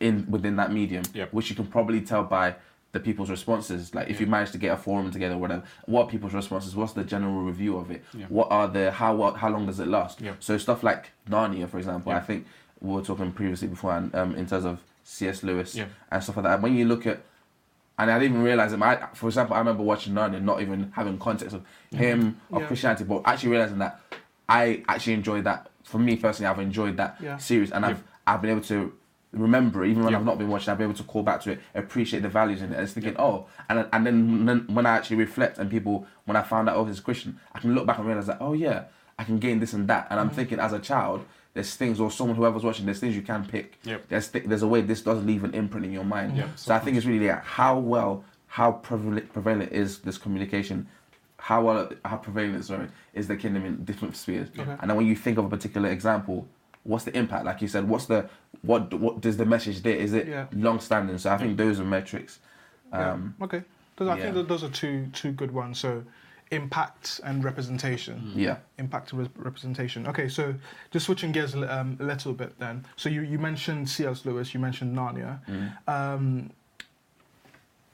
in 0.00 0.26
within 0.30 0.56
that 0.56 0.72
medium? 0.72 1.04
Yep. 1.12 1.32
Which 1.32 1.50
you 1.50 1.56
can 1.56 1.66
probably 1.66 2.00
tell 2.00 2.22
by 2.22 2.54
the 2.92 3.00
people's 3.00 3.30
responses. 3.30 3.92
Like 3.94 4.08
if 4.08 4.20
you 4.20 4.26
manage 4.26 4.52
to 4.52 4.58
get 4.58 4.72
a 4.72 4.76
forum 4.76 5.10
together, 5.10 5.36
whatever, 5.36 5.64
what 5.86 6.04
are 6.04 6.08
people's 6.08 6.34
responses? 6.34 6.76
What's 6.76 6.92
the 6.92 7.02
general 7.02 7.42
review 7.42 7.76
of 7.76 7.90
it? 7.90 8.04
Yeah. 8.16 8.26
What 8.28 8.46
are 8.52 8.68
the 8.68 8.92
how 8.92 9.32
how 9.32 9.48
long 9.50 9.66
does 9.66 9.80
it 9.80 9.88
last? 9.88 10.20
Yeah. 10.20 10.34
So 10.38 10.56
stuff 10.56 10.84
like 10.84 11.10
Narnia, 11.28 11.68
for 11.68 11.78
example, 11.78 12.12
Yeah. 12.12 12.18
I 12.18 12.20
think 12.20 12.46
we 12.80 12.92
were 12.94 13.02
talking 13.02 13.32
previously 13.32 13.68
before, 13.68 13.92
and 13.96 14.14
um, 14.14 14.34
in 14.34 14.46
terms 14.46 14.64
of 14.64 14.80
C.S. 15.04 15.42
Lewis 15.42 15.74
Yeah. 15.74 15.86
and 16.10 16.22
stuff 16.22 16.36
like 16.36 16.44
that. 16.44 16.62
When 16.62 16.74
you 16.76 16.84
look 16.86 17.06
at, 17.06 17.20
and 17.98 18.10
I 18.10 18.18
didn't 18.18 18.32
even 18.32 18.44
realize 18.44 18.72
it. 18.72 18.82
I, 18.82 19.08
for 19.14 19.26
example, 19.28 19.54
I 19.54 19.58
remember 19.60 19.82
watching 19.82 20.14
Narnia, 20.14 20.36
and 20.36 20.46
not 20.46 20.60
even 20.60 20.92
having 20.94 21.18
context 21.18 21.54
of 21.54 21.64
him 21.92 22.40
of 22.52 22.62
Yeah. 22.62 22.66
Christianity, 22.68 23.04
but 23.04 23.22
actually 23.24 23.50
realizing 23.50 23.78
that 23.78 24.00
I 24.48 24.82
actually 24.88 25.14
enjoyed 25.14 25.44
that. 25.44 25.70
For 25.84 25.98
me 25.98 26.16
personally, 26.16 26.48
I've 26.50 26.58
enjoyed 26.60 26.96
that 26.96 27.16
Yeah. 27.20 27.36
series, 27.38 27.70
and 27.70 27.84
I've 27.86 28.02
I've 28.26 28.40
been 28.42 28.50
able 28.50 28.62
to 28.62 28.92
remember 29.32 29.84
it, 29.84 29.90
even 29.90 30.04
when 30.04 30.12
Yeah. 30.12 30.18
I've 30.18 30.24
not 30.24 30.38
been 30.38 30.48
watching. 30.48 30.70
I've 30.72 30.78
been 30.78 30.86
able 30.90 30.96
to 30.96 31.02
call 31.04 31.22
back 31.22 31.40
to 31.42 31.52
it, 31.52 31.60
appreciate 31.74 32.20
the 32.22 32.28
values 32.28 32.62
in 32.62 32.70
it, 32.72 32.74
and 32.76 32.82
it's 32.84 32.92
thinking, 32.94 33.16
oh, 33.18 33.46
and 33.68 33.86
and 33.92 34.06
then, 34.06 34.46
then 34.46 34.66
when 34.74 34.86
I 34.86 34.96
actually 34.96 35.16
reflect 35.16 35.58
and 35.58 35.70
people, 35.70 36.06
when 36.24 36.36
I 36.36 36.42
found 36.42 36.68
out 36.68 36.76
oh 36.76 36.84
he's 36.84 37.00
Christian, 37.00 37.38
I 37.54 37.58
can 37.58 37.74
look 37.74 37.86
back 37.86 37.98
and 37.98 38.06
realize 38.06 38.26
that 38.26 38.38
oh 38.40 38.52
yeah, 38.54 38.84
I 39.18 39.24
can 39.24 39.38
gain 39.38 39.60
this 39.60 39.72
and 39.72 39.86
that, 39.88 40.06
and 40.10 40.18
I'm 40.18 40.26
Mm-hmm. 40.28 40.36
thinking 40.36 40.58
as 40.58 40.72
a 40.72 40.78
child. 40.80 41.24
There's 41.54 41.76
things, 41.76 42.00
or 42.00 42.10
someone 42.10 42.36
whoever's 42.36 42.64
watching, 42.64 42.84
there's 42.84 42.98
things 42.98 43.14
you 43.14 43.22
can 43.22 43.46
pick. 43.46 43.78
Yep. 43.84 44.08
There's 44.08 44.28
th- 44.28 44.44
there's 44.44 44.62
a 44.62 44.66
way 44.66 44.80
this 44.80 45.02
does 45.02 45.22
leave 45.24 45.44
an 45.44 45.54
imprint 45.54 45.86
in 45.86 45.92
your 45.92 46.04
mind. 46.04 46.36
Yep. 46.36 46.48
So 46.56 46.74
I 46.74 46.80
think 46.80 46.96
it's 46.96 47.06
really 47.06 47.28
like 47.28 47.44
how 47.44 47.78
well, 47.78 48.24
how 48.48 48.72
prevalent, 48.72 49.32
prevalent 49.32 49.72
is 49.72 50.00
this 50.00 50.18
communication, 50.18 50.88
how 51.38 51.62
well, 51.64 51.90
how 52.04 52.16
prevalent, 52.16 52.64
sorry, 52.64 52.88
is 53.14 53.28
the 53.28 53.36
kingdom 53.36 53.64
in 53.64 53.84
different 53.84 54.16
spheres. 54.16 54.48
Okay. 54.58 54.68
And 54.80 54.90
then 54.90 54.96
when 54.96 55.06
you 55.06 55.14
think 55.14 55.38
of 55.38 55.44
a 55.44 55.48
particular 55.48 55.90
example, 55.90 56.48
what's 56.82 57.04
the 57.04 57.16
impact? 57.16 57.44
Like 57.44 57.62
you 57.62 57.68
said, 57.68 57.88
what's 57.88 58.06
the 58.06 58.28
what 58.62 58.92
what 58.94 59.20
does 59.20 59.36
the 59.36 59.46
message 59.46 59.80
there? 59.82 59.96
Is 59.96 60.12
it 60.12 60.26
Yeah. 60.26 60.46
long 60.52 60.80
standing? 60.80 61.18
So 61.18 61.30
I 61.30 61.38
think 61.38 61.56
those 61.56 61.78
are 61.78 61.84
metrics. 61.84 62.40
Yeah. 62.92 63.12
Um, 63.12 63.34
Okay. 63.42 63.62
Those, 63.96 64.08
I 64.08 64.18
yeah. 64.18 64.32
think 64.32 64.48
those 64.48 64.64
are 64.64 64.70
two 64.70 65.06
two 65.12 65.30
good 65.30 65.52
ones. 65.52 65.78
So, 65.78 66.02
impact 66.50 67.20
and 67.24 67.42
representation. 67.44 68.32
yeah. 68.34 68.56
Impact 68.78 69.12
and 69.12 69.22
re- 69.22 69.30
representation. 69.36 70.06
Okay, 70.06 70.28
so 70.28 70.54
just 70.90 71.06
switching 71.06 71.32
gears 71.32 71.54
a 71.54 71.78
um, 71.80 71.96
a 72.00 72.04
little 72.04 72.32
bit 72.32 72.58
then. 72.58 72.84
So 72.96 73.08
you, 73.08 73.22
you 73.22 73.38
mentioned 73.38 73.88
C.S. 73.88 74.24
Lewis, 74.24 74.54
you 74.54 74.60
mentioned 74.60 74.96
Narnia. 74.96 75.38
Um, 75.88 76.50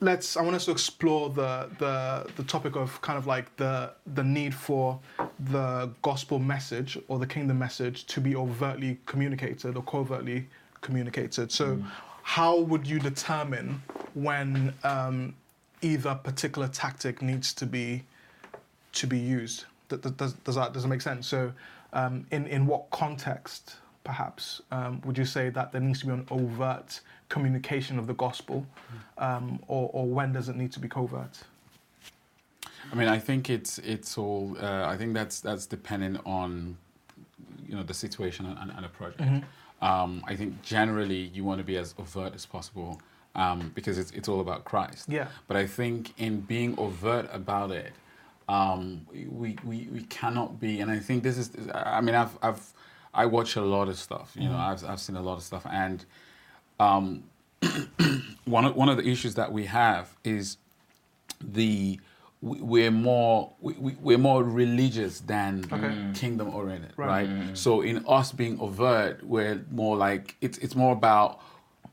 let's. 0.00 0.36
I 0.36 0.42
want 0.42 0.56
us 0.56 0.64
to 0.66 0.70
explore 0.72 1.30
the, 1.30 1.68
the 1.78 2.30
the 2.36 2.42
topic 2.44 2.76
of 2.76 3.00
kind 3.02 3.18
of 3.18 3.26
like 3.26 3.54
the 3.56 3.92
the 4.14 4.24
need 4.24 4.54
for 4.54 4.98
the 5.50 5.90
gospel 6.02 6.38
message 6.38 6.98
or 7.08 7.18
the 7.18 7.26
kingdom 7.26 7.58
message 7.58 8.06
to 8.06 8.20
be 8.20 8.34
overtly 8.36 8.98
communicated 9.06 9.76
or 9.76 9.82
covertly 9.82 10.48
communicated. 10.80 11.52
So, 11.52 11.78
how 12.22 12.58
would 12.58 12.86
you 12.86 12.98
determine 12.98 13.82
when 14.14 14.74
um, 14.84 15.34
either 15.82 16.14
particular 16.14 16.68
tactic 16.68 17.22
needs 17.22 17.52
to 17.54 17.66
be 17.66 18.02
to 18.92 19.06
be 19.06 19.18
used. 19.18 19.64
Does, 19.88 20.34
does 20.44 20.54
that 20.54 20.72
does 20.72 20.82
that 20.82 20.88
make 20.88 21.00
sense? 21.00 21.26
So, 21.26 21.52
um, 21.92 22.26
in 22.30 22.46
in 22.46 22.66
what 22.66 22.90
context, 22.90 23.76
perhaps, 24.04 24.62
um, 24.70 25.00
would 25.04 25.18
you 25.18 25.24
say 25.24 25.50
that 25.50 25.72
there 25.72 25.80
needs 25.80 26.00
to 26.00 26.06
be 26.06 26.12
an 26.12 26.26
overt 26.30 27.00
communication 27.28 27.98
of 27.98 28.06
the 28.06 28.14
gospel, 28.14 28.66
um, 29.18 29.58
or 29.66 29.90
or 29.92 30.06
when 30.06 30.32
does 30.32 30.48
it 30.48 30.56
need 30.56 30.72
to 30.72 30.80
be 30.80 30.88
covert? 30.88 31.42
I 32.92 32.94
mean, 32.94 33.08
I 33.08 33.18
think 33.18 33.50
it's 33.50 33.78
it's 33.78 34.16
all. 34.16 34.56
Uh, 34.60 34.86
I 34.86 34.96
think 34.96 35.14
that's 35.14 35.40
that's 35.40 35.66
dependent 35.66 36.20
on, 36.24 36.76
you 37.68 37.76
know, 37.76 37.82
the 37.82 37.94
situation 37.94 38.46
and, 38.46 38.70
and, 38.70 38.84
the 38.84 38.88
project. 38.88 39.44
Um, 39.82 40.22
I 40.26 40.36
think 40.36 40.60
generally 40.62 41.30
you 41.34 41.44
want 41.44 41.58
to 41.58 41.64
be 41.64 41.78
as 41.78 41.94
overt 41.98 42.34
as 42.34 42.44
possible 42.44 43.00
um, 43.34 43.72
because 43.74 43.98
it's 43.98 44.10
it's 44.10 44.28
all 44.28 44.40
about 44.40 44.64
Christ. 44.64 45.08
Yeah. 45.08 45.28
But 45.46 45.56
I 45.56 45.66
think 45.66 46.12
in 46.18 46.40
being 46.40 46.78
overt 46.78 47.28
about 47.32 47.70
it, 47.70 47.92
um, 48.54 49.06
we, 49.12 49.56
we 49.64 49.88
we 49.92 50.02
cannot 50.18 50.50
be. 50.60 50.80
And 50.80 50.90
I 50.90 50.98
think 50.98 51.22
this 51.22 51.38
is. 51.38 51.50
I 51.74 52.00
mean, 52.00 52.14
I've 52.14 52.36
I've 52.42 52.62
I 53.14 53.26
watch 53.26 53.56
a 53.56 53.62
lot 53.76 53.88
of 53.88 53.96
stuff. 53.98 54.28
You 54.34 54.48
know, 54.48 54.56
I've 54.56 54.82
I've 54.90 55.00
seen 55.00 55.16
a 55.16 55.22
lot 55.22 55.36
of 55.40 55.42
stuff, 55.42 55.64
and 55.70 56.04
um, 56.86 57.24
one 58.44 58.64
of, 58.64 58.74
one 58.76 58.88
of 58.88 58.96
the 58.96 59.06
issues 59.08 59.34
that 59.36 59.52
we 59.52 59.66
have 59.66 60.08
is 60.24 60.56
the 61.40 62.00
we- 62.42 62.60
we're 62.60 62.90
more 62.90 63.52
we, 63.60 63.74
we're 64.00 64.18
more 64.18 64.42
religious 64.42 65.20
than 65.20 65.64
Okay. 65.72 65.94
kingdom 66.14 66.48
oriented 66.54 66.92
Right. 66.96 67.28
right, 67.28 67.56
so 67.56 67.82
in 67.82 68.04
us 68.08 68.32
being 68.32 68.58
overt 68.60 69.22
we're 69.22 69.64
more 69.70 69.96
like 69.96 70.36
it's 70.40 70.56
it's 70.58 70.74
more 70.74 70.92
about 70.92 71.40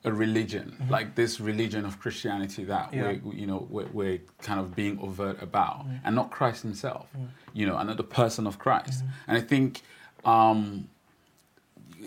a 0.08 0.14
religion 0.14 0.68
mm-hmm. 0.74 0.92
like 0.92 1.16
this 1.16 1.40
religion 1.40 1.86
of 1.86 2.00
christianity 2.00 2.64
that 2.64 2.94
Yeah. 2.94 3.18
we're 3.24 3.34
you 3.34 3.48
know 3.48 3.68
we're, 3.70 3.90
we're 3.98 4.20
kind 4.42 4.60
of 4.60 4.76
being 4.76 5.00
overt 5.00 5.42
about 5.42 5.88
mm. 5.88 6.00
and 6.04 6.16
not 6.16 6.32
christ 6.32 6.64
himself 6.64 7.08
mm. 7.18 7.28
you 7.54 7.66
know 7.68 7.78
and 7.78 7.88
not 7.90 7.98
the 7.98 8.04
person 8.22 8.48
of 8.48 8.58
christ 8.60 9.00
mm-hmm. 9.04 9.28
and 9.28 9.38
i 9.38 9.42
think 9.42 9.82
um 10.26 10.88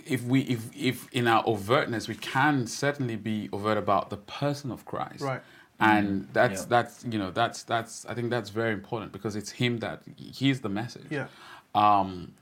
if 0.07 0.23
we 0.25 0.41
if 0.43 0.61
if 0.75 0.97
in 1.13 1.27
our 1.27 1.43
overtness 1.45 2.09
we 2.09 2.15
can 2.15 2.67
certainly 2.67 3.17
be 3.17 3.49
overt 3.53 3.79
about 3.79 4.11
the 4.11 4.17
person 4.17 4.71
of 4.71 4.85
christ 4.85 5.23
Right. 5.23 5.43
and 5.79 6.09
mm-hmm. 6.09 6.33
that's 6.33 6.61
Yeah. 6.63 6.67
that's 6.69 7.05
you 7.13 7.19
know 7.19 7.31
that's 7.31 7.63
that's 7.65 8.07
i 8.07 8.15
think 8.15 8.31
that's 8.31 8.51
very 8.51 8.73
important 8.73 9.13
because 9.13 9.37
it's 9.37 9.51
him 9.51 9.79
that 9.79 10.03
he's 10.17 10.61
the 10.61 10.69
message 10.69 11.07
Yeah. 11.11 11.27
um 11.75 12.33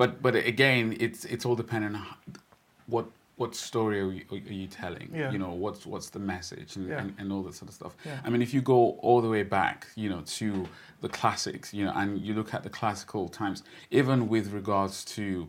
but 0.00 0.22
but 0.22 0.34
again 0.34 0.96
it's 1.00 1.24
it's 1.24 1.44
all 1.46 1.56
dependent 1.56 1.96
on 1.96 2.06
what 2.86 3.06
what 3.36 3.54
story 3.54 4.00
are 4.00 4.10
you, 4.10 4.24
are 4.30 4.36
you 4.62 4.66
telling 4.66 5.10
Yeah. 5.14 5.30
you 5.30 5.38
know 5.38 5.50
what's 5.52 5.84
what's 5.86 6.10
the 6.10 6.18
message 6.18 6.76
and, 6.76 6.88
Yeah. 6.88 7.00
and, 7.00 7.14
and 7.18 7.30
all 7.32 7.42
that 7.42 7.54
sort 7.54 7.68
of 7.68 7.74
stuff 7.74 7.94
Yeah. 8.04 8.18
i 8.24 8.30
mean 8.30 8.40
if 8.42 8.54
you 8.54 8.62
go 8.62 8.80
all 9.06 9.20
the 9.20 9.28
way 9.28 9.42
back 9.42 9.86
you 9.94 10.08
know 10.08 10.22
to 10.38 10.66
the 11.02 11.08
classics 11.08 11.74
you 11.74 11.84
know 11.84 11.92
and 11.94 12.18
you 12.20 12.32
look 12.34 12.54
at 12.54 12.62
the 12.62 12.70
classical 12.70 13.28
times 13.28 13.62
even 13.90 14.28
with 14.28 14.52
regards 14.52 15.04
to 15.16 15.48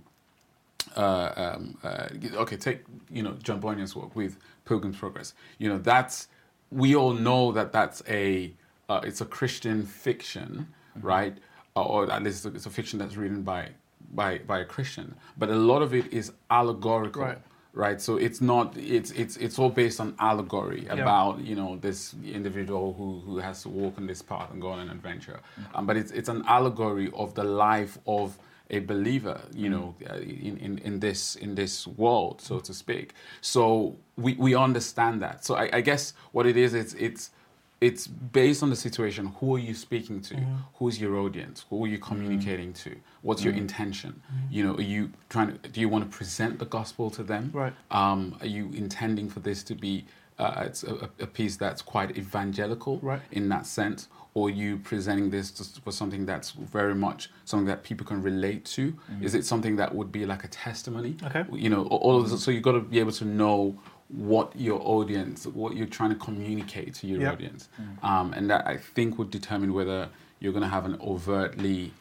uh, 0.95 1.31
um, 1.55 1.77
uh, 1.83 2.07
okay, 2.35 2.55
take 2.55 2.83
you 3.11 3.21
know 3.21 3.33
John 3.43 3.59
Bunyan's 3.59 3.93
work 3.95 4.15
with 4.15 4.37
Pilgrim's 4.65 4.97
Progress. 4.97 5.33
You 5.57 5.67
know 5.69 5.77
that's 5.79 6.27
we 6.71 6.95
all 6.95 7.13
know 7.13 7.51
that 7.51 7.71
that's 7.73 8.01
a 8.07 8.53
uh, 8.87 9.01
it's 9.03 9.19
a 9.19 9.25
Christian 9.25 9.83
fiction, 9.85 10.67
right? 11.01 11.37
Or, 11.75 11.85
or 12.07 12.11
at 12.11 12.23
least 12.23 12.45
it's 12.45 12.65
a 12.65 12.69
fiction 12.69 12.99
that's 12.99 13.17
written 13.17 13.41
by 13.43 13.69
by 14.13 14.37
by 14.39 14.59
a 14.59 14.65
Christian. 14.65 15.15
But 15.37 15.49
a 15.49 15.55
lot 15.55 15.81
of 15.81 15.93
it 15.93 16.11
is 16.13 16.31
allegorical. 16.49 17.23
Right. 17.23 17.39
Right, 17.77 18.01
so 18.01 18.17
it's 18.17 18.41
not. 18.41 18.75
It's 18.75 19.11
it's 19.11 19.37
it's 19.37 19.59
all 19.59 19.69
based 19.69 19.99
on 19.99 20.15
allegory 20.17 20.87
about 20.87 21.39
you 21.41 21.55
know 21.55 21.77
this 21.79 22.15
individual 22.25 22.93
who, 22.97 23.19
who 23.23 23.37
has 23.37 23.61
to 23.61 23.69
walk 23.69 23.99
on 23.99 24.07
this 24.07 24.23
path 24.23 24.49
and 24.51 24.59
go 24.59 24.69
on 24.69 24.79
an 24.79 24.89
adventure, 24.89 25.39
um, 25.75 25.85
but 25.85 25.95
it's 25.95 26.11
it's 26.11 26.27
an 26.27 26.43
allegory 26.47 27.11
of 27.13 27.35
the 27.35 27.43
life 27.43 27.99
of 28.07 28.35
a 28.71 28.79
believer, 28.79 29.39
you 29.53 29.69
know, 29.69 29.95
uh, 30.09 30.15
in, 30.15 30.57
in, 30.57 30.77
in 30.79 30.99
this 30.99 31.35
in 31.35 31.53
this 31.53 31.85
world, 31.85 32.41
so 32.41 32.59
to 32.59 32.73
speak. 32.73 33.13
So 33.41 33.95
we, 34.17 34.33
we 34.33 34.55
understand 34.55 35.21
that. 35.21 35.45
So 35.45 35.55
I, 35.55 35.69
I 35.73 35.81
guess 35.81 36.13
what 36.31 36.47
it 36.47 36.57
is, 36.57 36.73
it's 36.73 36.93
it's 36.95 37.29
it's 37.79 38.07
based 38.07 38.63
on 38.63 38.69
the 38.71 38.75
situation. 38.75 39.27
Who 39.39 39.55
are 39.55 39.59
you 39.59 39.73
speaking 39.73 40.21
to? 40.21 40.35
Who's 40.75 40.99
your 40.99 41.17
audience? 41.17 41.65
Who 41.69 41.85
are 41.85 41.87
you 41.87 41.99
communicating 41.99 42.73
to? 42.73 42.95
What's 43.21 43.43
your 43.43 43.53
intention? 43.53 44.21
You 44.49 44.63
know, 44.65 44.75
are 44.75 44.81
you 44.81 45.11
trying 45.29 45.57
to? 45.59 45.69
Do 45.69 45.79
you 45.79 45.89
want 45.89 46.09
to 46.09 46.17
present 46.17 46.57
the 46.59 46.65
gospel 46.65 47.09
to 47.11 47.23
them? 47.23 47.51
Right. 47.53 47.73
Um, 47.91 48.35
are 48.41 48.47
you 48.47 48.71
intending 48.73 49.29
for 49.29 49.41
this 49.41 49.63
to 49.63 49.75
be 49.75 50.05
uh, 50.39 50.63
it's 50.67 50.83
a, 50.83 51.09
a 51.19 51.25
piece 51.27 51.57
that's 51.57 51.81
quite 51.81 52.15
evangelical 52.17 52.99
Right. 52.99 53.21
in 53.31 53.49
that 53.49 53.65
sense, 53.65 54.07
or 54.35 54.51
you 54.51 54.77
presenting 54.77 55.31
this 55.31 55.49
just 55.49 55.83
for 55.83 55.91
something 55.91 56.27
that's 56.27 56.51
very 56.51 56.93
much 56.93 57.31
something 57.45 57.65
that 57.65 57.81
people 57.83 58.05
can 58.05 58.21
relate 58.21 58.63
to? 58.65 58.95
Is 59.21 59.33
it 59.33 59.45
something 59.45 59.75
that 59.77 59.93
would 59.95 60.11
be 60.11 60.25
like 60.27 60.43
a 60.43 60.47
testimony? 60.47 61.17
Okay. 61.23 61.43
You 61.51 61.69
know, 61.69 61.85
all 61.87 62.19
of 62.21 62.29
this, 62.29 62.43
so 62.43 62.51
you've 62.51 62.61
got 62.63 62.73
to 62.73 62.81
be 62.81 62.99
able 62.99 63.13
to 63.13 63.25
know 63.25 63.79
what 64.09 64.55
your 64.55 64.79
audience, 64.83 65.45
what 65.47 65.75
you're 65.75 65.85
trying 65.87 66.09
to 66.09 66.15
communicate 66.15 66.93
to 66.95 67.07
your 67.07 67.21
Yep. 67.21 67.33
audience, 67.33 67.69
um, 68.03 68.33
and 68.33 68.49
that 68.49 68.65
I 68.65 68.77
think 68.77 69.17
would 69.17 69.29
determine 69.31 69.73
whether 69.73 70.09
you're 70.39 70.53
going 70.53 70.63
to 70.63 70.69
have 70.69 70.85
an 70.85 70.97
overtly 71.01 71.93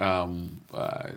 um, 0.00 0.60
uh, 0.72 1.08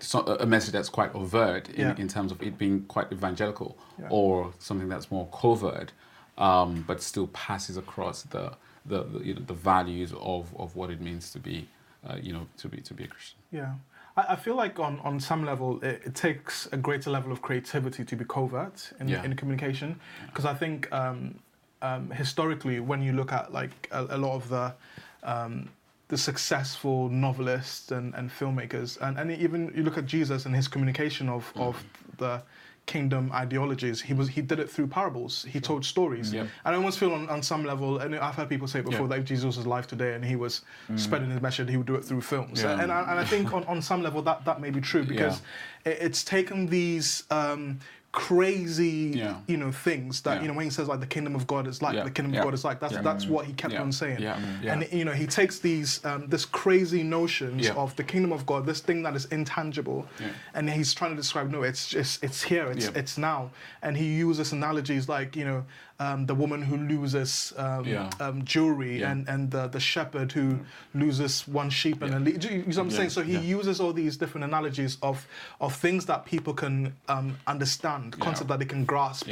so, 0.00 0.20
a 0.22 0.44
message 0.46 0.72
that's 0.72 0.88
quite 0.88 1.14
overt 1.14 1.68
in, 1.68 1.80
Yeah. 1.80 1.94
in 1.96 2.08
terms 2.08 2.32
of 2.32 2.42
it 2.42 2.58
being 2.58 2.82
quite 2.86 3.12
evangelical, 3.12 3.78
Yeah. 3.96 4.08
or 4.10 4.52
something 4.58 4.88
that's 4.88 5.08
more 5.08 5.28
covert, 5.30 5.92
um, 6.36 6.82
but 6.84 7.00
still 7.00 7.28
passes 7.28 7.76
across 7.76 8.22
the 8.22 8.54
the, 8.86 9.02
the, 9.04 9.24
you 9.24 9.32
know, 9.34 9.40
the 9.46 9.54
values 9.54 10.12
of, 10.20 10.54
of 10.58 10.76
what 10.76 10.90
it 10.90 11.00
means 11.00 11.30
to 11.32 11.38
be, 11.38 11.68
uh, 12.06 12.16
you 12.20 12.32
know, 12.34 12.46
to 12.58 12.68
be 12.68 12.78
to 12.82 12.92
be 12.92 13.04
a 13.04 13.06
Christian. 13.06 13.38
Yeah. 13.52 13.74
I, 14.16 14.22
I 14.30 14.36
feel 14.36 14.54
like 14.56 14.78
on, 14.78 15.00
on 15.00 15.20
some 15.20 15.44
level 15.44 15.82
it, 15.82 16.02
it 16.04 16.14
takes 16.14 16.66
a 16.72 16.76
greater 16.76 17.10
level 17.10 17.32
of 17.32 17.42
creativity 17.42 18.04
to 18.04 18.16
be 18.16 18.24
covert 18.24 18.92
in, 19.00 19.08
Yeah. 19.08 19.24
in 19.24 19.34
communication. 19.36 19.98
Because 20.26 20.44
I 20.44 20.54
think 20.54 20.92
um, 20.92 21.38
um, 21.82 22.10
historically 22.10 22.80
when 22.80 23.02
you 23.02 23.12
look 23.12 23.32
at 23.32 23.52
like 23.52 23.88
a, 23.90 24.06
a 24.10 24.18
lot 24.18 24.34
of 24.36 24.48
the 24.48 24.74
um, 25.22 25.70
the 26.08 26.18
successful 26.18 27.08
novelists 27.08 27.90
and, 27.90 28.14
and 28.14 28.30
filmmakers 28.30 29.00
and, 29.00 29.18
and 29.18 29.30
even 29.32 29.72
you 29.74 29.82
look 29.82 29.96
at 29.96 30.04
Jesus 30.04 30.44
and 30.44 30.54
his 30.54 30.68
communication 30.68 31.30
of, 31.30 31.50
of 31.56 31.82
the 32.18 32.42
kingdom 32.86 33.30
ideologies 33.32 34.02
he 34.02 34.12
was 34.12 34.28
he 34.28 34.42
did 34.42 34.58
it 34.60 34.68
through 34.70 34.86
parables 34.86 35.46
he 35.48 35.58
told 35.58 35.82
stories 35.84 36.32
Yeah. 36.34 36.42
and 36.42 36.74
I 36.74 36.74
almost 36.74 36.98
feel 36.98 37.12
on, 37.14 37.28
on 37.30 37.42
some 37.42 37.64
level 37.64 37.98
and 37.98 38.14
I've 38.14 38.34
heard 38.34 38.48
people 38.50 38.68
say 38.68 38.80
it 38.80 38.84
before 38.84 39.02
Yeah. 39.02 39.06
that 39.08 39.18
if 39.20 39.24
Jesus 39.24 39.56
was 39.56 39.64
alive 39.64 39.86
today 39.86 40.14
and 40.14 40.22
he 40.24 40.36
was 40.36 40.60
spreading 40.96 41.30
his 41.30 41.40
message 41.40 41.70
he 41.70 41.78
would 41.78 41.86
do 41.86 41.94
it 41.94 42.04
through 42.04 42.20
films 42.20 42.62
Yeah. 42.62 42.78
and, 42.80 42.92
I, 42.92 43.00
and 43.10 43.18
I 43.18 43.24
think 43.24 43.54
on, 43.54 43.64
on 43.64 43.80
some 43.80 44.02
level 44.02 44.20
that, 44.22 44.44
that 44.44 44.60
may 44.60 44.68
be 44.70 44.82
true 44.82 45.02
because 45.04 45.40
it, 45.86 45.96
it's 46.00 46.22
taken 46.24 46.66
these 46.66 47.24
um, 47.30 47.78
crazy 48.14 49.10
Yeah. 49.14 49.34
you 49.46 49.56
know 49.56 49.70
things 49.72 50.20
that 50.22 50.34
Yeah. 50.36 50.42
you 50.42 50.48
know 50.48 50.54
when 50.54 50.64
he 50.64 50.70
says 50.70 50.86
like 50.88 51.00
the 51.00 51.06
kingdom 51.16 51.34
of 51.34 51.46
God 51.46 51.66
is 51.66 51.82
like 51.82 51.94
Yeah. 51.96 52.04
the 52.04 52.10
kingdom 52.10 52.34
of 52.38 52.44
God 52.44 52.54
is 52.54 52.64
like 52.64 52.78
that's 52.80 52.96
that's 53.08 53.26
what 53.26 53.44
he 53.46 53.52
kept 53.52 53.74
on 53.74 53.90
saying 53.92 54.20
Yeah. 54.20 54.38
Yeah. 54.62 54.72
and 54.72 54.80
you 54.92 55.04
know 55.04 55.12
he 55.12 55.26
takes 55.26 55.58
these 55.58 55.90
um, 56.04 56.28
this 56.28 56.44
crazy 56.46 57.02
notions 57.02 57.68
of 57.70 57.94
the 57.96 58.04
kingdom 58.04 58.32
of 58.32 58.46
God 58.46 58.66
this 58.66 58.80
thing 58.80 59.02
that 59.02 59.14
is 59.16 59.24
intangible 59.26 60.06
Yeah. 60.20 60.28
and 60.54 60.70
he's 60.70 60.94
trying 60.94 61.10
to 61.10 61.16
describe 61.16 61.50
no 61.50 61.62
it's 61.64 61.88
just 61.88 62.22
it's 62.22 62.40
here 62.50 62.66
it's 62.70 62.86
it's 63.00 63.18
now 63.18 63.50
and 63.82 63.96
he 63.96 64.06
uses 64.28 64.52
analogies 64.52 65.08
like 65.08 65.34
you 65.40 65.44
know 65.44 65.64
um, 66.00 66.26
the 66.26 66.34
woman 66.34 66.60
who 66.62 66.76
loses 66.76 67.52
um, 67.56 67.84
Yeah. 67.84 68.10
um, 68.20 68.44
jewelry 68.44 69.00
Yeah. 69.00 69.10
and 69.12 69.28
and 69.28 69.50
the, 69.50 69.68
the 69.68 69.80
shepherd 69.80 70.32
who 70.32 70.58
loses 70.92 71.46
one 71.46 71.70
sheep 71.70 72.02
and 72.02 72.10
Yeah. 72.12 72.18
a 72.18 72.20
le- 72.20 72.30
you, 72.30 72.50
you 72.50 72.58
know 72.58 72.64
what 72.66 72.78
I'm 72.78 72.90
saying? 72.90 73.10
So 73.10 73.22
he 73.22 73.36
uses 73.38 73.80
all 73.80 73.92
these 73.92 74.16
different 74.16 74.44
analogies 74.44 74.98
of 75.02 75.26
of 75.60 75.74
things 75.76 76.06
that 76.06 76.24
people 76.24 76.52
can 76.54 76.94
um, 77.08 77.36
understand 77.46 78.18
concept 78.20 78.48
that 78.48 78.58
they 78.58 78.66
can 78.66 78.84
grasp 78.84 79.28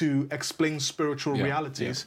to 0.00 0.28
explain 0.32 0.80
spiritual 0.80 1.34
realities. 1.34 2.06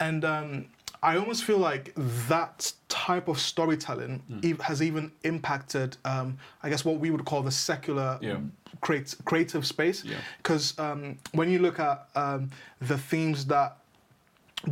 And 0.00 0.24
um, 0.24 0.66
I 1.04 1.18
almost 1.18 1.44
feel 1.44 1.58
like 1.58 1.92
that 2.28 2.72
type 2.88 3.28
of 3.28 3.38
storytelling 3.38 4.22
ev- 4.42 4.60
has 4.62 4.80
even 4.82 5.12
impacted, 5.22 5.96
um, 6.04 6.38
I 6.62 6.70
guess, 6.70 6.84
what 6.84 6.98
we 6.98 7.10
would 7.10 7.24
call 7.26 7.42
the 7.42 7.50
secular 7.50 8.18
Yeah. 8.22 8.38
create, 8.80 9.14
creative 9.24 9.66
space. 9.66 10.02
Yeah. 10.04 10.16
Because 10.38 10.76
um, 10.78 11.18
when 11.32 11.50
you 11.50 11.58
look 11.58 11.78
at 11.78 12.08
um, 12.16 12.50
the 12.80 12.96
themes 12.96 13.44
that 13.46 13.76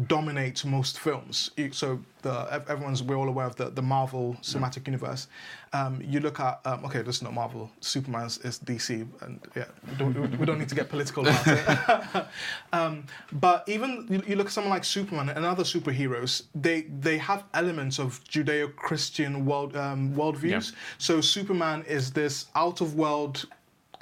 dominate 0.06 0.64
most 0.64 0.98
films, 0.98 1.50
so 1.72 2.00
the, 2.22 2.64
everyone's 2.68 3.02
we're 3.02 3.16
all 3.16 3.28
aware 3.28 3.46
of 3.46 3.56
the, 3.56 3.70
the 3.70 3.82
Marvel 3.82 4.36
cinematic 4.42 4.86
universe. 4.86 5.28
Um, 5.72 6.00
you 6.04 6.20
look 6.20 6.40
at 6.40 6.60
um, 6.64 6.84
okay, 6.84 7.02
this 7.02 7.16
is 7.16 7.22
not 7.22 7.34
Marvel. 7.34 7.70
Superman 7.80 8.26
is 8.26 8.60
DC, 8.64 9.06
and 9.22 9.40
yeah, 9.56 9.64
we 9.88 9.96
don't, 9.96 10.38
we 10.38 10.46
don't 10.46 10.58
need 10.58 10.68
to 10.68 10.74
get 10.74 10.88
political 10.88 11.26
about 11.26 11.46
it. 11.46 12.26
um, 12.72 13.04
but 13.32 13.64
even 13.68 14.06
you, 14.08 14.22
you 14.26 14.36
look 14.36 14.46
at 14.46 14.52
someone 14.52 14.70
like 14.70 14.84
Superman 14.84 15.28
and 15.28 15.44
other 15.44 15.64
superheroes, 15.64 16.44
they 16.54 16.82
they 17.00 17.18
have 17.18 17.44
elements 17.54 17.98
of 17.98 18.22
Judeo-Christian 18.24 19.44
world 19.44 19.76
um, 19.76 20.14
worldviews. 20.14 20.72
Yeah. 20.72 20.78
So 20.98 21.20
Superman 21.20 21.84
is 21.88 22.12
this 22.12 22.46
out-of-world 22.54 23.46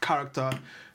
character 0.00 0.50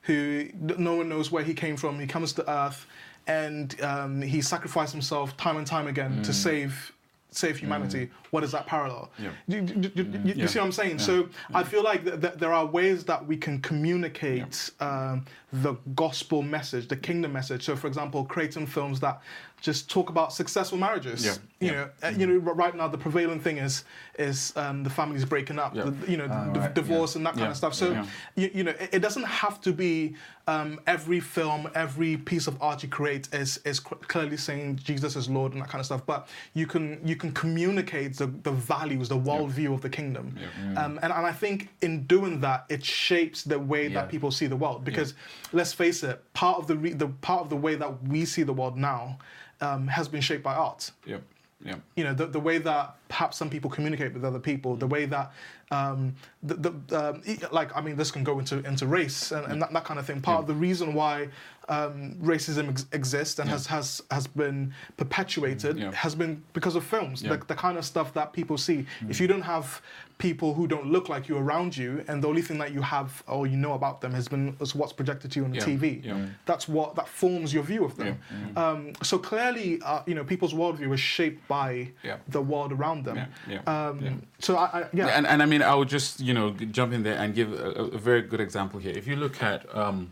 who 0.06 0.48
no 0.56 0.96
one 0.96 1.10
knows 1.10 1.32
where 1.32 1.44
he 1.44 1.54
came 1.54 1.76
from. 1.76 2.00
He 2.00 2.06
comes 2.06 2.32
to 2.34 2.50
Earth, 2.50 2.86
and 3.28 3.80
um, 3.82 4.22
he 4.22 4.42
sacrificed 4.42 4.92
himself 4.92 5.36
time 5.38 5.58
and 5.58 5.66
time 5.68 5.88
again 5.88 6.22
to 6.24 6.34
save 6.34 6.92
save 7.32 7.58
humanity. 7.58 8.10
What 8.32 8.46
is 8.46 8.54
that 8.54 8.66
parallel? 8.66 9.12
Yeah. 9.20 9.32
You, 9.48 9.58
you- 9.64 9.92
you- 9.94 10.22
you- 10.24 10.34
Yeah. 10.38 10.46
see 10.46 10.58
what 10.60 10.66
I'm 10.68 10.72
saying? 10.72 11.00
So 11.00 11.28
I 11.54 11.64
feel 11.64 11.84
like 11.84 12.06
th- 12.06 12.22
th- 12.22 12.36
there 12.36 12.54
are 12.54 12.66
ways 12.66 13.04
that 13.06 13.28
we 13.28 13.36
can 13.36 13.60
communicate 13.60 14.70
um, 14.80 15.26
the 15.52 15.74
gospel 15.96 16.42
message, 16.42 16.88
the 16.88 16.96
kingdom 16.96 17.34
message. 17.34 17.64
So, 17.66 17.76
for 17.76 17.88
example, 17.88 18.24
creating 18.24 18.68
films 18.68 19.02
that 19.02 19.22
just 19.66 19.90
talk 19.90 20.12
about 20.12 20.32
successful 20.32 20.78
marriages. 20.78 21.26
Yeah. 21.26 21.34
You 21.60 21.68
Yeah. 21.68 21.72
know, 21.78 21.90
uh, 22.04 22.10
you 22.20 22.28
know, 22.28 22.38
right 22.38 22.76
now 22.76 22.88
the 22.88 22.98
prevailing 23.00 23.40
thing 23.40 23.58
is 23.58 23.84
is 24.20 24.54
um, 24.56 24.84
the 24.84 24.90
families 24.90 25.26
breaking 25.26 25.58
up. 25.60 25.76
Yeah. 25.76 25.86
the- 25.90 26.12
you 26.12 26.18
know, 26.18 26.28
d- 26.28 26.60
right, 26.60 26.74
divorce 26.74 27.16
and 27.18 27.26
that 27.26 27.32
kind 27.34 27.46
Yeah. 27.46 27.52
of 27.52 27.58
stuff. 27.58 27.74
So, 27.74 27.92
Yeah. 27.92 28.06
you, 28.36 28.50
you 28.54 28.64
know, 28.64 28.72
it, 28.80 28.90
it 28.94 29.00
doesn't 29.02 29.26
have 29.26 29.60
to 29.62 29.74
be 29.74 30.16
um, 30.48 30.80
every 30.86 31.20
film, 31.20 31.68
every 31.74 32.16
piece 32.18 32.46
of 32.46 32.56
art 32.62 32.84
you 32.84 32.90
create 32.90 33.28
is 33.34 33.58
is 33.66 33.80
clearly 33.80 34.38
saying 34.38 34.80
Jesus 34.84 35.16
is 35.16 35.28
Lord 35.28 35.54
and 35.54 35.62
that 35.64 35.70
kind 35.70 35.80
of 35.80 35.88
stuff. 35.88 36.06
But 36.06 36.28
you 36.54 36.68
can 36.68 36.86
you 37.04 37.16
can 37.16 37.32
communicate 37.32 38.16
the, 38.22 38.28
the 38.48 38.52
values, 38.52 39.10
the 39.10 39.18
worldview 39.30 39.74
of 39.74 39.82
the 39.82 39.90
kingdom. 39.90 40.26
Yeah. 40.40 40.84
Um, 40.86 41.00
and, 41.04 41.12
and 41.12 41.26
I 41.26 41.32
think 41.32 41.70
in 41.82 42.04
doing 42.06 42.40
that, 42.42 42.66
it 42.70 42.86
shapes 42.86 43.42
the 43.44 43.58
way 43.58 43.84
Yeah. 43.88 43.96
that 44.02 44.10
people 44.10 44.30
see 44.30 44.46
the 44.48 44.56
world. 44.64 44.86
Because 44.86 45.16
let's 45.52 45.74
face 45.74 46.04
it, 46.04 46.18
part 46.34 46.58
of 46.60 46.68
the 46.68 46.78
re- 46.78 46.94
the 46.94 47.08
part 47.30 47.42
of 47.42 47.50
the 47.50 47.58
way 47.66 47.74
that 47.76 47.92
we 48.08 48.24
see 48.26 48.44
the 48.44 48.54
world 48.54 48.78
now 48.78 49.18
um, 49.62 49.88
has 49.88 50.08
been 50.08 50.22
shaped 50.22 50.44
by 50.44 50.54
art 50.54 50.92
Yep. 51.06 51.22
Yep. 51.64 51.80
you 51.96 52.04
know 52.04 52.14
the, 52.14 52.28
the 52.28 52.40
way 52.40 52.58
that 52.58 52.96
perhaps 53.08 53.38
some 53.38 53.50
people 53.50 53.70
communicate 53.70 54.14
with 54.14 54.26
other 54.26 54.40
people 54.40 54.76
the 54.76 54.88
way 54.88 55.06
that 55.06 55.32
um, 55.72 56.14
the, 56.44 56.54
the 56.56 57.00
um, 57.00 57.24
like 57.52 57.76
I 57.76 57.82
mean 57.82 57.96
this 57.96 58.12
can 58.12 58.24
go 58.24 58.38
into 58.40 58.60
into 58.66 58.86
race 58.86 59.32
and, 59.32 59.52
and 59.52 59.62
that, 59.62 59.74
that 59.74 59.84
kind 59.84 60.00
of 60.00 60.06
thing 60.06 60.22
part 60.22 60.42
of 60.42 60.48
the 60.48 60.54
reason 60.54 60.94
why 60.94 61.30
um, 61.70 62.16
racism 62.22 62.70
ex- 62.70 62.86
exists 62.92 63.40
and 63.40 63.48
Yeah. 63.50 63.54
has, 63.56 63.68
has 63.68 64.02
has 64.12 64.28
been 64.28 64.74
perpetuated 64.98 65.78
Yeah. 65.78 65.92
has 65.94 66.16
been 66.16 66.44
because 66.54 66.76
of 66.76 66.84
films 66.84 67.22
Yeah. 67.22 67.36
the, 67.36 67.46
the 67.46 67.56
kind 67.56 67.78
of 67.78 67.86
stuff 67.86 68.14
that 68.14 68.34
people 68.34 68.58
see 68.58 68.86
if 69.10 69.20
you 69.20 69.28
don't 69.28 69.42
have 69.44 69.82
people 70.18 70.54
who 70.54 70.66
don't 70.66 70.86
look 70.96 71.10
like 71.10 71.28
you 71.28 71.36
around 71.38 71.76
you 71.76 72.04
and 72.08 72.24
the 72.24 72.28
only 72.28 72.42
thing 72.42 72.58
that 72.60 72.72
you 72.72 72.82
have 72.82 73.22
or 73.28 73.48
you 73.48 73.58
know 73.58 73.74
about 73.74 74.00
them 74.00 74.14
has 74.14 74.28
been 74.30 74.56
is 74.62 74.74
what's 74.74 74.94
projected 74.94 75.30
to 75.32 75.40
you 75.40 75.46
on 75.46 75.52
the 75.52 75.58
Yeah. 75.58 75.66
TV 75.66 76.04
Yeah. 76.06 76.26
that's 76.46 76.68
what 76.70 76.96
that 76.96 77.08
forms 77.08 77.54
your 77.54 77.64
view 77.64 77.84
of 77.84 77.96
them 77.98 78.18
um, 78.56 78.94
so 79.02 79.18
clearly 79.18 79.82
uh, 79.84 80.02
you 80.06 80.16
know 80.16 80.24
people's 80.24 80.54
worldview 80.54 80.94
is 80.94 81.00
shaped 81.00 81.46
by 81.48 81.90
Yeah. 82.04 82.18
the 82.28 82.42
world 82.42 82.72
around 82.72 83.06
them. 83.06 83.18
Yeah, 83.18 83.28
yeah, 83.54 83.62
Um, 83.90 84.00
yeah. 84.06 84.12
So 84.40 84.56
I, 84.58 84.66
I 84.80 84.86
yeah. 84.94 85.08
And, 85.18 85.26
and 85.28 85.42
I 85.42 85.46
mean, 85.46 85.62
I 85.62 85.74
would 85.76 85.88
just, 85.90 86.20
you 86.20 86.34
know, 86.34 86.52
jump 86.78 86.94
in 86.94 87.04
there 87.04 87.18
and 87.18 87.34
give 87.34 87.50
a, 87.54 87.70
a- 87.82 87.96
a 88.00 88.02
very 88.10 88.22
good 88.22 88.40
example 88.42 88.80
here. 88.80 88.94
If 89.02 89.08
you 89.08 89.16
look 89.16 89.42
at 89.42 89.60
um, 89.76 90.12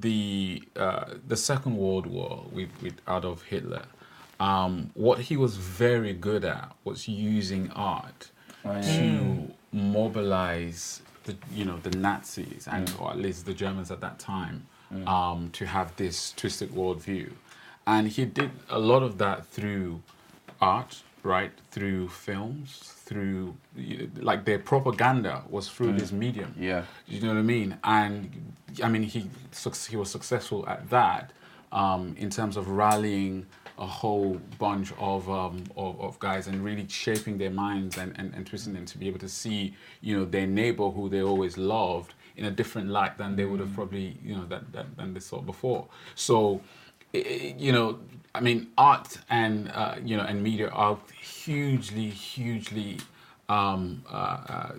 the 0.00 0.62
uh, 0.76 1.14
the 1.26 1.36
Second 1.36 1.76
World 1.76 2.06
War 2.06 2.44
with, 2.50 2.70
with 2.82 3.00
Adolf 3.08 3.42
Hitler, 3.42 3.84
um, 4.40 4.90
what 4.94 5.18
he 5.20 5.36
was 5.36 5.56
very 5.56 6.12
good 6.12 6.44
at 6.44 6.72
was 6.84 7.08
using 7.08 7.70
art 7.72 8.30
yeah. 8.64 8.80
to 8.80 9.50
mobilize 9.72 11.02
the 11.24 11.36
you 11.52 11.64
know 11.64 11.78
the 11.78 11.96
Nazis 11.96 12.68
and 12.70 12.92
or 12.98 13.10
at 13.10 13.18
least 13.18 13.46
the 13.46 13.54
Germans 13.54 13.90
at 13.90 14.00
that 14.00 14.18
time 14.18 14.66
um, 15.06 15.50
to 15.52 15.66
have 15.66 15.96
this 15.96 16.32
twisted 16.32 16.70
worldview, 16.70 17.32
and 17.86 18.08
he 18.08 18.24
did 18.24 18.50
a 18.68 18.78
lot 18.78 19.02
of 19.02 19.18
that 19.18 19.46
through 19.46 20.02
art, 20.60 21.02
right? 21.22 21.52
Through 21.70 22.08
films, 22.08 22.93
through 23.04 23.54
like 24.16 24.44
their 24.44 24.58
propaganda 24.58 25.42
was 25.48 25.68
through 25.68 25.92
this 25.92 26.10
medium. 26.10 26.54
Yeah. 26.58 26.84
You 27.06 27.20
know 27.20 27.28
what 27.28 27.38
I 27.38 27.42
mean? 27.42 27.76
And 27.84 28.54
I 28.82 28.88
mean, 28.88 29.02
he 29.02 29.28
he 29.90 29.96
was 29.96 30.10
successful 30.10 30.66
at 30.68 30.88
that 30.90 31.32
um, 31.70 32.14
in 32.18 32.30
terms 32.30 32.56
of 32.56 32.68
rallying 32.68 33.46
a 33.76 33.86
whole 33.86 34.40
bunch 34.58 34.92
of, 34.98 35.28
um, 35.28 35.64
of 35.76 36.00
of 36.00 36.18
guys 36.18 36.46
and 36.46 36.64
really 36.64 36.86
shaping 36.88 37.36
their 37.38 37.50
minds 37.50 37.98
and, 37.98 38.12
and, 38.18 38.32
and 38.34 38.46
twisting 38.46 38.72
them 38.72 38.86
to 38.86 38.96
be 38.98 39.06
able 39.08 39.18
to 39.18 39.28
see, 39.28 39.74
you 40.00 40.16
know, 40.16 40.24
their 40.24 40.46
neighbor 40.46 40.88
who 40.90 41.08
they 41.08 41.22
always 41.22 41.58
loved 41.58 42.14
in 42.36 42.44
a 42.46 42.50
different 42.50 42.88
light 42.88 43.18
than 43.18 43.36
they 43.36 43.44
would 43.44 43.60
have 43.60 43.74
probably, 43.74 44.16
you 44.24 44.34
know, 44.34 44.46
that, 44.46 44.72
that 44.72 44.96
than 44.96 45.12
they 45.12 45.20
saw 45.20 45.40
before. 45.40 45.86
So, 46.14 46.60
you 47.12 47.72
know, 47.72 47.98
I 48.34 48.40
mean, 48.40 48.68
art 48.76 49.18
and 49.30 49.70
uh, 49.72 49.96
you 50.04 50.16
know 50.16 50.24
and 50.24 50.42
media 50.42 50.68
are 50.68 50.98
hugely, 51.20 52.08
hugely 52.10 52.98
um, 53.48 54.04
uh, 54.10 54.14
uh, 54.48 54.72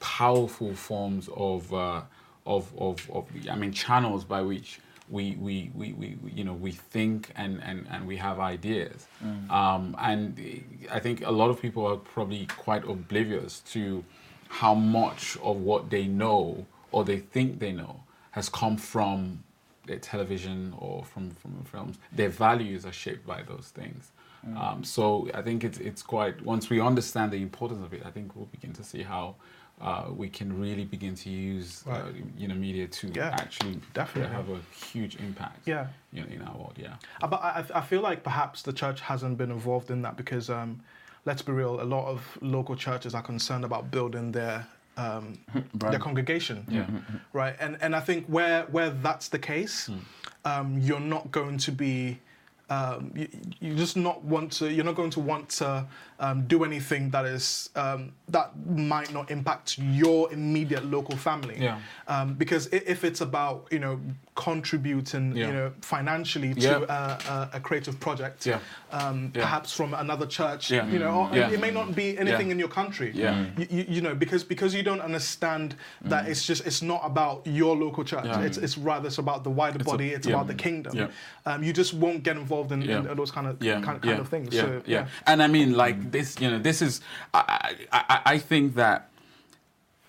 powerful 0.00 0.74
forms 0.74 1.28
of, 1.36 1.72
uh, 1.72 2.02
of, 2.46 2.72
of, 2.76 3.08
of, 3.10 3.26
I 3.50 3.54
mean, 3.54 3.72
channels 3.72 4.24
by 4.24 4.42
which 4.42 4.80
we, 5.08 5.36
we, 5.36 5.70
we, 5.74 5.92
we 5.92 6.16
we, 6.22 6.30
you 6.32 6.44
know, 6.44 6.52
we 6.52 6.72
think 6.72 7.30
and, 7.36 7.60
and, 7.62 7.86
and 7.90 8.06
we 8.06 8.16
have 8.16 8.38
ideas. 8.38 9.06
Um, 9.50 9.96
and 9.98 10.64
I 10.90 11.00
think 11.00 11.24
a 11.24 11.30
lot 11.30 11.50
of 11.50 11.60
people 11.60 11.86
are 11.86 11.96
probably 11.96 12.46
quite 12.46 12.84
oblivious 12.84 13.60
to 13.72 14.04
how 14.48 14.74
much 14.74 15.36
of 15.42 15.56
what 15.58 15.90
they 15.90 16.06
know 16.06 16.66
or 16.92 17.04
they 17.04 17.18
think 17.18 17.58
they 17.58 17.72
know 17.72 18.02
has 18.32 18.48
come 18.48 18.76
from 18.76 19.42
their 19.90 19.98
television 19.98 20.72
or 20.78 21.04
from, 21.04 21.30
from 21.30 21.52
films. 21.64 21.98
Their 22.12 22.28
values 22.28 22.86
are 22.86 22.92
shaped 22.92 23.26
by 23.26 23.42
those 23.42 23.68
things. 23.74 24.12
Um, 24.56 24.82
so 24.84 25.28
I 25.34 25.42
think 25.42 25.64
it's, 25.64 25.76
it's 25.78 26.02
quite, 26.02 26.40
once 26.42 26.70
we 26.70 26.80
understand 26.80 27.30
the 27.32 27.42
importance 27.42 27.84
of 27.84 27.92
it, 27.92 28.02
I 28.06 28.10
think 28.10 28.34
we'll 28.34 28.46
begin 28.46 28.72
to 28.74 28.82
see 28.82 29.02
how 29.02 29.34
uh, 29.82 30.04
we 30.22 30.28
can 30.30 30.48
really 30.58 30.84
begin 30.86 31.14
to 31.16 31.28
use 31.28 31.84
uh, 31.90 32.04
you 32.38 32.46
know 32.48 32.54
media 32.54 32.86
to 32.86 33.08
Yeah, 33.08 33.30
actually 33.44 33.80
definitely. 33.92 34.34
have 34.34 34.48
a 34.48 34.60
huge 34.92 35.16
impact 35.16 35.58
Yeah. 35.66 35.88
you 36.12 36.22
know, 36.22 36.28
in 36.36 36.40
our 36.48 36.56
world. 36.56 36.76
Yeah. 36.78 36.94
Uh, 37.22 37.26
But 37.32 37.40
I, 37.42 37.64
I 37.74 37.82
feel 37.90 38.00
like 38.00 38.22
perhaps 38.22 38.62
the 38.62 38.72
church 38.72 39.00
hasn't 39.00 39.36
been 39.36 39.50
involved 39.50 39.90
in 39.90 40.00
that 40.02 40.16
because, 40.16 40.48
um, 40.48 40.80
let's 41.26 41.42
be 41.42 41.52
real, 41.52 41.74
a 41.82 41.88
lot 41.96 42.06
of 42.14 42.38
local 42.40 42.76
churches 42.76 43.14
are 43.14 43.22
concerned 43.32 43.64
about 43.64 43.90
building 43.90 44.32
their 44.32 44.66
um, 44.96 45.38
their 45.74 45.98
congregation, 45.98 46.64
Yeah. 46.68 46.86
right? 47.32 47.56
And 47.60 47.76
and 47.80 47.94
I 47.96 48.00
think 48.00 48.26
where 48.26 48.64
where 48.70 48.90
that's 48.90 49.28
the 49.28 49.38
case, 49.38 49.86
Hmm. 49.86 49.98
um, 50.44 50.78
you're 50.80 51.00
not 51.00 51.30
going 51.30 51.58
to 51.58 51.72
be. 51.72 52.18
Um, 52.72 53.10
you, 53.16 53.26
you 53.58 53.74
just 53.74 53.96
not 53.96 54.22
want 54.22 54.52
to. 54.58 54.70
You're 54.70 54.84
not 54.84 54.94
going 54.94 55.10
to 55.10 55.20
want 55.20 55.48
to 55.58 55.84
um, 56.20 56.46
do 56.46 56.62
anything 56.62 57.10
that 57.10 57.24
is 57.26 57.68
um, 57.74 58.12
that 58.28 58.52
might 58.64 59.12
not 59.12 59.28
impact 59.30 59.76
your 59.78 60.32
immediate 60.32 60.84
local 60.84 61.16
family. 61.16 61.56
Yeah. 61.58 61.80
Um, 62.06 62.34
because 62.34 62.68
if 62.68 63.02
it's 63.02 63.20
about 63.22 63.66
you 63.72 63.80
know 63.80 63.98
contributing 64.34 65.36
Yeah. 65.36 65.46
you 65.48 65.52
know 65.52 65.72
financially 65.82 66.54
to 66.54 66.60
Yeah. 66.60 66.84
a, 66.88 67.32
a, 67.32 67.50
a 67.54 67.60
creative 67.60 67.98
project, 68.00 68.46
Yeah. 68.46 68.58
um, 68.92 69.30
perhaps 69.32 69.72
from 69.72 69.94
another 69.94 70.26
church, 70.26 70.70
Yeah. 70.70 70.86
you 70.88 70.98
know, 70.98 71.28
it 71.32 71.60
may 71.60 71.70
not 71.70 71.94
be 71.94 72.16
anything 72.18 72.50
in 72.50 72.58
your 72.58 72.68
country. 72.68 73.10
Yeah. 73.14 73.44
You, 73.58 73.66
you, 73.70 73.84
you 73.88 74.00
know, 74.00 74.14
because 74.14 74.42
because 74.44 74.74
you 74.74 74.82
don't 74.82 75.00
understand 75.00 75.74
that 76.02 76.28
it's 76.28 76.44
just 76.46 76.66
it's 76.66 76.82
not 76.82 77.00
about 77.04 77.46
your 77.46 77.76
local 77.76 78.04
church. 78.04 78.24
It's 78.46 78.56
it's 78.58 78.78
rather 78.78 79.06
it's 79.08 79.18
about 79.18 79.44
the 79.44 79.50
wider 79.50 79.78
It's 79.78 79.86
a- 79.88 79.90
body. 79.90 80.10
it's 80.10 80.26
yeah. 80.26 80.34
about 80.34 80.46
the 80.46 80.54
kingdom. 80.54 81.08
Um, 81.46 81.62
you 81.62 81.72
just 81.72 81.94
won't 81.94 82.22
get 82.22 82.36
involved 82.36 82.72
in, 82.72 82.82
in 82.82 83.04
those 83.16 83.30
kind 83.30 83.46
of 83.46 83.58
kind, 83.60 84.00
kind 84.02 84.20
of 84.20 84.28
things. 84.28 84.54
Yeah, 84.54 84.62
so, 84.62 84.82
yeah. 84.86 85.06
And 85.26 85.42
I 85.42 85.46
mean, 85.48 85.74
like 85.74 86.10
this, 86.12 86.38
you 86.40 86.50
know, 86.50 86.58
this 86.58 86.80
is, 86.82 87.00
I, 87.34 87.74
I- 87.92 88.20
I 88.34 88.38
think 88.38 88.74
that 88.76 89.08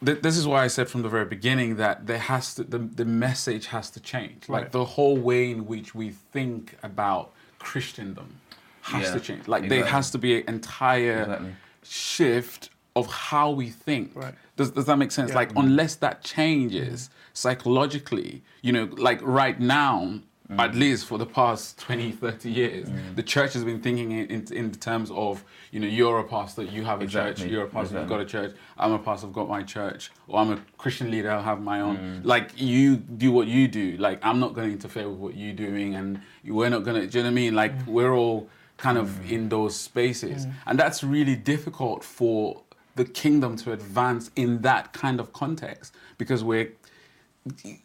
th- 0.06 0.22
this 0.22 0.38
is 0.38 0.48
why 0.48 0.64
I 0.64 0.68
said 0.68 0.90
from 0.90 1.02
the 1.02 1.10
very 1.10 1.26
beginning 1.26 1.76
that 1.78 2.08
there 2.08 2.18
has 2.20 2.56
to, 2.56 2.64
the, 2.64 2.80
the 2.80 3.06
message 3.06 3.68
has 3.68 3.90
to 3.92 4.00
change. 4.00 4.50
Like 4.50 4.64
Right. 4.64 4.72
the 4.72 4.86
whole 4.86 5.18
way 5.18 5.52
in 5.52 5.66
which 5.66 5.94
we 5.96 6.10
think 6.10 6.78
about 6.84 7.34
Christendom 7.60 8.38
has 8.82 9.08
Yeah, 9.08 9.14
to 9.14 9.20
change. 9.20 9.48
Like 9.48 9.70
there 9.70 9.86
has 9.86 10.12
to 10.12 10.18
be 10.18 10.42
an 10.42 10.44
entire 10.48 11.22
Exactly. 11.24 11.56
shift 11.84 12.70
of 12.96 13.08
how 13.08 13.52
we 13.52 13.70
think. 13.70 14.12
Right. 14.16 14.34
Does, 14.56 14.72
does 14.72 14.86
that 14.86 14.98
make 14.98 15.12
sense? 15.12 15.30
Yeah. 15.30 15.36
Like 15.38 15.50
mm-hmm. 15.50 15.66
unless 15.66 15.96
that 15.96 16.24
changes 16.24 17.04
mm-hmm. 17.04 17.16
psychologically, 17.34 18.44
you 18.62 18.72
know, 18.72 18.90
like 18.98 19.20
right 19.22 19.60
now, 19.60 20.20
Mm. 20.52 20.60
at 20.60 20.76
least 20.76 21.06
for 21.06 21.18
the 21.18 21.26
past 21.26 21.80
20, 21.80 22.12
30 22.12 22.52
years, 22.52 22.90
mm. 22.90 23.16
the 23.16 23.24
church 23.24 23.54
has 23.54 23.64
been 23.64 23.82
thinking 23.82 24.12
in, 24.12 24.26
in, 24.26 24.54
in 24.54 24.72
terms 24.72 25.10
of, 25.12 25.46
you 25.72 25.80
know, 25.80 25.88
you're 25.88 26.20
a 26.20 26.26
pastor, 26.26 26.64
you 26.64 26.84
have 26.84 27.02
a 27.02 27.08
church, 27.08 27.42
you're 27.42 27.64
a 27.64 27.70
pastor, 27.70 28.00
you've 28.00 28.10
got 28.10 28.20
a 28.20 28.26
church, 28.26 28.54
I'm 28.78 28.92
a 28.92 29.00
pastor, 29.00 29.28
I've 29.28 29.34
got 29.34 29.48
my 29.48 29.64
church, 29.64 30.12
or 30.28 30.40
I'm 30.40 30.52
a 30.52 30.60
Christian 30.78 31.10
leader, 31.10 31.32
I'll 31.32 31.42
have 31.42 31.62
my 31.62 31.80
own. 31.80 31.98
Mm. 31.98 32.26
Like 32.26 32.52
you 32.56 32.98
do 32.98 33.32
what 33.32 33.48
you 33.48 33.70
do. 33.70 33.96
Like 33.98 34.20
I'm 34.24 34.42
not 34.42 34.54
going 34.54 34.68
to 34.68 34.74
interfere 34.74 35.08
with 35.08 35.20
what 35.20 35.38
you're 35.38 35.54
doing, 35.54 35.96
and 35.96 36.22
we're 36.44 36.70
not 36.70 36.84
going 36.84 37.00
to, 37.00 37.08
do 37.08 37.20
you 37.20 37.24
know 37.24 37.30
what 37.30 37.32
I 37.32 37.36
mean? 37.36 37.56
Like 37.56 37.74
we're 37.88 38.14
all 38.14 38.50
kind 38.76 38.98
of 38.98 39.32
in 39.32 39.48
those 39.48 39.76
spaces. 39.76 40.48
And 40.66 40.78
that's 40.78 41.02
really 41.04 41.36
difficult 41.36 42.04
for 42.04 42.62
the 42.96 43.06
kingdom 43.06 43.56
to 43.56 43.72
advance 43.72 44.32
in 44.36 44.62
that 44.62 44.92
kind 44.92 45.20
of 45.20 45.32
context 45.32 45.96
because 46.18 46.44
we're 46.44 46.72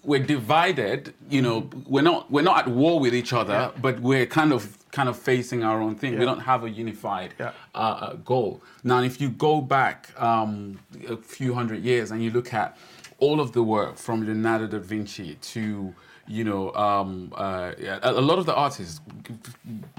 we're 0.04 0.22
divided 0.22 1.14
you 1.30 1.40
know 1.40 1.68
we're 1.86 2.02
not 2.02 2.30
we're 2.30 2.42
not 2.42 2.58
at 2.58 2.68
war 2.68 3.00
with 3.00 3.14
each 3.14 3.32
other 3.32 3.54
Yeah. 3.54 3.70
but 3.80 4.00
we're 4.00 4.26
kind 4.26 4.52
of 4.52 4.76
kind 4.92 5.08
of 5.08 5.16
facing 5.18 5.64
our 5.64 5.80
own 5.80 5.94
thing 5.96 6.18
we 6.18 6.24
don't 6.26 6.40
have 6.40 6.62
a 6.64 6.70
unified 6.70 7.32
Yeah. 7.38 7.52
uh, 7.74 7.78
uh, 7.78 8.12
goal 8.16 8.60
now 8.84 9.00
if 9.02 9.18
you 9.20 9.30
go 9.30 9.60
back 9.62 9.98
um, 10.20 10.78
a 11.08 11.16
few 11.16 11.54
hundred 11.54 11.82
years 11.82 12.10
and 12.10 12.22
you 12.22 12.30
look 12.30 12.52
at 12.52 12.76
all 13.18 13.40
of 13.40 13.52
the 13.52 13.62
work 13.62 13.96
from 13.96 14.26
leonardo 14.26 14.66
da 14.66 14.78
vinci 14.78 15.36
to 15.54 15.94
you 16.28 16.44
know 16.44 16.72
um, 16.74 17.32
uh, 17.34 17.72
yeah, 17.78 17.98
a, 18.02 18.12
lot 18.30 18.38
of 18.38 18.44
the 18.44 18.54
artists 18.54 19.00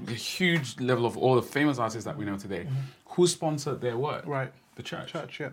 a 0.07 0.11
huge 0.13 0.79
level 0.79 1.05
of 1.07 1.17
all 1.17 1.33
the 1.35 1.41
famous 1.41 1.79
artists 1.79 2.05
that 2.05 2.15
we 2.15 2.25
know 2.25 2.37
today 2.37 2.67
who 3.05 3.25
sponsored 3.25 3.81
their 3.81 3.97
work 3.97 4.21
Mm-hmm. 4.21 4.31
right. 4.39 4.51
the 4.75 4.83
church 4.83 5.11
Church, 5.13 5.39
yeah. 5.39 5.49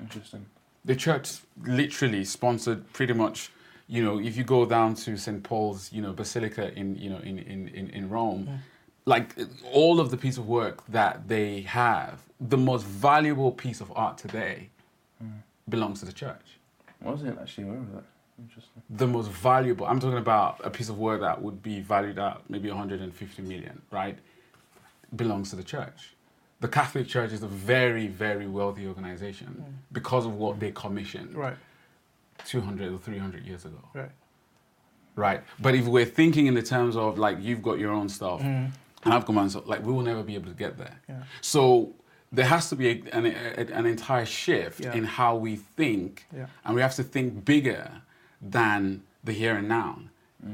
Interesting. 0.00 0.46
The 0.86 0.96
church 0.96 1.40
literally 1.64 2.24
sponsored 2.24 2.90
pretty 2.92 3.12
much 3.12 3.50
you 3.88 4.02
know 4.02 4.18
if 4.18 4.36
you 4.36 4.44
go 4.44 4.64
down 4.64 4.94
to 4.94 5.16
st 5.16 5.42
paul's 5.42 5.92
you 5.92 6.00
know 6.00 6.12
basilica 6.12 6.72
in 6.78 6.96
you 6.96 7.10
know 7.10 7.18
in 7.18 7.38
in 7.38 7.68
in, 7.68 7.90
in 7.90 8.08
rome 8.08 8.60
like 9.04 9.36
all 9.72 10.00
of 10.00 10.10
the 10.10 10.16
piece 10.16 10.38
of 10.38 10.48
work 10.48 10.84
that 10.86 11.28
they 11.28 11.60
have 11.62 12.22
the 12.40 12.56
most 12.56 12.84
valuable 12.84 13.52
piece 13.52 13.80
of 13.80 13.92
art 13.94 14.16
today 14.18 14.70
hmm. 15.20 15.28
belongs 15.68 16.00
to 16.00 16.06
the 16.06 16.12
church 16.12 16.58
was 17.02 17.22
it 17.22 17.36
actually 17.40 17.64
aware 17.64 17.78
of 17.78 17.92
that. 17.92 18.04
Interesting. 18.38 18.82
the 18.90 19.06
most 19.06 19.30
valuable 19.30 19.86
i'm 19.86 19.98
talking 19.98 20.18
about 20.18 20.60
a 20.62 20.70
piece 20.70 20.88
of 20.88 20.98
work 20.98 21.20
that 21.20 21.40
would 21.40 21.62
be 21.62 21.80
valued 21.80 22.18
at 22.18 22.38
maybe 22.50 22.68
150 22.68 23.42
million 23.42 23.80
right 23.90 24.18
belongs 25.14 25.50
to 25.50 25.56
the 25.56 25.64
church 25.64 26.15
the 26.60 26.68
catholic 26.68 27.06
church 27.06 27.32
is 27.32 27.42
a 27.42 27.48
very 27.48 28.06
very 28.06 28.46
wealthy 28.46 28.86
organization 28.86 29.48
mm. 29.60 29.72
because 29.92 30.26
of 30.26 30.34
what 30.34 30.56
mm. 30.56 30.60
they 30.60 30.70
commissioned 30.70 31.34
Right, 31.34 31.56
200 32.46 32.92
or 32.92 32.98
300 32.98 33.44
years 33.44 33.64
ago. 33.64 33.78
Right. 33.94 34.10
right. 35.16 35.42
But 35.58 35.74
if 35.74 35.86
we're 35.86 36.04
thinking 36.04 36.46
in 36.46 36.54
the 36.54 36.62
terms 36.62 36.96
of 36.96 37.18
like 37.18 37.38
you've 37.40 37.62
got 37.62 37.78
your 37.78 37.92
own 37.92 38.08
stuff 38.08 38.40
mm. 38.42 38.70
and 39.04 39.14
i've 39.14 39.24
got 39.24 39.32
my 39.34 39.42
own 39.42 39.50
stuff 39.50 39.66
like 39.66 39.84
we 39.84 39.92
will 39.92 40.02
never 40.02 40.22
be 40.22 40.34
able 40.34 40.48
to 40.48 40.58
get 40.64 40.76
there. 40.78 41.00
Yeah. 41.08 41.22
so 41.40 41.92
there 42.32 42.46
has 42.46 42.68
to 42.70 42.76
be 42.76 42.88
a, 42.88 43.16
an, 43.16 43.26
a, 43.26 43.72
an 43.72 43.86
entire 43.86 44.26
shift 44.26 44.80
Yeah. 44.80 44.94
in 44.94 45.04
how 45.04 45.36
we 45.36 45.56
think 45.56 46.26
Yeah. 46.34 46.46
and 46.64 46.74
we 46.74 46.80
have 46.80 46.94
to 46.96 47.02
think 47.02 47.44
bigger 47.44 48.02
than 48.42 49.02
the 49.24 49.32
here 49.32 49.56
and 49.56 49.68
now 49.68 50.00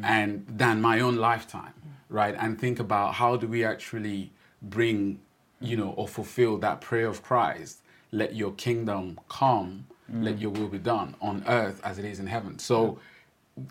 and 0.03 0.47
than 0.49 0.81
my 0.81 1.01
own 1.01 1.17
lifetime 1.17 1.75
right? 2.13 2.37
And 2.39 2.61
think 2.61 2.79
about 2.79 3.15
how 3.15 3.37
do 3.37 3.49
we 3.49 3.65
actually 3.65 4.31
bring 4.61 5.19
you 5.63 5.77
know 5.77 5.91
or 5.97 6.07
fulfill 6.09 6.59
that 6.59 6.81
prayer 6.81 7.07
of 7.07 7.23
christ 7.23 7.79
let 8.11 8.35
your 8.35 8.53
kingdom 8.53 9.19
come 9.29 9.87
let 10.13 10.39
your 10.39 10.51
will 10.51 10.69
be 10.69 10.79
done 10.79 11.15
on 11.23 11.43
earth 11.49 11.81
as 11.85 11.99
it 11.99 12.05
is 12.05 12.21
in 12.21 12.27
heaven. 12.27 12.59
So 12.59 12.99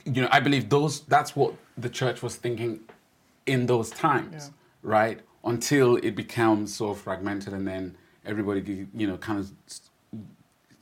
you 0.06 0.21
know 0.21 0.30
i 0.32 0.39
believe 0.39 0.69
those 0.69 1.01
that's 1.01 1.36
what 1.36 1.54
the 1.77 1.89
church 1.89 2.21
was 2.21 2.36
thinking 2.36 2.80
in 3.47 3.65
those 3.65 3.89
times 3.91 4.34
Yeah. 4.34 4.49
right? 4.84 5.19
Until 5.43 5.97
it 5.97 6.15
becomes 6.15 6.73
so 6.75 6.93
fragmented 6.93 7.54
and 7.54 7.67
then 7.67 7.95
everybody 8.25 8.88
you 8.93 9.08
know 9.08 9.17
kind 9.17 9.39
of 9.39 9.51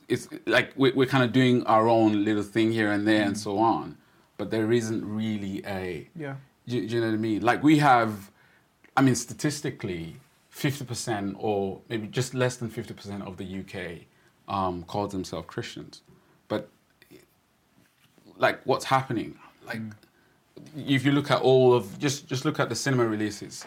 it's 0.08 0.28
like 0.46 0.72
we're, 0.76 0.94
we're 0.94 1.06
kind 1.14 1.24
of 1.24 1.32
doing 1.32 1.64
our 1.66 1.88
own 1.88 2.24
little 2.24 2.42
thing 2.42 2.72
here 2.72 2.90
and 2.90 3.06
there 3.06 3.22
and 3.22 3.34
mm. 3.36 3.38
so 3.46 3.58
on. 3.58 3.96
But 4.38 4.50
there 4.50 4.72
isn't 4.72 5.04
really 5.04 5.62
a 5.66 6.08
Yeah. 6.16 6.36
do, 6.66 6.86
do 6.86 6.94
you 6.94 7.00
know 7.00 7.06
what 7.08 7.14
i 7.14 7.18
mean? 7.18 7.40
Like 7.42 7.62
we 7.62 7.78
have 7.78 8.30
i 8.96 9.00
mean 9.02 9.14
statistically 9.14 10.16
50% 10.54 11.34
or 11.38 11.80
maybe 11.88 12.06
just 12.08 12.34
less 12.34 12.56
than 12.56 12.68
50% 12.70 13.26
of 13.26 13.36
the 13.36 13.60
uk 13.60 14.54
um, 14.54 14.82
call 14.84 15.06
themselves 15.06 15.46
christians. 15.46 16.02
But 16.48 16.68
like 18.36 18.60
what's 18.64 18.84
happening? 18.84 19.38
Like 19.66 19.80
if 20.76 21.04
you 21.04 21.12
look 21.12 21.30
at 21.30 21.40
all 21.42 21.72
of 21.72 21.98
just 21.98 22.26
just 22.26 22.44
look 22.44 22.58
at 22.58 22.68
the 22.68 22.74
cinema 22.74 23.06
releases 23.06 23.64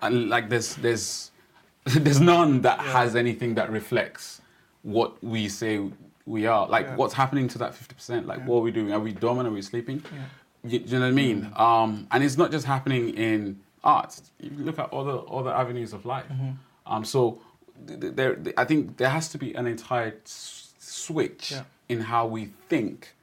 and 0.00 0.28
like 0.28 0.48
there's 0.48 0.74
there's 0.76 1.30
there's 1.84 2.20
none 2.20 2.62
that 2.62 2.78
has 2.80 3.14
anything 3.16 3.54
that 3.56 3.70
reflects 3.70 4.40
what 4.82 5.22
we 5.22 5.48
say 5.48 5.80
we 6.24 6.46
are. 6.46 6.66
Like 6.68 6.86
Yeah. 6.86 6.96
what's 6.96 7.14
happening 7.14 7.48
to 7.48 7.58
that 7.58 7.72
50% 7.72 8.26
like 8.26 8.38
Yeah. 8.38 8.46
what 8.46 8.58
are 8.58 8.60
we 8.62 8.70
doing? 8.70 8.92
Are 8.92 9.00
we 9.00 9.12
dormant? 9.12 9.48
Are 9.48 9.52
we 9.52 9.62
sleeping? 9.62 10.02
Yeah. 10.12 10.70
you, 10.70 10.78
do 10.78 10.84
you 10.92 10.98
know 11.00 11.06
what 11.06 11.08
i 11.08 11.10
mean? 11.10 11.52
Um, 11.56 12.06
and 12.12 12.22
it's 12.24 12.38
not 12.38 12.50
just 12.52 12.64
happening 12.64 13.10
in 13.10 13.58
arts 13.84 14.30
if 14.38 14.52
you 14.52 14.64
look 14.64 14.78
at 14.78 14.92
other 14.92 15.20
other 15.30 15.50
avenues 15.52 15.92
of 15.92 16.04
life 16.04 16.26
Mm-hmm. 16.30 16.50
um, 16.92 17.04
so 17.04 17.40
th- 17.86 18.00
th- 18.00 18.14
there 18.14 18.38
i 18.56 18.64
think 18.64 18.96
there 18.96 19.10
has 19.10 19.28
to 19.30 19.38
be 19.38 19.54
an 19.54 19.66
entire 19.66 20.14
s- 20.24 20.74
switch 20.78 21.50
Yeah. 21.52 21.64
in 21.88 22.00
how 22.00 22.26
we 22.26 22.46
think 22.68 23.14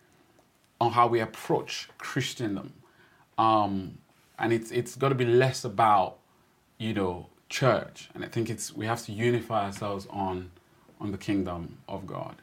on 0.82 0.92
how 0.94 1.08
we 1.08 1.20
approach 1.20 1.90
Christendom. 1.98 2.72
Um, 3.38 3.98
and 4.38 4.54
it's 4.54 4.72
it's 4.72 4.96
got 4.96 5.10
to 5.10 5.16
be 5.16 5.26
less 5.26 5.66
about, 5.66 6.20
you 6.78 6.94
know, 6.94 7.28
church. 7.50 8.10
And 8.14 8.24
I 8.24 8.28
think 8.30 8.50
it's 8.50 8.74
we 8.74 8.86
have 8.86 9.02
to 9.06 9.12
unify 9.12 9.66
ourselves 9.66 10.08
on 10.10 10.52
on 11.02 11.12
the 11.12 11.18
kingdom 11.18 11.78
of 11.90 12.08
God 12.08 12.36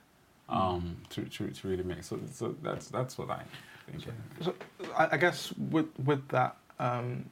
um, 0.50 0.96
to, 1.10 1.22
to, 1.24 1.48
to 1.48 1.68
really 1.68 1.82
make. 1.82 2.02
So, 2.04 2.18
so 2.30 2.54
that's 2.62 2.88
that's 2.88 3.16
what 3.16 3.30
I 3.30 3.42
think. 3.90 4.04
So 4.42 4.52
I, 4.96 5.08
I 5.12 5.16
guess 5.16 5.52
with 5.70 5.86
with 6.04 6.28
that, 6.28 6.56
um, 6.78 7.24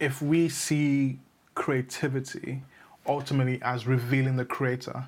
if 0.00 0.22
we 0.22 0.48
see 0.48 1.18
creativity 1.54 2.62
ultimately 3.06 3.58
as 3.62 3.86
revealing 3.86 4.36
the 4.36 4.44
creator, 4.44 5.04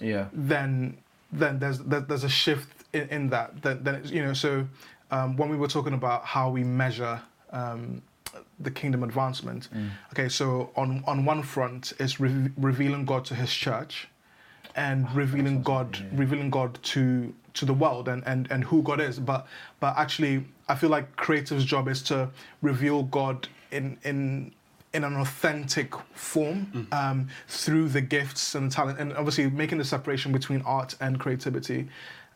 Yeah. 0.00 0.26
then 0.32 0.96
then 1.32 1.58
there's 1.58 1.78
there, 1.78 2.00
there's 2.00 2.24
a 2.24 2.28
shift 2.28 2.68
in, 2.92 3.08
in 3.08 3.30
that. 3.30 3.62
Then, 3.62 3.82
then 3.84 3.94
it's, 3.96 4.10
you 4.10 4.22
know 4.22 4.34
so 4.34 4.66
um, 5.10 5.36
when 5.36 5.48
we 5.48 5.56
were 5.56 5.68
talking 5.68 5.94
about 5.94 6.24
how 6.24 6.50
we 6.50 6.62
measure 6.64 7.20
um, 7.52 8.02
the 8.60 8.70
kingdom 8.70 9.02
advancement, 9.02 9.68
okay, 10.12 10.28
so 10.28 10.70
on 10.76 11.02
on 11.06 11.24
one 11.24 11.42
front 11.42 11.92
is 11.98 12.20
re- 12.20 12.50
revealing 12.56 13.04
God 13.04 13.24
to 13.26 13.34
His 13.34 13.52
church. 13.52 14.08
and 14.74 15.00
revealing 15.14 15.62
God, 15.62 15.88
revealing 16.22 16.50
God 16.50 16.78
to 16.92 17.34
to 17.58 17.64
the 17.66 17.74
world 17.74 18.08
and, 18.08 18.22
and, 18.26 18.50
and 18.50 18.64
who 18.64 18.82
God 18.82 19.00
is. 19.00 19.18
But 19.18 19.46
but 19.80 19.92
actually, 19.98 20.44
I 20.68 20.74
feel 20.80 20.90
like 20.96 21.06
creative's 21.16 21.64
job 21.74 21.88
is 21.88 22.00
to 22.04 22.30
reveal 22.62 23.02
God 23.20 23.48
in 23.72 23.98
in 24.04 24.52
in 24.94 25.04
an 25.04 25.16
authentic 25.16 25.94
form 26.14 26.86
um, 26.92 27.26
through 27.48 27.88
the 27.88 28.00
gifts 28.02 28.54
and 28.54 28.70
the 28.70 28.74
talent, 28.74 28.98
and 29.00 29.12
obviously 29.14 29.48
making 29.48 29.78
the 29.78 29.84
separation 29.84 30.32
between 30.32 30.60
art 30.62 30.94
and 31.00 31.18
creativity. 31.18 31.88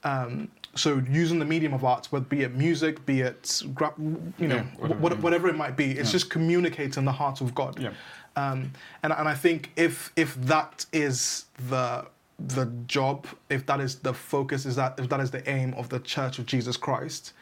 Um, 0.04 0.48
so 0.74 1.02
using 1.10 1.38
the 1.38 1.44
medium 1.44 1.74
of 1.74 1.84
art, 1.84 2.06
whether 2.10 2.24
be 2.24 2.42
it 2.42 2.54
music, 2.54 3.04
be 3.06 3.20
it 3.20 3.62
gra- 3.74 3.92
you 3.98 4.48
know 4.48 4.56
Yeah, 4.56 4.62
wh- 4.62 4.80
whatever, 4.80 5.00
what- 5.00 5.18
whatever 5.20 5.48
it 5.48 5.56
might 5.56 5.76
be, 5.76 5.92
it's 5.92 6.12
just 6.12 6.30
communicating 6.30 7.04
the 7.04 7.12
heart 7.12 7.40
of 7.42 7.54
God. 7.54 7.78
Yeah. 7.78 7.92
Um, 8.36 8.72
and 9.02 9.12
and 9.12 9.28
I 9.28 9.34
think 9.34 9.72
if 9.76 10.12
if 10.16 10.34
that 10.46 10.86
is 10.92 11.46
the 11.68 12.06
the 12.38 12.66
job, 12.86 13.26
if 13.50 13.64
that 13.66 13.80
is 13.80 13.96
the 13.96 14.12
focus, 14.14 14.64
is 14.66 14.76
that 14.76 14.98
if 14.98 15.08
that 15.08 15.20
is 15.20 15.30
the 15.30 15.46
aim 15.48 15.74
of 15.74 15.88
the 15.88 15.98
Church 16.00 16.38
of 16.38 16.44
Jesus 16.46 16.76
Christ, 16.76 17.32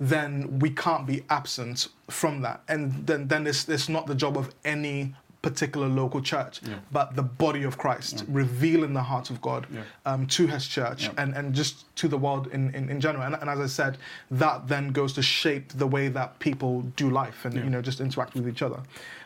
then 0.00 0.58
we 0.60 0.70
can't 0.70 1.06
be 1.06 1.22
absent 1.28 1.88
from 2.08 2.40
that. 2.42 2.62
And 2.68 3.06
then 3.06 3.28
then 3.28 3.46
it's 3.46 3.68
it's 3.68 3.88
not 3.88 4.06
the 4.06 4.14
job 4.14 4.36
of 4.38 4.54
any 4.64 5.14
particular 5.42 5.88
local 5.88 6.20
church, 6.20 6.60
Yeah. 6.62 6.74
but 6.92 7.16
the 7.16 7.22
body 7.22 7.62
of 7.62 7.78
Christ, 7.78 8.24
revealing 8.28 8.92
the 8.92 9.02
heart 9.02 9.30
of 9.30 9.40
God 9.40 9.66
Yeah. 9.72 9.84
um, 10.04 10.26
to 10.26 10.46
His 10.46 10.66
church 10.66 11.04
Yeah. 11.04 11.12
and, 11.16 11.34
and 11.34 11.54
just 11.54 11.94
to 11.96 12.08
the 12.08 12.18
world 12.18 12.48
in, 12.52 12.74
in, 12.74 12.90
in 12.90 13.00
general. 13.00 13.24
And, 13.24 13.34
and 13.40 13.48
as 13.48 13.58
I 13.58 13.66
said, 13.66 13.96
that 14.32 14.68
then 14.68 14.88
goes 14.92 15.14
to 15.14 15.22
shape 15.22 15.72
the 15.72 15.86
way 15.86 16.08
that 16.08 16.38
people 16.40 16.82
do 16.96 17.08
life 17.08 17.46
and 17.46 17.54
Yeah. 17.54 17.64
you 17.64 17.70
know 17.70 17.80
just 17.80 18.00
interact 18.00 18.34
with 18.34 18.46
each 18.48 18.60
other. 18.60 18.80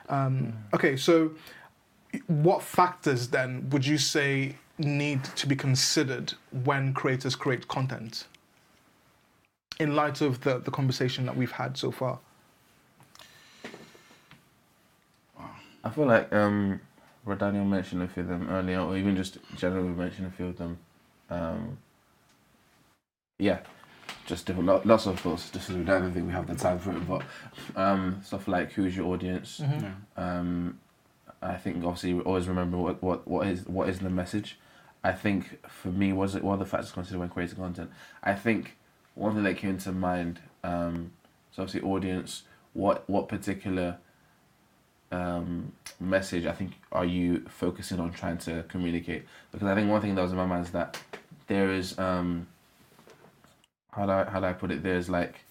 Um, 0.09 0.53
okay, 0.73 0.97
so 0.97 1.33
what 2.29 2.63
factors 2.63 3.29
then 3.29 3.69
would 3.71 3.85
you 3.85 3.99
say 3.99 4.55
need 4.79 5.25
to 5.37 5.47
be 5.49 5.57
considered 5.57 6.35
when 6.65 6.93
creators 6.95 7.35
create 7.35 7.67
content? 7.67 8.27
In 9.81 9.97
light 9.97 10.21
of 10.21 10.41
the, 10.43 10.59
the 10.59 10.71
conversation 10.71 11.27
that 11.27 11.37
we've 11.37 11.51
had 11.53 11.77
so 11.77 11.91
far. 11.91 12.19
I 15.83 15.91
feel 15.91 16.07
like 16.07 16.33
um, 16.33 16.81
Rod 17.25 17.41
Daniel 17.41 17.65
mentioned 17.65 18.03
a 18.03 18.09
few 18.09 18.23
of 18.23 18.29
them 18.29 18.49
earlier, 18.49 18.81
or 18.81 18.97
even 18.97 19.17
just 19.17 19.39
generally 19.57 19.89
mentioned 19.89 20.27
a 20.29 20.31
few 20.31 20.47
of 20.47 20.57
them. 20.57 20.79
Um, 21.29 21.77
yeah, 23.39 23.59
just 24.27 24.47
different, 24.47 24.87
lots 24.87 25.07
of 25.07 25.21
thoughts. 25.21 25.51
Just 25.51 25.67
'cause 25.67 25.77
we 25.77 25.85
don't 25.85 26.13
think 26.13 26.27
we 26.27 26.33
have 26.33 26.47
the 26.47 26.55
time 26.55 26.79
for 26.79 26.93
it, 26.93 27.07
but 27.07 27.23
um, 27.77 28.21
stuff 28.25 28.49
like 28.49 28.73
who's 28.73 28.97
your 28.97 29.13
audience. 29.13 29.61
Yeah. 29.61 29.93
Um, 30.17 30.79
I 31.43 31.57
think 31.57 31.85
obviously 31.85 32.15
we 32.15 32.21
always 32.23 32.49
remember 32.49 32.79
what, 32.79 33.03
what, 33.03 33.29
what 33.29 33.47
is 33.47 33.67
what 33.67 33.89
is 33.89 33.99
the 33.99 34.09
message. 34.09 34.59
I 35.03 35.13
think 35.13 35.69
for 35.69 35.89
me 35.89 36.15
was 36.15 36.35
it 36.35 36.43
one 36.43 36.55
of 36.55 36.61
the 36.61 36.67
factors 36.67 36.93
considered 36.93 37.19
when 37.19 37.29
creating 37.29 37.57
content. 37.57 37.91
I 38.23 38.33
think 38.35 38.77
one 39.15 39.35
thing 39.35 39.45
that 39.45 39.57
came 39.57 39.79
to 39.79 39.93
mind. 39.93 40.41
Um, 40.63 41.13
so 41.53 41.63
obviously 41.63 41.89
audience. 41.89 42.43
What 42.73 43.09
what 43.09 43.29
particular 43.29 43.99
um, 45.13 45.73
message 46.01 46.47
I 46.47 46.53
think 46.53 46.73
are 46.91 47.05
you 47.05 47.45
focusing 47.49 48.01
on 48.01 48.13
trying 48.13 48.39
to 48.39 48.65
communicate? 48.69 49.25
Because 49.53 49.69
I 49.69 49.75
think 49.75 49.89
one 49.89 50.01
thing 50.01 50.15
that 50.15 50.23
was 50.23 50.33
in 50.33 50.37
my 50.37 50.47
mind 50.47 50.67
is 50.67 50.73
that 50.73 51.01
there 51.47 51.71
is 51.73 51.99
um, 51.99 52.49
how 53.93 54.07
do 54.07 54.13
I, 54.13 54.25
how 54.25 54.41
do 54.41 54.47
I 54.47 54.53
put 54.53 54.71
it? 54.71 54.83
There's 54.83 55.09
like 55.09 55.45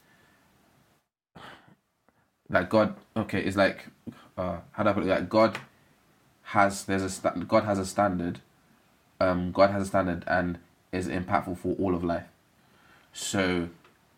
like 2.49 2.69
God. 2.69 2.95
Okay, 3.15 3.41
it's 3.41 3.55
like 3.57 3.87
uh, 4.37 4.57
how 4.71 4.83
do 4.83 4.89
I 4.89 4.93
put 4.93 5.03
it? 5.03 5.09
Like 5.09 5.29
God 5.29 5.57
has 6.43 6.83
there's 6.83 7.23
a 7.23 7.39
God 7.47 7.63
has 7.63 7.79
a 7.79 7.85
standard. 7.85 8.41
Um, 9.19 9.51
God 9.53 9.69
has 9.69 9.83
a 9.83 9.85
standard 9.85 10.23
and 10.27 10.59
is 10.91 11.07
impactful 11.07 11.57
for 11.57 11.75
all 11.79 11.95
of 11.95 12.03
life. 12.03 12.25
So, 13.13 13.69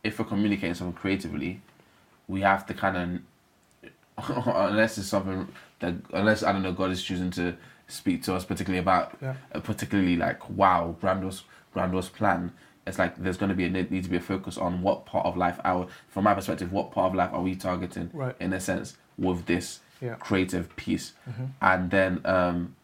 if 0.03 0.17
we're 0.19 0.25
communicating 0.25 0.73
something 0.73 0.93
creatively, 0.95 1.61
we 2.27 2.41
have 2.41 2.65
to 2.67 2.73
kind 2.73 3.21
of 4.17 4.27
unless 4.47 4.97
it's 4.97 5.07
something 5.09 5.47
that 5.79 5.93
unless 6.13 6.41
I 6.43 6.51
don't 6.53 6.63
know 6.63 6.71
God 6.71 6.91
is 6.91 7.03
choosing 7.03 7.31
to 7.31 7.55
speak 7.87 8.23
to 8.23 8.33
us 8.33 8.45
particularly 8.45 8.79
about 8.79 9.15
Yeah. 9.21 9.35
a 9.51 9.59
particularly 9.59 10.15
like 10.15 10.49
wow 10.49 10.95
Brando's 11.01 11.43
Brando's 11.75 12.09
plan 12.09 12.51
it's 12.87 12.97
like 12.97 13.15
there's 13.17 13.35
going 13.37 13.49
to 13.49 13.55
be 13.55 13.65
a 13.65 13.69
need 13.69 14.03
to 14.03 14.09
be 14.09 14.15
a 14.15 14.21
focus 14.21 14.57
on 14.57 14.81
what 14.81 15.05
part 15.05 15.25
of 15.25 15.35
life 15.35 15.59
our 15.65 15.87
from 16.07 16.23
my 16.23 16.33
perspective 16.33 16.71
what 16.71 16.91
part 16.91 17.09
of 17.11 17.15
life 17.15 17.31
are 17.33 17.41
we 17.41 17.55
targeting 17.55 18.09
Right. 18.13 18.35
in 18.39 18.53
a 18.53 18.59
sense 18.61 18.95
with 19.17 19.45
this 19.45 19.81
Yeah. 20.01 20.15
creative 20.15 20.73
piece 20.77 21.13
Mhm. 21.29 21.49
and 21.61 21.91
then 21.91 22.21
um 22.25 22.75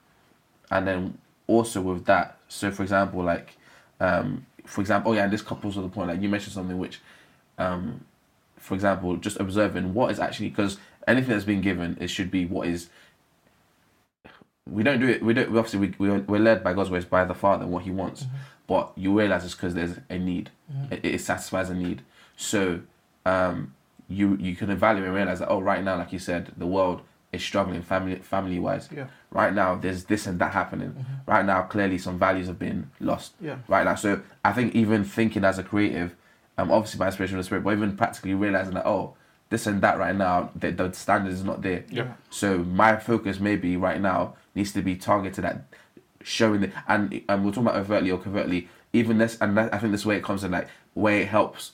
and 0.69 0.86
then 0.86 1.17
also 1.47 1.82
with 1.82 2.06
that 2.06 2.38
so 2.50 2.69
for 2.71 2.84
example 2.84 3.24
like 3.24 3.56
um 4.02 4.45
for 4.65 4.82
example 4.82 5.12
oh 5.12 5.15
yeah 5.15 5.24
and 5.24 5.34
this 5.34 5.41
couples 5.41 5.76
with 5.76 5.86
the 5.86 5.89
point 5.89 6.10
like 6.10 6.21
you 6.21 6.30
mentioned 6.30 6.54
something 6.54 6.78
which 6.78 7.00
um 7.58 8.04
for 8.58 8.74
example 8.74 9.17
just 9.17 9.39
observing 9.39 9.93
what 9.93 10.12
is 10.12 10.19
actually 10.19 10.50
because 10.50 10.78
anything 11.08 11.32
that's 11.32 11.45
been 11.45 11.62
given 11.62 11.97
it 12.00 12.10
should 12.10 12.30
be 12.32 12.45
what 12.45 12.67
is 12.67 12.89
we 14.69 14.84
don't 14.84 15.00
do 15.00 15.08
it 15.08 15.24
we 15.24 15.34
don't 15.34 15.52
we 15.52 15.58
obviously 15.58 15.80
we, 15.80 15.93
we 15.97 16.19
we're 16.19 16.39
led 16.39 16.63
by 16.63 16.74
god's 16.74 16.89
ways 16.89 17.06
by 17.06 17.26
the 17.26 17.34
father 17.34 17.63
and 17.63 17.71
what 17.71 17.84
he 17.84 17.91
wants 17.91 18.26
but 18.71 18.93
you 18.95 19.19
realize 19.19 19.43
it's 19.43 19.54
because 19.54 19.74
there's 19.74 19.97
a 20.10 20.17
need. 20.17 20.50
It, 20.89 21.04
it 21.04 21.19
satisfies 21.19 21.69
a 21.69 21.74
need. 21.74 22.04
So 22.38 22.80
um 23.26 23.74
you 24.08 24.38
you 24.38 24.56
can 24.56 24.69
evaluate 24.69 25.08
and 25.08 25.15
realize 25.15 25.39
that 25.39 25.50
oh 25.50 25.60
right 25.60 25.84
now 25.84 25.97
like 25.97 26.13
you 26.13 26.19
said 26.19 26.54
the 26.56 26.65
world 26.65 27.02
is 27.34 27.41
struggling 27.44 27.82
family 27.82 28.15
family 28.17 28.60
wise 28.60 28.89
Yeah. 28.91 29.06
right 29.32 29.54
now 29.54 29.76
there's 29.76 30.04
this 30.06 30.28
and 30.28 30.38
that 30.39 30.52
happening. 30.52 31.06
Right 31.26 31.46
now 31.46 31.62
clearly 31.63 31.98
some 31.98 32.20
values 32.20 32.48
have 32.48 32.60
been 32.60 32.89
lost. 33.00 33.34
Yeah. 33.39 33.58
right 33.67 33.86
now 33.86 33.96
so 33.96 34.22
i 34.44 34.52
think 34.52 34.76
even 34.76 35.04
thinking 35.04 35.44
as 35.46 35.58
a 35.58 35.63
creative 35.63 36.15
um 36.58 36.72
obviously 36.72 36.98
by 37.00 37.08
inspiration 37.08 37.38
of 37.38 37.39
the 37.39 37.44
spirit 37.46 37.63
but 37.63 37.72
even 37.74 37.96
practically 37.96 38.34
realizing 38.34 38.74
that 38.74 38.86
oh 38.86 39.15
this 39.50 39.65
and 39.67 39.82
that 39.82 39.98
right 39.98 40.15
now 40.15 40.50
the, 40.56 40.72
the 40.72 40.91
standard 40.94 41.32
is 41.34 41.44
not 41.44 41.62
there. 41.62 41.84
Yeah. 41.89 42.13
so 42.30 42.58
my 42.60 42.98
focus 42.98 43.39
maybe 43.39 43.78
right 43.78 44.02
now 44.02 44.36
needs 44.56 44.72
to 44.74 44.82
be 44.82 44.96
targeted 44.96 45.46
at 45.46 45.63
showing 46.24 46.62
the 46.62 46.72
and 46.88 47.22
and 47.30 47.46
we're 47.46 47.52
talking 47.52 47.63
about 47.67 47.76
overtly 47.78 48.12
or 48.12 48.17
covertly 48.20 48.67
even 48.94 49.17
this 49.17 49.38
and 49.41 49.58
that, 49.58 49.74
i 49.74 49.78
think 49.78 49.91
this 49.91 50.06
way 50.06 50.17
it 50.17 50.24
comes 50.24 50.44
in 50.44 50.52
like 50.52 50.67
where 50.94 51.20
it 51.22 51.28
helps 51.30 51.72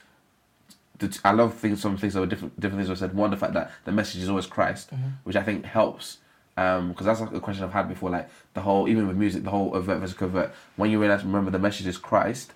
the, 1.00 1.20
I 1.24 1.32
love 1.32 1.54
things. 1.54 1.82
Some 1.82 1.98
things 1.98 2.14
that 2.14 2.20
were 2.20 2.26
different. 2.26 2.60
Different 2.60 2.80
things 2.80 2.90
were 2.90 2.96
said. 2.96 3.16
One, 3.16 3.32
the 3.32 3.38
fact 3.38 3.54
that 3.54 3.72
the 3.86 3.92
message 3.92 4.22
is 4.22 4.30
always 4.30 4.46
Christ, 4.46 4.90
which 5.24 5.36
I 5.36 5.44
think 5.44 5.66
helps. 5.66 6.18
Um, 6.58 6.90
because 6.90 7.06
that's 7.06 7.22
like 7.22 7.32
a 7.34 7.40
question 7.40 7.64
I've 7.64 7.74
had 7.74 7.88
before. 7.88 8.10
Like 8.10 8.30
the 8.54 8.62
whole, 8.62 8.88
even 8.88 9.08
with 9.08 9.16
music, 9.16 9.44
the 9.44 9.52
whole 9.52 9.76
overt 9.76 10.00
versus 10.00 10.18
covert. 10.18 10.54
When 10.76 10.90
you 10.90 11.00
realize, 11.00 11.24
remember, 11.24 11.52
the 11.52 11.60
message 11.60 11.86
is 11.86 11.98
Christ, 11.98 12.54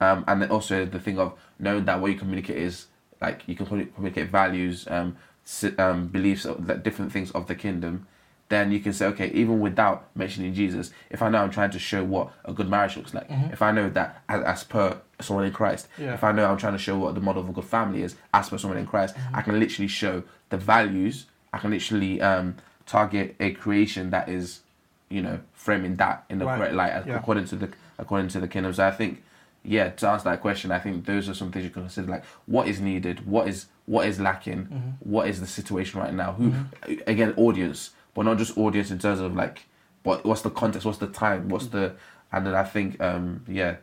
um, 0.00 0.24
and 0.26 0.42
then 0.42 0.50
also 0.50 0.84
the 0.84 0.98
thing 0.98 1.18
of 1.18 1.34
knowing 1.58 1.84
that 1.84 2.00
what 2.00 2.10
you 2.10 2.18
communicate 2.18 2.56
is 2.56 2.86
like 3.20 3.42
you 3.46 3.54
can 3.54 3.66
communicate 3.66 4.28
values, 4.28 4.86
um, 4.88 5.16
um, 5.78 6.08
beliefs, 6.08 6.46
that 6.58 6.82
different 6.82 7.12
things 7.12 7.30
of 7.30 7.46
the 7.46 7.54
kingdom. 7.54 8.06
Then 8.50 8.70
you 8.72 8.80
can 8.80 8.92
say, 8.92 9.06
okay, 9.06 9.30
even 9.32 9.58
without 9.60 10.08
mentioning 10.14 10.52
Jesus, 10.52 10.90
if 11.10 11.22
I 11.22 11.30
know 11.30 11.38
I'm 11.42 11.50
trying 11.50 11.70
to 11.70 11.78
show 11.78 12.04
what 12.04 12.30
a 12.44 12.52
good 12.52 12.68
marriage 12.68 12.96
looks 12.96 13.14
like, 13.14 13.26
if 13.50 13.62
I 13.62 13.72
know 13.72 13.88
that 13.90 14.22
as, 14.28 14.42
as 14.44 14.64
per 14.64 14.98
someone 15.20 15.46
in 15.46 15.52
Christ, 15.52 15.88
Yeah. 15.98 16.12
if 16.14 16.22
I 16.22 16.30
know 16.32 16.44
I'm 16.50 16.58
trying 16.58 16.74
to 16.74 16.78
show 16.78 16.98
what 16.98 17.14
the 17.14 17.20
model 17.22 17.42
of 17.42 17.48
a 17.48 17.52
good 17.52 17.64
family 17.64 18.02
is 18.02 18.16
as 18.34 18.50
per 18.50 18.58
someone 18.58 18.78
in 18.78 18.86
Christ, 18.86 19.14
I 19.32 19.40
can 19.42 19.58
literally 19.58 19.88
show 19.88 20.22
the 20.50 20.58
values. 20.58 21.26
I 21.54 21.58
can 21.58 21.70
literally 21.70 22.20
um, 22.20 22.56
target 22.86 23.34
a 23.40 23.52
creation 23.52 24.10
that 24.10 24.28
is, 24.28 24.60
you 25.08 25.22
know, 25.22 25.40
framing 25.54 25.96
that 25.96 26.24
in 26.28 26.38
the 26.38 26.44
Right. 26.44 26.58
correct 26.58 26.74
light 26.74 27.06
Yeah. 27.06 27.16
according 27.16 27.46
to 27.46 27.56
the 27.56 27.70
according 27.98 28.28
to 28.28 28.40
the 28.40 28.48
kingdom. 28.48 28.74
So 28.74 28.86
I 28.86 28.90
think, 28.90 29.22
yeah, 29.62 29.88
to 29.88 30.08
answer 30.08 30.24
that 30.28 30.40
question, 30.42 30.70
I 30.70 30.80
think 30.80 31.06
those 31.06 31.28
are 31.30 31.34
some 31.34 31.50
things 31.50 31.64
you 31.64 31.70
can 31.70 31.82
consider. 31.82 32.08
Like, 32.10 32.24
what 32.46 32.68
is 32.68 32.78
needed? 32.80 33.26
What 33.26 33.48
is 33.48 33.66
what 33.86 34.06
is 34.06 34.20
lacking? 34.20 34.66
Mm-hmm. 34.66 34.90
What 35.10 35.28
is 35.28 35.40
the 35.40 35.46
situation 35.46 36.00
right 36.00 36.12
now? 36.12 36.32
Who 36.32 36.52
again, 37.06 37.32
audience, 37.36 37.90
but 38.14 38.22
not 38.22 38.38
just 38.38 38.56
audience 38.56 38.90
in 38.90 38.98
terms 38.98 39.20
of 39.20 39.34
like, 39.34 39.66
what 40.02 40.24
what's 40.24 40.42
the 40.42 40.50
context? 40.50 40.86
What's 40.86 40.98
the 40.98 41.08
time? 41.08 41.48
What's 41.48 41.66
the 41.68 41.94
and 42.34 42.46
then 42.46 42.54
I 42.54 42.64
think, 42.64 43.00
um, 43.00 43.44
yeah, 43.46 43.76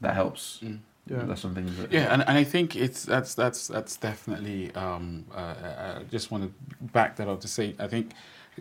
that 0.00 0.14
helps. 0.14 0.58
Yeah. 1.06 1.22
That's 1.24 1.40
some 1.40 1.54
things. 1.54 1.76
That, 1.76 1.92
Yeah, 1.92 2.12
and, 2.12 2.22
and 2.22 2.38
I 2.38 2.44
think 2.44 2.76
it's 2.76 3.04
that's 3.04 3.34
that's 3.34 3.68
that's 3.68 3.96
definitely. 3.96 4.72
Um, 4.74 5.24
uh, 5.34 5.98
I 5.98 6.02
just 6.10 6.30
want 6.30 6.44
to 6.44 6.84
back 6.86 7.16
that 7.16 7.28
up 7.28 7.40
to 7.40 7.48
say 7.48 7.74
I 7.78 7.88
think, 7.88 8.12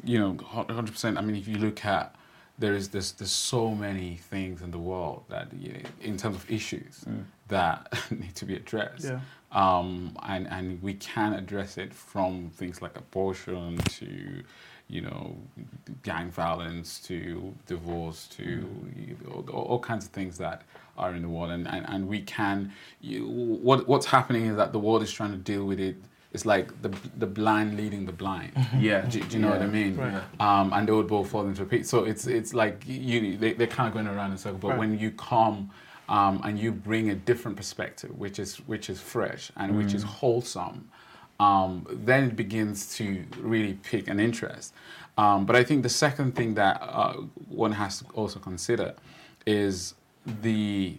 you 0.04 0.20
know, 0.20 0.38
hundred 0.44 0.92
percent. 0.92 1.18
I 1.18 1.22
mean, 1.22 1.36
if 1.36 1.48
you 1.48 1.58
look 1.58 1.86
at 1.86 2.16
there 2.58 2.74
is 2.74 2.90
this 2.90 3.12
there's 3.12 3.32
so 3.32 3.76
many 3.76 4.18
things 4.18 4.62
in 4.62 4.72
the 4.72 4.80
world 4.80 5.24
that 5.30 5.54
you 5.54 5.74
know, 5.74 5.80
in 6.02 6.18
terms 6.18 6.36
of 6.36 6.50
issues 6.50 7.06
that 7.48 7.94
need 8.12 8.36
to 8.36 8.46
be 8.46 8.56
addressed. 8.56 9.06
Yeah. 9.06 9.20
Um, 9.52 10.18
and 10.24 10.48
and 10.48 10.82
we 10.82 10.96
can 10.96 11.34
address 11.34 11.78
it 11.78 11.94
from 11.94 12.52
things 12.56 12.82
like 12.82 12.98
abortion 12.98 13.78
to, 13.78 14.44
you 14.92 15.02
know, 15.02 15.36
gang 16.04 16.30
violence 16.30 17.00
to 17.00 17.54
divorce 17.66 18.28
to 18.38 18.44
you 18.44 19.18
know, 19.26 19.46
all, 19.52 19.64
all 19.64 19.80
kinds 19.80 20.06
of 20.06 20.12
things 20.12 20.38
that 20.38 20.64
are 20.98 21.16
in 21.16 21.22
the 21.24 21.30
world, 21.30 21.52
and 21.52 21.68
and, 21.68 21.86
and 21.88 22.08
we 22.08 22.22
can. 22.22 22.72
You, 23.00 23.28
what 23.28 23.88
what's 23.88 24.06
happening 24.06 24.46
is 24.48 24.56
that 24.58 24.72
the 24.74 24.80
world 24.80 25.02
is 25.02 25.12
trying 25.12 25.32
to 25.32 25.38
deal 25.38 25.66
with 25.66 25.80
it 25.80 25.96
it's 26.34 26.46
like 26.46 26.82
the 26.82 26.90
the 27.18 27.28
blind 27.28 27.76
leading 27.78 28.06
the 28.06 28.12
blind. 28.14 28.52
Yeah. 28.80 29.02
Do, 29.02 29.20
do 29.22 29.38
you 29.38 29.42
know 29.44 29.50
what 29.50 29.62
I 29.62 29.68
mean? 29.68 29.98
Right. 29.98 30.24
Um, 30.40 30.72
and 30.74 30.88
they 30.88 30.92
would 30.94 31.08
both 31.08 31.30
fall 31.30 31.46
into 31.46 31.64
a 31.64 31.66
pit. 31.66 31.86
So 31.86 32.06
it's 32.06 32.26
it's 32.26 32.54
like 32.54 32.84
you 32.88 33.38
they 33.38 33.54
they're 33.54 33.68
kind 33.68 33.88
of 33.88 33.94
going 33.94 34.08
around 34.08 34.30
in 34.32 34.36
a 34.36 34.38
circle. 34.38 34.60
But 34.60 34.70
Right. 34.70 34.80
when 34.80 34.98
you 34.98 35.12
come 35.12 35.72
um, 36.08 36.42
and 36.44 36.58
you 36.58 36.72
bring 36.72 37.10
a 37.10 37.16
different 37.16 37.58
perspective, 37.58 38.18
which 38.18 38.40
is 38.40 38.58
which 38.68 38.90
is 38.90 39.00
fresh 39.02 39.52
and 39.58 39.78
which 39.78 39.94
is 39.94 40.04
wholesome, 40.04 40.90
um, 41.42 41.88
then 41.90 42.26
it 42.26 42.36
begins 42.36 42.96
to 42.98 43.26
really 43.40 43.74
pick 43.74 44.08
an 44.08 44.20
interest. 44.20 44.74
Um, 45.18 45.46
but 45.48 45.56
I 45.56 45.64
think 45.64 45.82
the 45.82 45.90
second 45.90 46.36
thing 46.36 46.54
that 46.54 46.80
uh, 46.82 47.14
one 47.50 47.72
has 47.72 48.00
to 48.00 48.06
also 48.14 48.40
consider 48.40 48.94
is 49.48 49.96
the 50.44 50.98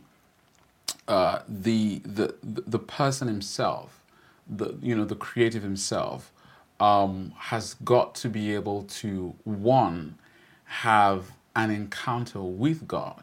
uh, 1.07 1.41
the, 1.49 2.01
the 2.05 2.35
the 2.43 2.79
person 2.79 3.29
himself, 3.29 4.01
the 4.49 4.75
you 4.83 4.97
know 4.97 5.05
the 5.05 5.15
creative 5.15 5.63
himself, 5.63 6.33
um, 6.81 7.33
has 7.37 7.75
got 7.85 8.17
to 8.17 8.29
be 8.29 8.53
able 8.53 8.83
to 8.85 9.35
one 9.45 10.17
have 10.65 11.31
an 11.55 11.71
encounter 11.71 12.43
with 12.43 12.89
God, 12.89 13.21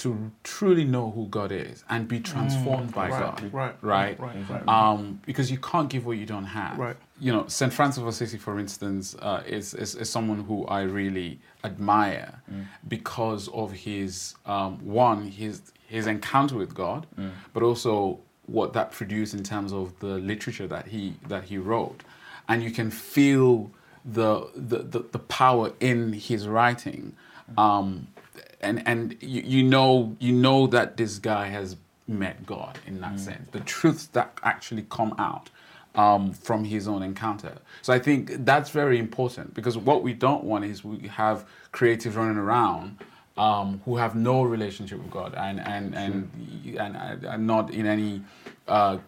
to 0.00 0.30
truly 0.44 0.84
know 0.84 1.10
who 1.10 1.26
God 1.28 1.52
is 1.52 1.84
and 1.90 2.08
be 2.08 2.20
transformed 2.20 2.94
by 2.94 3.10
right, 3.10 3.20
God, 3.20 3.52
right, 3.52 3.74
right, 3.82 4.18
right, 4.18 4.50
right. 4.50 4.68
Um, 4.68 5.20
because 5.26 5.50
you 5.50 5.58
can't 5.58 5.90
give 5.90 6.06
what 6.06 6.16
you 6.16 6.24
don't 6.24 6.46
have, 6.46 6.78
Right. 6.78 6.96
You 7.20 7.32
know, 7.34 7.46
Saint 7.48 7.70
Francis 7.70 8.00
of 8.00 8.08
Assisi, 8.08 8.38
for 8.38 8.58
instance, 8.58 9.14
uh, 9.20 9.42
is, 9.46 9.74
is 9.74 9.94
is 9.94 10.08
someone 10.08 10.42
who 10.44 10.64
I 10.64 10.82
really 10.82 11.38
admire 11.64 12.40
because 12.88 13.48
of 13.48 13.72
his 13.72 14.34
um, 14.46 14.78
one 14.82 15.28
his 15.28 15.60
his 15.86 16.06
encounter 16.06 16.56
with 16.56 16.74
God, 16.74 17.06
but 17.52 17.62
also 17.62 18.20
what 18.46 18.72
that 18.72 18.90
produced 18.92 19.34
in 19.34 19.42
terms 19.42 19.70
of 19.72 19.98
the 20.00 20.14
literature 20.18 20.66
that 20.68 20.86
he 20.86 21.14
that 21.28 21.44
he 21.44 21.58
wrote, 21.58 22.02
and 22.48 22.62
you 22.62 22.70
can 22.70 22.90
feel 22.90 23.70
the 24.02 24.48
the 24.56 24.78
the, 24.78 25.00
the 25.12 25.18
power 25.18 25.72
in 25.78 26.14
his 26.14 26.48
writing, 26.48 27.14
um, 27.58 28.06
and 28.60 28.86
and 28.86 29.16
you, 29.20 29.42
you 29.42 29.62
know 29.62 30.16
you 30.18 30.32
know 30.32 30.66
that 30.68 30.96
this 30.96 31.18
guy 31.18 31.46
has 31.48 31.76
met 32.06 32.44
God 32.44 32.78
in 32.86 33.00
that 33.00 33.20
sense. 33.20 33.48
The 33.52 33.60
truths 33.60 34.06
that 34.08 34.38
actually 34.42 34.86
come 34.90 35.14
out 35.18 35.50
um, 35.94 36.32
from 36.32 36.64
his 36.64 36.88
own 36.88 37.02
encounter. 37.02 37.52
So 37.82 37.92
I 37.92 37.98
think 37.98 38.44
that's 38.44 38.70
very 38.70 38.98
important 38.98 39.54
because 39.54 39.76
what 39.78 40.02
we 40.02 40.12
don't 40.12 40.44
want 40.44 40.64
is 40.64 40.84
we 40.84 41.08
have 41.08 41.46
creatives 41.72 42.16
running 42.16 42.36
around 42.36 42.98
um, 43.36 43.80
who 43.84 43.96
have 43.96 44.14
no 44.14 44.42
relationship 44.42 44.98
with 44.98 45.10
God 45.10 45.34
and 45.34 45.60
and 45.60 45.94
and 45.94 46.30
and, 46.76 46.96
and, 46.96 47.24
and 47.24 47.46
not 47.46 47.70
in 47.72 47.86
any. 47.86 48.22
Uh, 48.68 48.98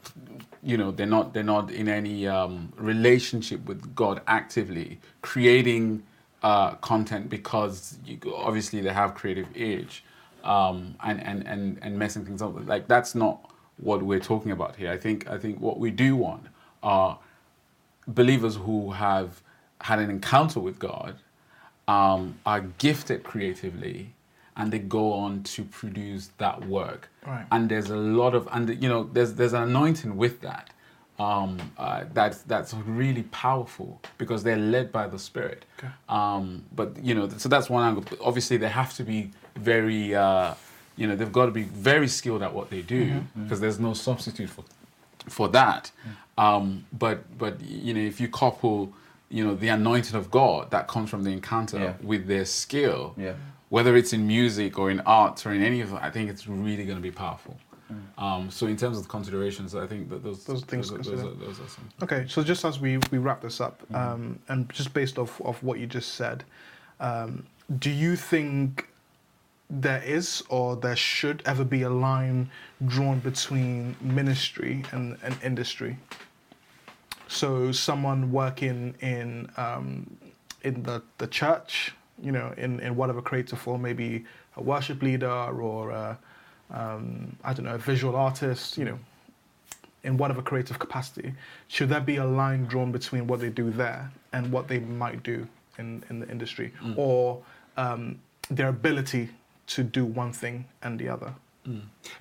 you 0.64 0.76
know 0.76 0.92
they're 0.92 1.06
not 1.06 1.34
they're 1.34 1.42
not 1.42 1.72
in 1.72 1.88
any 1.88 2.26
um, 2.26 2.72
relationship 2.76 3.64
with 3.66 3.94
God 3.96 4.22
actively 4.28 5.00
creating 5.20 6.04
uh, 6.42 6.72
content 6.76 7.28
because 7.28 7.98
you, 8.04 8.18
obviously 8.34 8.80
they 8.80 8.92
have 8.92 9.14
creative 9.14 9.46
age 9.54 10.04
um, 10.44 10.94
and, 11.04 11.22
and 11.22 11.46
and 11.46 11.78
and 11.82 11.98
messing 11.98 12.24
things 12.24 12.42
up. 12.42 12.54
Like 12.66 12.88
that's 12.88 13.14
not 13.14 13.50
what 13.76 14.02
we're 14.02 14.20
talking 14.20 14.52
about 14.52 14.76
here. 14.76 14.90
I 14.90 14.98
think 14.98 15.28
I 15.28 15.38
think 15.38 15.60
what 15.60 15.78
we 15.78 15.90
do 15.90 16.16
want 16.16 16.46
are 16.82 17.18
believers 18.08 18.56
who 18.56 18.90
have 18.92 19.40
had 19.80 19.98
an 19.98 20.10
encounter 20.10 20.60
with 20.60 20.78
God 20.78 21.16
um, 21.88 22.38
are 22.46 22.60
gifted 22.60 23.22
creatively 23.22 24.14
and 24.56 24.72
they 24.72 24.78
go 24.78 25.12
on 25.12 25.42
to 25.44 25.64
produce 25.64 26.30
that 26.38 26.66
work. 26.66 27.08
Right. 27.26 27.46
and 27.52 27.68
there's 27.68 27.88
a 27.88 27.96
lot 27.96 28.34
of 28.34 28.48
and 28.50 28.68
you 28.82 28.88
know 28.88 29.04
there's 29.12 29.34
there's 29.34 29.52
an 29.52 29.62
anointing 29.62 30.16
with 30.16 30.40
that 30.40 30.70
um, 31.26 31.50
uh, 31.84 32.04
that's 32.18 32.38
that's 32.52 32.72
really 33.02 33.24
powerful 33.46 33.90
because 34.18 34.40
they're 34.46 34.64
led 34.76 34.86
by 34.98 35.04
the 35.14 35.18
spirit 35.28 35.60
Okay. 35.78 35.92
um, 36.18 36.44
but 36.78 36.88
you 37.08 37.14
know 37.16 37.24
so 37.42 37.48
that's 37.54 37.68
one 37.76 37.82
angle 37.88 38.04
obviously 38.30 38.56
they 38.64 38.68
have 38.82 38.92
to 38.98 39.04
be 39.12 39.20
very 39.72 40.02
uh, 40.26 40.54
you 41.00 41.06
know 41.06 41.14
they've 41.18 41.36
got 41.40 41.46
to 41.46 41.52
be 41.62 41.66
very 41.90 42.08
skilled 42.18 42.42
at 42.46 42.52
what 42.58 42.66
they 42.74 42.82
do 42.98 43.04
because 43.42 43.60
there's 43.64 43.80
no 43.88 43.92
substitute 44.08 44.50
for 44.56 44.64
for 45.38 45.46
that 45.48 45.82
um, 46.38 46.64
but 47.04 47.16
but 47.42 47.54
you 47.88 47.92
know 47.94 48.00
if 48.12 48.16
you 48.20 48.28
couple 48.28 48.92
you 49.36 49.42
know 49.46 49.54
the 49.64 49.68
anointing 49.68 50.16
of 50.22 50.26
God 50.30 50.70
that 50.74 50.84
comes 50.94 51.08
from 51.12 51.22
the 51.24 51.30
encounter 51.30 51.78
Yeah. 51.78 51.94
with 52.02 52.22
their 52.32 52.44
skill 52.62 53.14
Yeah. 53.26 53.34
whether 53.76 53.92
it's 54.00 54.12
in 54.12 54.22
music 54.26 54.78
or 54.80 54.86
in 54.94 55.00
art 55.20 55.36
or 55.46 55.50
in 55.56 55.62
any 55.70 55.80
of 55.84 55.88
I 55.94 56.10
think 56.14 56.24
it's 56.32 56.44
really 56.48 56.84
going 56.88 56.98
to 57.02 57.06
be 57.10 57.14
powerful. 57.24 57.54
Um, 58.18 58.50
so 58.50 58.66
in 58.66 58.76
terms 58.76 58.98
of 58.98 59.08
considerations, 59.08 59.74
I 59.74 59.86
think 59.86 60.08
that 60.10 60.22
those 60.22 60.38
Mm. 60.44 60.46
Those 60.46 60.64
things 60.64 60.90
those, 60.90 61.08
are- 61.08 61.10
those, 61.16 61.24
are, 61.24 61.34
those 61.34 61.60
are 61.60 61.68
some. 61.68 61.88
Okay, 62.02 62.24
so 62.28 62.42
just 62.42 62.64
as 62.64 62.80
we, 62.80 62.98
we 63.10 63.18
wrap 63.18 63.40
this 63.40 63.60
up, 63.60 63.80
Mm-hmm. 63.82 63.94
um, 63.96 64.38
and 64.48 64.68
just 64.72 64.92
based 64.94 65.18
off 65.18 65.40
of 65.42 65.62
what 65.62 65.78
you 65.78 65.86
just 65.86 66.14
said, 66.14 66.44
um, 67.00 67.44
do 67.78 67.90
you 67.90 68.16
think 68.16 68.88
there 69.70 70.02
is 70.02 70.42
or 70.50 70.76
there 70.76 70.96
should 70.96 71.42
ever 71.46 71.64
be 71.64 71.82
a 71.82 71.90
line 71.90 72.50
drawn 72.86 73.18
between 73.20 73.96
ministry 74.02 74.84
and, 74.92 75.16
and 75.22 75.36
industry? 75.42 75.96
So 77.28 77.72
someone 77.72 78.30
working 78.30 78.94
in 79.00 79.50
um, 79.56 80.16
in 80.62 80.82
the, 80.82 81.02
the 81.18 81.26
church, 81.26 81.92
you 82.22 82.30
know, 82.30 82.52
in, 82.56 82.78
in 82.80 82.94
whatever 82.94 83.20
creative 83.22 83.58
form, 83.58 83.82
maybe 83.82 84.24
a 84.56 84.62
worship 84.62 85.02
leader 85.02 85.28
or 85.30 85.90
a, 85.90 86.18
um, 86.72 87.36
I 87.44 87.52
don't 87.52 87.64
know, 87.66 87.74
a 87.74 87.78
visual 87.78 88.16
artist, 88.16 88.76
you 88.78 88.84
know, 88.84 88.98
in 90.04 90.16
whatever 90.16 90.42
creative 90.42 90.78
capacity, 90.78 91.32
should 91.68 91.88
there 91.88 92.00
be 92.00 92.16
a 92.16 92.24
line 92.24 92.64
drawn 92.64 92.90
between 92.90 93.26
what 93.26 93.38
they 93.40 93.50
do 93.50 93.70
there 93.70 94.10
and 94.32 94.50
what 94.50 94.66
they 94.68 94.80
might 94.80 95.22
do 95.22 95.46
in, 95.78 96.02
in 96.10 96.18
the 96.20 96.28
industry, 96.28 96.72
or 96.96 97.40
um, 97.76 98.18
their 98.50 98.68
ability 98.68 99.28
to 99.68 99.82
do 99.84 100.04
one 100.04 100.32
thing 100.32 100.64
and 100.82 100.98
the 100.98 101.08
other? 101.08 101.32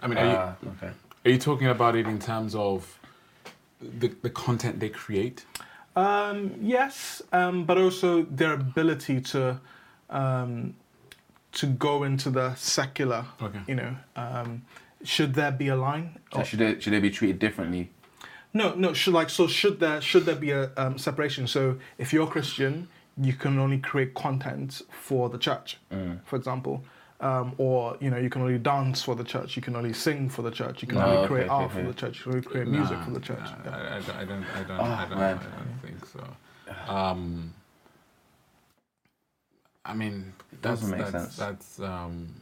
I 0.01 0.07
mean, 0.07 0.17
are 0.17 0.25
you, 0.25 0.37
Ah, 0.37 0.55
okay. 0.67 0.91
are 1.25 1.31
you 1.31 1.39
talking 1.39 1.67
about 1.67 1.95
it 1.95 2.05
in 2.05 2.19
terms 2.19 2.53
of 2.53 2.99
the, 3.81 4.09
the 4.21 4.29
content 4.29 4.79
they 4.79 4.89
create? 4.89 5.43
Um, 5.95 6.51
yes, 6.61 7.21
um, 7.33 7.65
but 7.65 7.77
also 7.79 8.23
their 8.23 8.53
ability 8.53 9.21
to 9.21 9.59
um, 10.11 10.75
to 11.53 11.65
go 11.67 12.03
into 12.03 12.29
the 12.29 12.55
secular. 12.55 13.25
Okay. 13.41 13.59
You 13.67 13.75
know, 13.75 13.95
um, 14.15 14.63
should 15.03 15.33
there 15.33 15.51
be 15.51 15.67
a 15.67 15.75
line? 15.75 16.17
So 16.33 16.43
should 16.43 16.59
they 16.59 16.79
should 16.79 16.93
they 16.93 16.99
be 16.99 17.09
treated 17.11 17.39
differently? 17.39 17.89
No, 18.53 18.73
no. 18.75 18.93
Should 18.93 19.13
like 19.13 19.29
so? 19.29 19.47
Should 19.47 19.79
there 19.79 20.01
should 20.01 20.25
there 20.25 20.35
be 20.35 20.51
a 20.51 20.71
um, 20.77 20.97
separation? 20.97 21.47
So 21.47 21.77
if 21.97 22.11
you're 22.13 22.27
Christian, 22.27 22.87
you 23.17 23.33
can 23.33 23.57
only 23.59 23.77
create 23.79 24.13
content 24.13 24.81
for 24.91 25.29
the 25.29 25.37
church, 25.37 25.77
Mm. 25.91 26.19
for 26.25 26.35
example, 26.35 26.83
um, 27.21 27.53
or 27.57 27.97
you 28.01 28.09
know 28.09 28.17
you 28.17 28.29
can 28.29 28.41
only 28.41 28.57
dance 28.57 29.01
for 29.03 29.15
the 29.15 29.23
church. 29.23 29.55
You 29.55 29.61
can 29.61 29.75
only 29.75 29.93
sing 29.93 30.29
for 30.29 30.41
the 30.41 30.51
church. 30.51 30.81
You 30.81 30.87
can 30.87 30.97
No, 30.99 31.05
only 31.05 31.27
create 31.27 31.43
okay, 31.45 31.49
art 31.53 31.71
for 31.71 31.79
okay. 31.79 31.87
the 31.87 31.93
church. 31.93 32.17
You 32.19 32.23
can 32.23 32.31
only 32.33 32.47
create 32.47 32.67
music 32.67 32.97
Nah, 32.97 33.05
for 33.05 33.11
the 33.11 33.19
church. 33.21 33.39
nah, 33.65 33.71
Yeah. 33.71 33.77
I, 33.77 33.97
I, 33.97 33.99
don't- 33.99 34.15
I 34.17 34.23
don't. 34.25 34.43
I 34.43 34.63
don't. 34.63 34.79
Oh, 34.79 34.83
I, 34.83 35.05
don't. 35.09 35.17
I 35.19 35.31
don't 35.33 35.79
think 35.81 36.05
so. 36.05 36.23
Um, 36.93 37.53
I 39.85 39.93
mean, 39.93 40.33
that's 40.61 40.81
Doesn't 40.81 40.89
make 40.89 40.99
that's, 40.99 41.11
sense. 41.11 41.35
that's 41.35 41.79
um, 41.79 42.40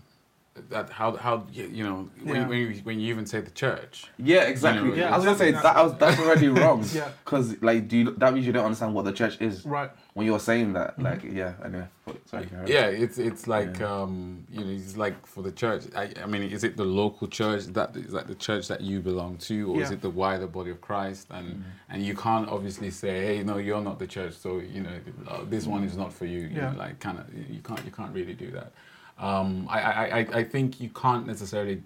that 0.70 0.89
how 0.89 1.16
how 1.16 1.45
you 1.51 1.66
you 1.68 1.84
know 1.84 2.10
when, 2.24 2.36
Yeah. 2.36 2.47
when 2.47 2.57
you 2.60 2.74
when 2.84 2.99
you 2.99 3.07
even 3.14 3.26
say 3.26 3.41
the 3.41 3.51
church. 3.51 4.07
Yeah, 4.18 4.43
exactly. 4.43 4.89
You 4.89 4.95
know, 4.95 5.01
Yeah, 5.01 5.14
I 5.14 5.18
was 5.18 5.26
gonna 5.26 5.38
say 5.38 5.49
exactly. 5.49 5.70
that 5.70 5.78
I 5.78 5.84
was, 5.84 5.93
that's 5.97 6.20
already 6.20 6.47
wrong. 6.62 6.84
Yeah. 6.93 7.10
Because 7.24 7.62
like, 7.62 7.88
do 7.88 7.97
you, 7.97 8.12
that 8.18 8.34
means 8.34 8.45
you 8.45 8.53
don't 8.53 8.66
understand 8.66 8.93
what 8.93 9.05
the 9.05 9.12
church 9.14 9.39
is 9.41 9.66
Right. 9.66 9.91
when 10.14 10.26
you're 10.26 10.39
saying 10.39 10.74
that? 10.74 10.99
Like, 11.01 11.24
yeah. 11.24 11.53
Anyway, 11.64 11.88
sorry. 12.26 12.47
Yeah, 12.66 12.86
it's 12.88 13.18
it's 13.18 13.47
like 13.47 13.80
Yeah. 13.80 14.01
um, 14.01 14.45
you 14.51 14.64
know, 14.66 14.72
it's 14.72 14.97
like 14.97 15.26
for 15.26 15.41
the 15.43 15.51
church. 15.51 15.84
I, 15.95 16.12
I 16.24 16.26
mean, 16.26 16.43
is 16.43 16.64
it 16.64 16.78
the 16.78 16.86
local 16.86 17.28
church 17.28 17.66
that 17.78 17.95
is 17.95 18.12
that 18.14 18.28
the 18.28 18.36
church 18.36 18.68
that 18.68 18.82
you 18.82 18.99
belong 19.01 19.38
to, 19.49 19.72
or 19.72 19.82
is 19.82 19.91
it 19.91 20.01
the 20.01 20.10
wider 20.10 20.47
body 20.47 20.72
of 20.72 20.82
Christ? 20.82 21.28
And 21.32 21.64
and 21.89 22.03
you 22.03 22.16
can't 22.16 22.47
obviously 22.49 22.91
say, 22.91 23.26
hey, 23.38 23.43
no, 23.43 23.57
you're 23.57 23.82
not 23.82 23.99
the 23.99 24.07
church, 24.07 24.34
so 24.34 24.60
you 24.60 24.82
know, 24.82 24.97
uh, 25.28 25.43
this 25.49 25.66
one 25.66 25.84
is 25.84 25.95
not 25.97 26.12
for 26.14 26.26
you. 26.26 26.39
You 26.41 26.57
Yeah. 26.57 26.72
know, 26.72 26.78
like 26.80 26.99
kind 26.99 27.20
of 27.20 27.26
you 27.55 27.62
can't 27.62 27.84
you 27.86 27.91
can't 27.91 28.14
really 28.14 28.34
do 28.34 28.51
that. 28.51 28.72
Um, 29.20 29.68
I, 29.70 29.80
I 29.80 30.18
I 30.40 30.44
think 30.44 30.80
you 30.80 30.90
can't 30.90 31.28
necessarily 31.28 31.84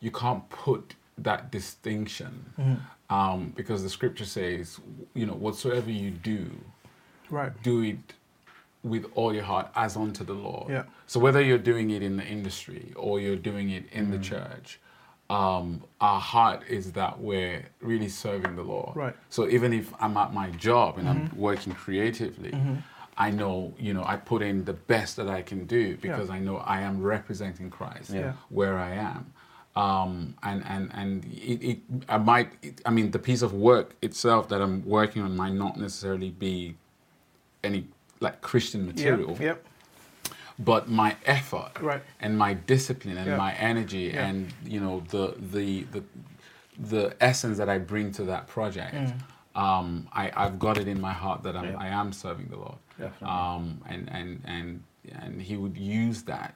you 0.00 0.10
can't 0.10 0.48
put 0.50 0.94
that 1.18 1.50
distinction 1.50 2.82
um, 3.10 3.52
because 3.56 3.82
the 3.82 3.90
scripture 3.90 4.24
says, 4.24 4.80
you 5.14 5.26
know, 5.26 5.34
whatsoever 5.34 5.90
you 5.90 6.10
do, 6.10 6.50
Right. 7.28 7.52
do 7.62 7.82
it 7.82 7.98
with 8.82 9.04
all 9.14 9.34
your 9.34 9.44
heart 9.44 9.68
as 9.76 9.96
unto 9.96 10.24
the 10.24 10.32
Lord. 10.32 10.70
Yeah. 10.70 10.84
So 11.06 11.20
whether 11.20 11.42
you're 11.42 11.58
doing 11.58 11.90
it 11.90 12.02
in 12.02 12.16
the 12.16 12.24
industry 12.24 12.92
or 12.96 13.20
you're 13.20 13.36
doing 13.36 13.68
it 13.70 13.84
in 13.92 14.10
the 14.10 14.18
church, 14.18 14.80
um, 15.28 15.84
our 16.00 16.18
heart 16.18 16.62
is 16.68 16.92
that 16.92 17.20
we're 17.20 17.66
really 17.80 18.08
serving 18.08 18.56
the 18.56 18.62
Lord. 18.62 18.96
Right. 18.96 19.14
So 19.28 19.46
even 19.48 19.72
if 19.74 19.92
I'm 20.00 20.16
at 20.16 20.32
my 20.32 20.50
job 20.52 20.96
and 20.98 21.06
I'm 21.08 21.30
working 21.36 21.74
creatively, 21.74 22.52
I 23.26 23.30
know, 23.40 23.54
you 23.86 23.92
know, 23.96 24.04
I 24.14 24.16
put 24.16 24.40
in 24.50 24.64
the 24.64 24.72
best 24.92 25.12
that 25.18 25.28
I 25.28 25.42
can 25.50 25.60
do 25.66 25.84
because 26.06 26.28
I 26.30 26.38
know 26.46 26.56
I 26.76 26.78
am 26.88 26.96
representing 27.14 27.68
Christ 27.78 28.10
Yeah. 28.10 28.20
Yeah. 28.20 28.32
where 28.58 28.76
I 28.78 28.92
am. 29.12 29.22
um, 29.76 30.12
and 30.48 30.60
and 30.74 30.84
and 31.00 31.10
it, 31.52 31.58
it 31.70 31.78
I 32.08 32.18
might 32.32 32.48
it, 32.68 32.74
I 32.88 32.90
mean 32.96 33.06
the 33.16 33.22
piece 33.30 33.42
of 33.48 33.52
work 33.70 33.88
itself 34.08 34.42
that 34.50 34.60
I'm 34.64 34.76
working 34.98 35.20
on 35.26 35.30
might 35.42 35.56
not 35.64 35.74
necessarily 35.86 36.30
be 36.46 36.74
any 37.68 37.80
like 38.24 38.36
Christian 38.50 38.80
material, 38.92 39.30
Yep. 39.30 39.40
yep. 39.48 39.58
but 40.70 40.82
my 41.02 41.10
effort 41.36 41.72
Right. 41.90 42.02
and 42.24 42.32
my 42.46 42.52
discipline 42.74 43.16
and 43.22 43.28
Yeah. 43.28 43.36
my 43.46 43.52
energy 43.70 44.06
Yeah. 44.14 44.26
and 44.26 44.36
you 44.74 44.80
know 44.84 44.94
the 45.14 45.24
the 45.54 45.66
the 45.94 46.02
the 46.92 47.04
essence 47.28 47.56
that 47.60 47.68
I 47.68 47.78
bring 47.92 48.06
to 48.18 48.22
that 48.32 48.42
project. 48.56 48.94
Mm. 48.94 49.12
Um, 49.54 50.08
I, 50.12 50.30
I've 50.36 50.58
got 50.58 50.78
it 50.78 50.86
in 50.86 51.00
my 51.00 51.12
heart 51.12 51.42
that 51.42 51.56
I'm, 51.56 51.64
Yeah. 51.72 51.76
I 51.78 51.88
am 51.88 52.12
serving 52.12 52.46
the 52.48 52.56
Lord 52.56 52.78
Definitely. 52.98 53.28
um, 53.28 53.80
and 53.88 54.08
and 54.12 54.42
and 54.44 54.82
and 55.22 55.42
he 55.42 55.56
would 55.56 55.76
use 55.76 56.22
that, 56.24 56.54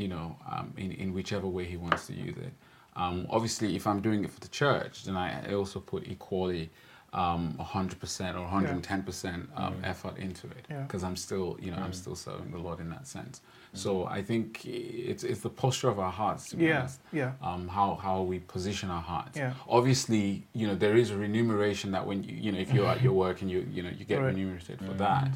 you 0.00 0.06
know, 0.08 0.36
um, 0.50 0.72
in 0.76 0.92
in 0.92 1.12
whichever 1.12 1.46
way 1.48 1.64
he 1.64 1.76
wants 1.76 2.06
to 2.06 2.12
use 2.14 2.36
it. 2.36 2.52
Um, 2.96 3.26
obviously, 3.30 3.74
if 3.76 3.86
I'm 3.86 4.00
doing 4.00 4.24
it 4.24 4.30
for 4.30 4.40
the 4.40 4.48
church, 4.48 5.04
then 5.04 5.16
I 5.16 5.50
I 5.50 5.54
also 5.54 5.80
put 5.80 6.06
equally 6.06 6.70
um, 7.12 7.54
100% 7.58 8.34
or 8.36 8.48
110% 8.48 9.46
um, 9.56 9.74
effort 9.82 10.16
into 10.18 10.46
it 10.48 10.66
Yeah. 10.70 10.82
because 10.82 11.02
I'm 11.02 11.16
still, 11.16 11.56
you 11.60 11.70
know, 11.72 11.78
I'm 11.78 11.92
still 11.92 12.14
serving 12.14 12.50
the 12.52 12.58
Lord 12.58 12.78
in 12.80 12.88
that 12.90 13.06
sense. 13.06 13.40
So 13.72 14.04
I 14.06 14.20
think 14.22 14.64
it's 14.66 15.22
it's 15.22 15.40
the 15.40 15.48
posture 15.48 15.88
of 15.88 15.98
our 16.00 16.10
hearts, 16.10 16.48
to 16.50 16.56
be 16.56 16.64
Yeah. 16.66 16.80
honest. 16.80 17.00
Yeah. 17.12 17.32
Um, 17.42 17.68
how 17.68 17.94
how 17.94 18.22
we 18.22 18.40
position 18.40 18.90
our 18.90 19.02
hearts. 19.02 19.36
Yeah. 19.36 19.54
Obviously, 19.68 20.44
you 20.54 20.66
know, 20.66 20.74
there 20.74 20.96
is 20.96 21.10
a 21.10 21.16
remuneration 21.16 21.92
that 21.92 22.04
when 22.04 22.24
you 22.24 22.34
you 22.34 22.50
know 22.52 22.58
if 22.58 22.72
you're 22.74 22.88
at 22.88 23.00
your 23.00 23.12
work 23.12 23.42
and 23.42 23.50
you 23.50 23.66
you 23.70 23.82
know 23.84 23.90
you 23.90 24.04
get 24.04 24.18
Right. 24.20 24.26
remunerated 24.34 24.78
for 24.80 24.94
that. 24.94 25.28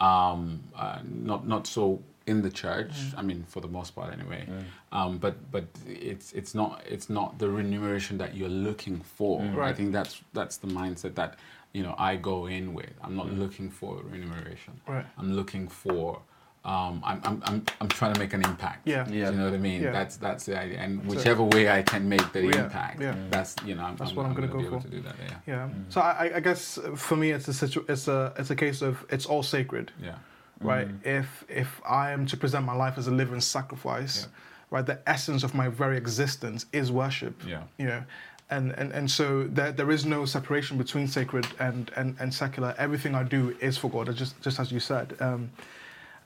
Um, 0.00 0.62
uh, 0.76 0.98
not 1.04 1.46
not 1.46 1.66
so 1.66 2.02
in 2.26 2.42
the 2.42 2.50
church. 2.50 2.90
Mm. 2.92 3.18
I 3.18 3.22
mean, 3.22 3.44
for 3.48 3.60
the 3.60 3.68
most 3.68 3.94
part, 3.94 4.12
anyway. 4.12 4.46
Um, 4.92 5.18
but 5.18 5.34
but 5.50 5.64
it's 5.86 6.32
it's 6.32 6.54
not 6.54 6.82
it's 6.88 7.08
not 7.08 7.38
the 7.38 7.48
remuneration 7.48 8.18
that 8.18 8.36
you're 8.36 8.48
looking 8.68 9.00
for. 9.00 9.40
I 9.42 9.48
Right. 9.54 9.76
think 9.76 9.92
that's 9.92 10.20
that's 10.32 10.56
the 10.58 10.66
mindset 10.68 11.14
that 11.14 11.38
you 11.72 11.82
know 11.82 11.94
I 11.98 12.16
go 12.16 12.46
in 12.46 12.74
with. 12.74 12.92
I'm 13.02 13.16
not 13.16 13.30
looking 13.32 13.70
for 13.70 13.96
remuneration. 14.10 14.80
Right. 14.88 15.06
I'm 15.18 15.32
looking 15.34 15.68
for. 15.68 16.20
Um, 16.64 17.00
I'm, 17.04 17.20
I'm, 17.22 17.40
I'm, 17.44 17.64
I'm 17.80 17.88
trying 17.88 18.12
to 18.14 18.18
make 18.18 18.32
an 18.34 18.42
impact. 18.44 18.88
Yeah. 18.88 19.04
Do 19.04 19.14
Yeah. 19.14 19.30
you 19.30 19.36
know 19.36 19.44
what 19.44 19.54
I 19.54 19.58
mean? 19.58 19.82
Yeah. 19.82 19.92
That's 19.92 20.16
that's 20.16 20.46
the 20.46 20.58
idea. 20.58 20.78
And 20.80 21.00
So- 21.08 21.16
whichever 21.16 21.44
way 21.44 21.70
I 21.70 21.82
can 21.82 22.08
make 22.08 22.32
the 22.32 22.42
Yeah, 22.42 22.64
impact, 22.64 23.00
yeah. 23.00 23.14
that's 23.30 23.54
you 23.64 23.76
know, 23.76 23.84
I'm, 23.84 23.94
That's 23.96 24.10
I'm, 24.10 24.16
what 24.16 24.26
I'm 24.26 24.34
gonna, 24.34 24.48
gonna 24.48 24.64
be 24.64 24.68
go 24.68 24.74
able 24.74 24.80
for. 24.80 24.88
to 24.88 24.96
do 24.96 25.00
that. 25.02 25.14
Yeah. 25.24 25.36
Yeah. 25.46 25.68
So 25.90 26.00
I, 26.00 26.32
I 26.38 26.40
guess 26.40 26.76
for 26.96 27.14
me, 27.16 27.30
it's 27.30 27.46
a 27.46 27.52
situ- 27.54 27.84
it's 27.88 28.08
a 28.08 28.32
it's 28.36 28.50
a 28.50 28.56
case 28.56 28.82
of 28.82 29.06
it's 29.10 29.26
all 29.26 29.44
sacred, 29.44 29.92
Yeah. 30.02 30.16
Right? 30.60 30.88
If 31.04 31.44
if 31.48 31.80
I 31.88 32.10
am 32.10 32.26
to 32.26 32.36
present 32.36 32.64
my 32.64 32.74
life 32.74 32.98
as 32.98 33.06
a 33.08 33.10
living 33.10 33.40
sacrifice, 33.40 34.22
Yeah. 34.22 34.28
right, 34.70 34.86
the 34.86 34.98
essence 35.06 35.42
of 35.44 35.54
my 35.54 35.68
very 35.68 35.96
existence 35.96 36.66
is 36.72 36.90
worship. 36.90 37.34
Yeah. 37.46 37.62
You 37.78 37.86
know, 37.86 38.02
and 38.50 38.72
and 38.72 38.92
and 38.92 39.10
so 39.10 39.44
there 39.44 39.72
there 39.72 39.90
is 39.90 40.04
no 40.06 40.24
separation 40.24 40.78
between 40.78 41.08
sacred 41.08 41.46
and 41.58 41.90
and 41.96 42.16
and 42.20 42.32
secular. 42.32 42.74
Everything 42.78 43.14
I 43.14 43.22
do 43.22 43.56
is 43.60 43.76
for 43.78 43.90
God. 43.90 44.14
Just 44.16 44.40
just 44.40 44.58
as 44.60 44.70
you 44.72 44.80
said. 44.80 45.16
Um, 45.20 45.50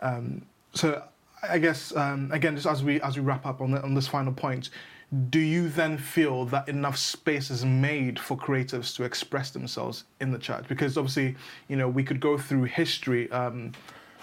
um, 0.00 0.42
so 0.74 1.02
I 1.42 1.58
guess 1.58 1.94
um, 1.96 2.30
again, 2.32 2.54
just 2.54 2.66
as 2.66 2.82
we 2.84 3.00
as 3.00 3.16
we 3.16 3.22
wrap 3.22 3.46
up 3.46 3.60
on 3.60 3.70
the, 3.72 3.82
on 3.82 3.94
this 3.94 4.06
final 4.06 4.32
point, 4.32 4.70
do 5.30 5.38
you 5.40 5.68
then 5.68 5.98
feel 5.98 6.44
that 6.46 6.68
enough 6.68 6.96
space 6.96 7.50
is 7.50 7.64
made 7.64 8.18
for 8.18 8.36
creatives 8.36 8.94
to 8.96 9.04
express 9.04 9.50
themselves 9.50 10.04
in 10.20 10.30
the 10.30 10.38
church? 10.38 10.66
Because 10.68 10.96
obviously, 10.96 11.36
you 11.68 11.76
know, 11.76 11.88
we 11.88 12.04
could 12.04 12.20
go 12.20 12.38
through 12.38 12.64
history. 12.64 13.30
Um, 13.32 13.72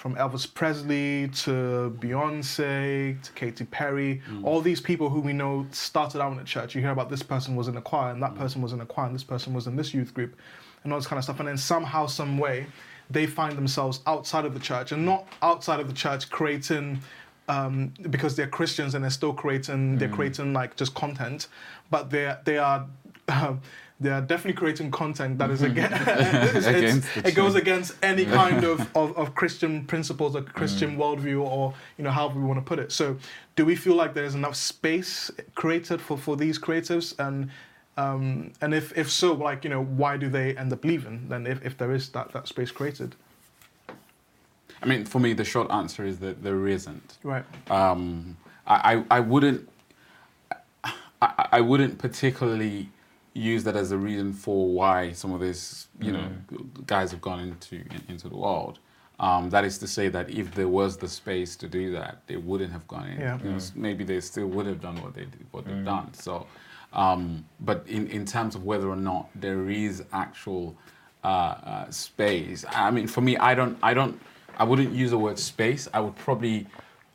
from 0.08 0.16
Elvis 0.16 0.53
Presley 0.53 1.28
to 1.43 1.93
Beyonce 1.99 3.22
to 3.22 3.32
Katy 3.34 3.66
Perry, 3.66 4.22
all 4.41 4.62
these 4.62 4.80
people 4.80 5.10
who 5.10 5.20
we 5.20 5.34
know 5.34 5.68
started 5.72 6.22
out 6.22 6.32
in 6.32 6.38
the 6.38 6.45
church. 6.45 6.74
You 6.76 6.80
hear 6.80 6.91
about 6.91 7.10
this 7.10 7.22
person 7.22 7.58
was 7.58 7.68
in 7.68 7.76
a 7.76 7.82
choir, 7.82 8.14
and 8.14 8.24
that 8.24 8.34
person 8.36 8.62
was 8.62 8.72
in 8.72 8.80
a 8.80 8.86
choir, 8.86 9.08
and 9.08 9.14
this 9.14 9.26
person 9.26 9.53
was 9.53 9.68
in 9.68 9.76
this 9.76 9.93
youth 9.93 10.14
group, 10.14 10.34
and 10.86 10.93
all 10.93 10.99
this 10.99 11.08
kind 11.08 11.18
of 11.18 11.26
stuff. 11.26 11.39
And 11.41 11.49
then 11.49 11.58
somehow, 11.58 12.05
some 12.05 12.38
way, 12.38 12.68
they 13.10 13.26
find 13.26 13.58
themselves 13.58 13.99
outside 14.08 14.45
of 14.45 14.53
the 14.53 14.62
church, 14.62 14.93
and 14.93 15.05
not 15.05 15.28
outside 15.41 15.82
of 15.82 15.89
the 15.89 15.93
church 15.93 16.30
creating 16.30 17.01
um, 17.49 17.93
because 18.10 18.38
they're 18.38 18.47
Christians 18.47 18.95
and 18.95 19.03
they're 19.03 19.12
still 19.12 19.34
creating, 19.34 19.97
they're 19.97 20.08
creating 20.08 20.53
like 20.53 20.78
just 20.78 20.93
content, 20.93 21.49
but 21.91 22.10
they 22.10 22.28
are 22.28 22.39
they 22.45 22.58
are. 22.60 22.88
Um, 23.28 23.62
they 24.00 24.12
are 24.12 24.22
definitely 24.22 24.54
creating 24.60 24.91
content 24.91 25.38
that 25.39 25.50
is 25.50 25.64
again, 25.64 25.91
it's- 25.93 26.56
it's- 26.56 26.66
Against 26.68 27.16
the 27.16 27.28
it 27.30 27.36
goes 27.36 27.56
against 27.56 27.95
any 28.04 28.26
kind 28.26 28.64
of, 28.64 28.82
of, 28.95 29.18
of 29.18 29.34
Christian 29.34 29.86
principles 29.86 30.36
or 30.36 30.41
Christian 30.43 30.98
worldview 30.98 31.41
or 31.41 31.74
you 31.98 32.04
know 32.04 32.12
however 32.12 32.39
we 32.39 32.45
want 32.45 32.60
to 32.60 32.68
put 32.68 32.78
it. 32.80 32.91
So, 32.91 33.18
do 33.56 33.66
we 33.66 33.76
feel 33.76 33.95
like 33.95 34.14
there 34.14 34.24
is 34.26 34.36
enough 34.36 34.56
space 34.56 35.32
created 35.56 36.00
for, 36.02 36.18
for 36.18 36.36
these 36.38 36.60
creatives 36.60 37.18
and 37.20 37.50
um, 37.98 38.52
and 38.62 38.76
if, 38.76 38.95
if 38.95 39.10
so, 39.10 39.34
like 39.34 39.64
you 39.64 39.72
know, 39.72 39.82
why 39.84 40.18
do 40.18 40.30
they 40.30 40.56
end 40.56 40.72
up 40.72 40.86
leaving? 40.86 41.28
Then 41.30 41.48
if, 41.48 41.66
if 41.66 41.78
there 41.80 41.91
is 41.91 42.10
that, 42.10 42.32
that 42.34 42.48
space 42.48 42.70
created, 42.70 43.16
I 44.84 44.86
mean, 44.86 45.06
for 45.06 45.18
me, 45.20 45.34
the 45.34 45.43
short 45.43 45.72
answer 45.72 46.06
is 46.06 46.20
that 46.20 46.43
there 46.43 46.68
isn't. 46.68 47.18
right? 47.24 47.43
Um, 47.72 48.38
I, 48.68 48.98
I, 49.10 49.18
I 49.18 49.20
wouldn't. 49.22 49.68
I, 51.20 51.48
I 51.54 51.62
wouldn't 51.62 51.98
particularly 51.98 52.89
use 53.38 53.63
that 53.65 53.75
as 53.75 53.91
a 53.91 53.97
reason 53.97 54.33
for 54.33 54.67
why 54.69 55.11
some 55.13 55.31
of 55.33 55.39
these, 55.41 55.88
you 56.01 56.11
know, 56.11 56.27
guys 56.85 57.11
have 57.11 57.21
gone 57.21 57.39
into 57.39 57.75
in, 57.75 58.01
into 58.09 58.27
the 58.29 58.35
world. 58.38 58.79
Um, 59.19 59.49
that 59.49 59.63
is 59.65 59.77
to 59.79 59.88
say 59.88 60.09
that 60.09 60.29
if 60.29 60.53
there 60.53 60.67
was 60.67 60.97
the 60.97 61.07
space 61.07 61.55
to 61.57 61.67
do 61.67 61.91
that, 61.93 62.21
they 62.27 62.38
wouldn't 62.38 62.71
have 62.71 62.88
gone 62.88 63.07
in. 63.07 63.19
Yeah. 63.19 63.38
You 63.43 63.49
know, 63.49 63.55
s- 63.55 63.71
maybe 63.75 64.03
they 64.03 64.19
still 64.21 64.47
would 64.47 64.67
have 64.67 64.79
done 64.79 65.01
what 65.01 65.13
they 65.15 65.21
did, 65.25 65.45
what 65.51 65.65
they've 65.65 65.83
done. 65.85 66.13
So, 66.13 66.45
um, 66.93 67.43
but 67.59 67.83
in, 67.88 68.07
in 68.07 68.25
terms 68.25 68.53
of 68.55 68.63
whether 68.63 68.88
or 68.88 68.95
not 68.95 69.29
there 69.33 69.69
is 69.69 70.03
actual 70.13 70.75
uh, 71.23 71.27
uh, 71.27 71.89
space, 71.89 72.63
I 72.69 72.91
mean, 72.91 73.07
for 73.07 73.21
me, 73.21 73.38
I 73.38 73.55
don't, 73.55 73.77
I 73.81 73.93
don't, 73.95 74.19
I 74.57 74.63
wouldn't 74.63 74.93
use 74.93 75.09
the 75.11 75.17
word 75.17 75.39
space. 75.39 75.88
I 75.93 75.99
would 75.99 76.15
probably, 76.15 76.67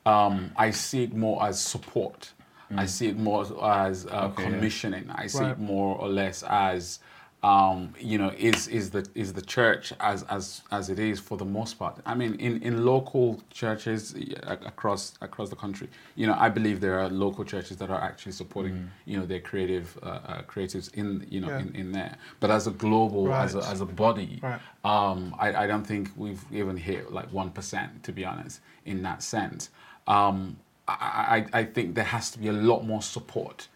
um, 0.05 0.51
I 0.57 0.71
see 0.73 1.05
it 1.05 1.15
more 1.15 1.45
as 1.47 1.61
support. 1.61 2.33
I 2.79 2.87
see 2.87 3.09
it 3.09 3.19
more 3.19 3.43
as 3.65 4.07
uh, 4.07 4.31
Okay, 4.33 4.43
yeah. 4.45 4.49
commissioning. 4.51 5.11
I 5.11 5.27
see 5.27 5.39
Right. 5.45 5.51
it 5.53 5.59
more 5.59 5.97
or 5.97 6.09
less 6.09 6.43
as 6.45 6.99
um, 7.45 7.93
you 7.99 8.19
know, 8.19 8.33
is 8.39 8.69
is 8.69 8.91
the 8.91 9.05
is 9.17 9.33
the 9.33 9.43
church 9.43 9.93
as 9.99 10.23
as 10.25 10.63
as 10.71 10.89
it 10.91 11.01
is 11.01 11.19
for 11.19 11.37
the 11.37 11.45
most 11.45 11.77
part. 11.77 11.99
I 12.07 12.15
mean, 12.15 12.35
in, 12.37 12.63
in 12.63 12.85
local 12.85 13.43
churches 13.51 14.15
across 14.47 15.15
across 15.21 15.51
the 15.51 15.57
country, 15.57 15.89
you 16.15 16.29
know, 16.29 16.37
I 16.39 16.49
believe 16.49 16.81
there 16.81 17.01
are 17.01 17.09
local 17.09 17.45
churches 17.45 17.77
that 17.79 17.91
are 17.91 18.01
actually 18.01 18.33
supporting 18.33 18.89
you 19.07 19.19
know 19.19 19.27
their 19.27 19.41
creative 19.41 19.99
uh, 20.03 20.07
uh, 20.07 20.43
creatives 20.43 20.95
in 20.95 21.27
you 21.29 21.41
know 21.41 21.49
Yeah. 21.49 21.59
in, 21.63 21.75
in 21.75 21.91
there. 21.93 22.17
But 22.39 22.51
as 22.53 22.69
a 22.69 22.71
global, 22.71 23.35
as 23.35 23.57
a 23.57 23.63
as 23.69 23.81
a 23.81 23.87
body, 23.87 24.39
Right. 24.41 24.61
um, 24.85 25.35
I, 25.37 25.65
I 25.65 25.67
don't 25.67 25.85
think 25.87 26.11
we've 26.17 26.45
even 26.53 26.77
hit 26.77 27.13
like 27.13 27.33
one 27.33 27.51
percent 27.51 28.05
to 28.05 28.13
be 28.13 28.25
honest 28.25 28.61
in 28.85 29.03
that 29.03 29.21
sense. 29.21 29.71
Um, 30.07 30.59
I, 31.01 31.47
I, 31.53 31.61
I 31.61 31.65
think 31.65 31.95
there 31.95 32.05
has 32.05 32.31
to 32.33 32.39
be 32.39 32.49
a 32.49 32.53
lot 32.53 32.83
more 32.85 33.03
support 33.03 33.69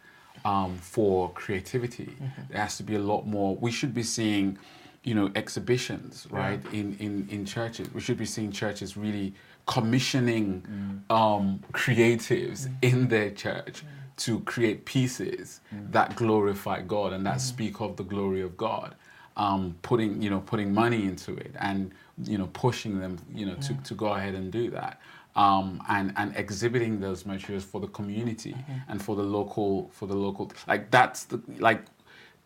um, 0.45 0.77
for 0.79 1.31
creativity. 1.33 2.13
There 2.51 2.61
has 2.61 2.77
to 2.77 2.83
be 2.83 2.95
a 2.95 3.01
lot 3.01 3.27
more. 3.27 3.57
We 3.57 3.71
should 3.71 3.95
be 3.95 4.03
seeing, 4.03 4.59
you 5.03 5.15
know, 5.15 5.31
exhibitions, 5.35 6.27
right, 6.31 6.61
in, 6.73 6.97
in, 6.99 7.27
in 7.31 7.45
churches. 7.45 7.93
We 7.93 8.01
should 8.01 8.19
be 8.19 8.27
seeing 8.27 8.53
churches 8.53 8.97
really 8.97 9.35
commissioning 9.67 10.65
um, 11.11 11.61
creatives 11.73 12.69
in 12.83 13.09
their 13.09 13.31
church 13.31 13.83
to 14.19 14.41
create 14.41 14.85
pieces 14.85 15.61
that 15.91 16.17
glorify 16.17 16.81
God 16.83 17.13
and 17.13 17.27
that 17.27 17.41
speak 17.41 17.81
of 17.81 17.97
the 17.97 18.05
glory 18.05 18.43
of 18.43 18.57
God. 18.57 18.95
Um, 19.37 19.77
putting 19.83 20.23
you 20.23 20.31
know 20.31 20.41
putting 20.41 20.73
money 20.73 21.05
into 21.05 21.37
it 21.37 21.53
and 21.61 21.93
you 22.25 22.39
know 22.39 22.47
pushing 22.55 22.99
them 23.01 23.19
you 23.35 23.45
know 23.45 23.55
to, 23.57 23.75
to 23.85 23.93
go 23.95 24.07
ahead 24.15 24.35
and 24.35 24.51
do 24.51 24.71
that 24.71 24.99
um, 25.37 25.83
and 25.89 26.13
and 26.17 26.35
exhibiting 26.37 26.99
those 27.01 27.25
materials 27.27 27.65
for 27.65 27.81
the 27.81 27.87
community 27.89 28.57
and 28.89 29.01
for 29.07 29.15
the 29.17 29.23
local 29.23 29.89
for 29.93 30.07
the 30.07 30.15
local 30.27 30.51
like 30.67 30.91
that's 30.91 31.25
the 31.25 31.39
like 31.59 31.83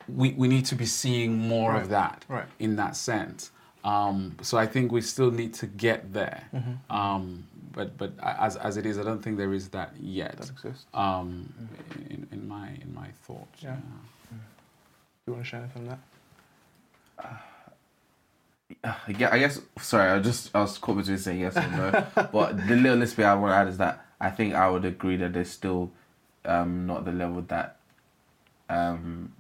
we, 0.09 0.33
we 0.33 0.49
need 0.49 0.65
to 0.67 0.75
be 0.75 0.87
seeing 0.87 1.39
more 1.39 1.73
Right. 1.73 1.83
of 1.83 1.89
that 1.91 2.25
Right. 2.29 2.47
in 2.59 2.77
that 2.77 2.97
sense 2.97 3.53
um, 3.85 4.37
so 4.43 4.59
I 4.59 4.67
think 4.67 4.93
we 4.93 5.01
still 5.01 5.31
need 5.31 5.55
to 5.55 5.67
get 5.67 6.13
there 6.13 6.43
Mm-hmm. 6.55 6.97
um, 7.01 7.45
but 7.73 7.97
but 7.97 8.11
as, 8.47 8.57
as 8.57 8.77
it 8.77 8.85
is 8.85 8.99
I 8.99 9.05
don't 9.05 9.23
think 9.23 9.37
there 9.39 9.55
is 9.55 9.69
that 9.69 9.91
yet 10.01 10.37
That 10.39 10.51
exists. 10.51 10.87
um, 10.93 11.53
in, 12.11 12.27
in 12.33 12.49
my 12.49 12.69
in 12.85 12.93
my 12.95 13.09
thoughts 13.27 13.63
Yeah. 13.63 13.77
Do 13.77 14.37
you 15.27 15.33
want 15.35 15.45
to 15.45 15.49
share 15.51 15.61
anything 15.61 15.83
on 15.83 15.89
that? 15.89 16.01
I 17.19 17.29
gue- 19.13 19.27
I 19.31 19.39
guess. 19.39 19.61
Sorry, 19.81 20.11
I 20.11 20.19
just 20.21 20.55
I 20.55 20.61
was 20.61 20.79
caught 20.79 20.97
between 20.97 21.19
saying 21.19 21.41
yes 21.41 21.57
or 21.57 21.69
no. 21.71 22.07
but 22.33 22.57
the 22.69 22.77
little 22.77 22.99
list 22.99 23.17
bit 23.17 23.25
I 23.25 23.35
want 23.35 23.53
to 23.53 23.57
add 23.57 23.69
is 23.69 23.79
that 23.79 24.05
I 24.21 24.31
think 24.31 24.55
I 24.55 24.69
would 24.69 24.85
agree 24.85 25.17
that 25.17 25.33
there's 25.33 25.51
still 25.51 25.91
um, 26.45 26.87
not 26.87 27.05
the 27.05 27.13
level 27.13 27.43
that 27.49 27.77
um, 28.69 29.33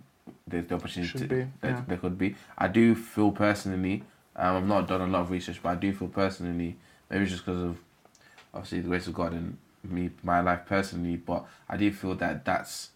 there's 0.46 0.66
the 0.66 0.74
opportunity 0.74 1.18
to- 1.18 1.48
that 1.60 1.68
yeah. 1.68 1.82
there 1.86 1.98
could 1.98 2.18
be. 2.18 2.36
I 2.58 2.68
do 2.68 2.94
feel 2.94 3.30
personally. 3.30 4.04
Um, 4.36 4.56
I've 4.56 4.66
not 4.66 4.88
done 4.88 5.00
a 5.02 5.06
lot 5.06 5.22
of 5.22 5.30
research, 5.30 5.60
but 5.62 5.70
I 5.70 5.74
do 5.74 5.92
feel 5.92 6.08
personally. 6.08 6.76
Maybe 7.10 7.22
it's 7.24 7.32
just 7.32 7.44
because 7.44 7.62
of 7.62 7.78
obviously 8.54 8.80
the 8.80 8.88
grace 8.88 9.06
of 9.06 9.14
God 9.14 9.32
and 9.32 9.56
me, 9.84 10.10
my 10.22 10.40
life 10.40 10.60
personally. 10.66 11.16
But 11.16 11.44
I 11.68 11.76
do 11.76 11.92
feel 11.92 12.14
that 12.16 12.44
that's 12.44 12.90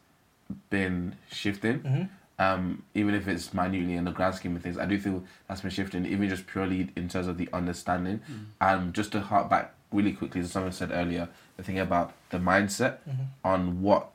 been 0.71 1.17
shifting. 1.31 2.09
Um, 2.39 2.83
even 2.95 3.15
if 3.15 3.29
it's 3.29 3.55
minutely 3.55 3.95
in 3.95 4.05
the 4.05 4.11
grand 4.11 4.35
scheme 4.35 4.57
of 4.57 4.63
things, 4.63 4.77
I 4.79 4.87
do 4.87 4.99
feel 4.99 5.23
that's 5.49 5.61
been 5.61 5.71
shifting, 5.71 6.05
even 6.07 6.29
just 6.29 6.47
purely 6.47 6.91
in 6.97 7.09
terms 7.09 7.29
of 7.29 7.39
the 7.39 7.49
understanding. 7.53 8.21
And 8.61 8.93
just 8.93 9.13
to 9.13 9.21
hark 9.21 9.49
back 9.49 9.73
really 9.93 10.13
quickly 10.13 10.43
to 10.43 10.49
something 10.49 10.73
said 10.73 10.91
earlier, 10.93 11.29
the 11.57 11.63
thing 11.63 11.79
about 11.79 12.13
the 12.31 12.39
mindset 12.39 12.99
on 13.45 13.83
what 13.83 14.11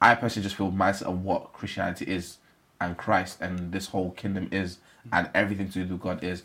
I 0.00 0.14
personally 0.14 0.44
just 0.44 0.56
feel 0.56 0.70
mindset 0.70 1.04
of 1.04 1.24
what 1.24 1.52
Christianity 1.54 2.04
is 2.04 2.36
and 2.80 2.96
Christ 2.96 3.40
and 3.40 3.72
this 3.72 3.88
whole 3.88 4.10
kingdom 4.10 4.48
is 4.52 4.78
and 5.12 5.30
everything 5.34 5.70
to 5.70 5.84
do 5.84 5.92
with 5.94 6.02
God 6.02 6.22
is. 6.22 6.42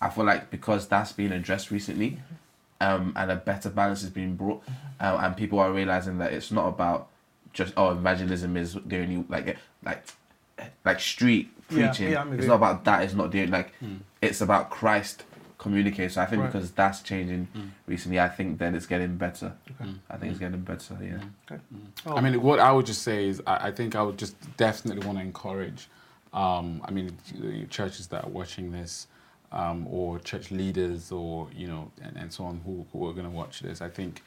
I 0.00 0.08
feel 0.10 0.24
like 0.24 0.50
because 0.50 0.86
that's 0.88 1.12
been 1.12 1.32
addressed 1.32 1.70
recently, 1.70 2.18
um, 2.80 3.12
and 3.16 3.30
a 3.30 3.36
better 3.36 3.70
balance 3.70 4.02
is 4.02 4.10
being 4.10 4.34
brought, 4.34 4.62
uh, 5.00 5.18
and 5.20 5.36
people 5.36 5.60
are 5.60 5.72
realizing 5.72 6.18
that 6.18 6.32
it's 6.32 6.50
not 6.50 6.66
about 6.68 7.08
just 7.52 7.72
oh 7.76 7.90
evangelism 7.90 8.56
is 8.56 8.74
the 8.86 8.98
only 8.98 9.24
like 9.28 9.56
like 9.84 10.02
like 10.84 11.00
street 11.00 11.50
preaching. 11.68 12.12
yeah, 12.12 12.20
I'm 12.22 12.32
it's 12.34 12.46
not 12.46 12.56
about 12.56 12.84
that. 12.84 13.02
It's 13.02 13.14
not 13.14 13.30
the 13.32 13.46
like 13.46 13.72
it's 14.20 14.40
about 14.40 14.70
Christ 14.70 15.24
communicating. 15.58 16.08
So 16.10 16.20
I 16.20 16.26
think 16.26 16.42
Right. 16.42 16.52
because 16.52 16.72
that's 16.72 17.02
changing 17.02 17.46
recently, 17.86 18.18
I 18.18 18.28
think 18.28 18.58
then 18.58 18.74
it's 18.74 18.86
getting 18.86 19.16
better. 19.16 19.52
I 20.10 20.16
think 20.16 20.32
it's 20.32 20.40
getting 20.40 20.60
better. 20.60 20.96
Yeah. 21.00 21.56
Oh, 22.06 22.16
I 22.16 22.20
mean, 22.20 22.42
what 22.42 22.58
I 22.58 22.72
would 22.72 22.86
just 22.86 23.02
say 23.02 23.28
is, 23.28 23.40
I, 23.46 23.68
I 23.68 23.70
think 23.72 23.94
I 23.94 24.02
would 24.02 24.18
just 24.18 24.34
definitely 24.56 25.06
want 25.06 25.18
to 25.18 25.24
encourage. 25.24 25.88
Um, 26.32 26.80
I 26.84 26.90
mean, 26.90 27.16
churches 27.70 28.06
that 28.08 28.24
are 28.24 28.30
watching 28.30 28.72
this, 28.72 29.06
um, 29.52 29.86
or 29.88 30.18
church 30.18 30.50
leaders, 30.50 31.12
or 31.12 31.46
you 31.54 31.66
know, 31.68 31.90
and, 32.02 32.16
and 32.16 32.32
so 32.32 32.44
on, 32.44 32.60
who, 32.64 32.86
who 32.92 33.06
are 33.08 33.12
going 33.12 33.26
to 33.26 33.30
watch 33.30 33.60
this. 33.60 33.80
I 33.82 33.88
think, 33.88 34.22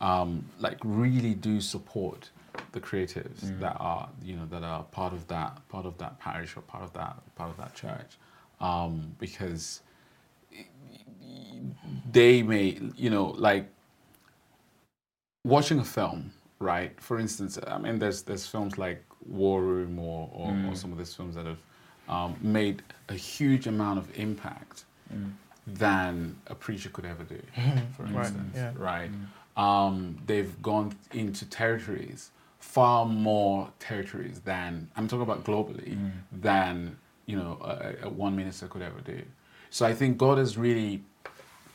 um, 0.00 0.44
like, 0.60 0.78
really 0.84 1.34
do 1.34 1.60
support 1.60 2.30
the 2.72 2.80
creatives 2.80 3.58
that 3.60 3.76
are, 3.80 4.08
you 4.22 4.36
know, 4.36 4.46
that 4.46 4.62
are 4.62 4.84
part 4.84 5.12
of 5.12 5.26
that, 5.28 5.66
part 5.68 5.86
of 5.86 5.98
that 5.98 6.18
parish 6.20 6.56
or 6.56 6.62
part 6.62 6.84
of 6.84 6.92
that, 6.94 7.16
part 7.36 7.50
of 7.50 7.56
that 7.58 7.74
church, 7.74 8.16
um, 8.60 9.14
because 9.18 9.80
they 12.12 12.42
may, 12.42 12.78
you 12.96 13.10
know, 13.10 13.26
like 13.38 13.68
watching 15.44 15.78
a 15.78 15.84
film, 15.84 16.32
right? 16.58 16.98
For 17.00 17.18
instance, 17.18 17.58
I 17.66 17.78
mean, 17.78 17.98
there's 17.98 18.22
there's 18.22 18.46
films 18.46 18.78
like 18.78 19.04
War 19.26 19.62
Room 19.62 19.98
or 19.98 20.30
or, 20.32 20.56
or 20.68 20.74
some 20.76 20.92
of 20.92 20.98
these 20.98 21.14
films 21.14 21.34
that 21.36 21.46
have 21.46 21.58
um, 22.08 22.36
made 22.42 22.82
a 23.08 23.14
huge 23.14 23.66
amount 23.66 23.98
of 23.98 24.18
impact 24.18 24.84
than 25.66 26.36
a 26.46 26.54
preacher 26.54 26.88
could 26.90 27.04
ever 27.04 27.24
do. 27.24 27.40
For 27.96 28.04
Right, 28.04 28.26
instance, 28.26 28.56
yeah. 28.56 28.72
right? 28.76 29.10
Um, 29.56 30.18
they've 30.26 30.60
gone 30.62 30.94
into 31.12 31.44
territories 31.46 32.30
far 32.58 33.06
more 33.06 33.70
territories 33.78 34.40
than 34.44 34.88
I'm 34.96 35.08
talking 35.08 35.22
about 35.22 35.44
globally 35.44 35.96
mm. 35.96 36.12
than 36.32 36.96
you 37.26 37.36
know 37.36 37.58
a, 37.62 38.06
a 38.06 38.08
one 38.08 38.36
minister 38.36 38.66
could 38.66 38.82
ever 38.82 39.00
do. 39.00 39.22
So 39.70 39.86
I 39.86 39.94
think 39.94 40.18
God 40.18 40.38
has 40.38 40.56
really 40.56 41.02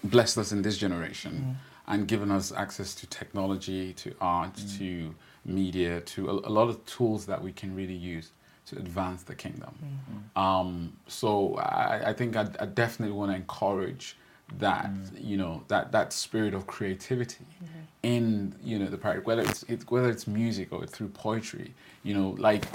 blessed 0.03 0.37
us 0.37 0.51
in 0.51 0.61
this 0.61 0.77
generation 0.77 1.33
mm. 1.33 1.91
and 1.91 2.07
given 2.07 2.31
us 2.31 2.51
access 2.51 2.95
to 2.95 3.07
technology, 3.07 3.93
to 3.93 4.13
art, 4.19 4.55
mm. 4.55 4.77
to 4.77 5.15
media, 5.45 6.01
to 6.01 6.29
a, 6.29 6.33
a 6.33 6.51
lot 6.51 6.69
of 6.69 6.85
tools 6.85 7.25
that 7.25 7.41
we 7.41 7.51
can 7.51 7.75
really 7.75 7.93
use 7.93 8.31
to 8.65 8.77
advance 8.77 9.23
the 9.23 9.35
kingdom. 9.35 9.75
Mm-hmm. 9.83 10.39
Um, 10.39 10.93
so 11.07 11.55
I, 11.55 12.09
I 12.09 12.13
think 12.13 12.35
I, 12.35 12.47
I 12.59 12.65
definitely 12.65 13.13
want 13.13 13.31
to 13.31 13.35
encourage 13.35 14.15
that 14.59 14.85
mm. 14.85 15.23
you 15.23 15.37
know 15.37 15.63
that 15.67 15.91
that 15.91 16.13
spirit 16.13 16.53
of 16.53 16.67
creativity 16.67 17.45
mm-hmm. 17.63 17.79
in 18.03 18.55
you 18.63 18.77
know 18.79 18.87
the 18.87 18.97
part 18.97 19.25
whether 19.25 19.41
it's, 19.41 19.63
it's 19.63 19.85
whether 19.89 20.09
it's 20.09 20.27
music 20.27 20.71
or 20.71 20.85
through 20.85 21.09
poetry 21.09 21.73
you 22.03 22.13
know 22.13 22.35
like 22.37 22.65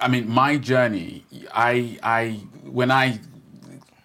I 0.00 0.08
mean, 0.08 0.28
my 0.28 0.56
journey. 0.56 1.24
I 1.52 1.98
I 2.02 2.40
when 2.62 2.90
I 2.90 3.20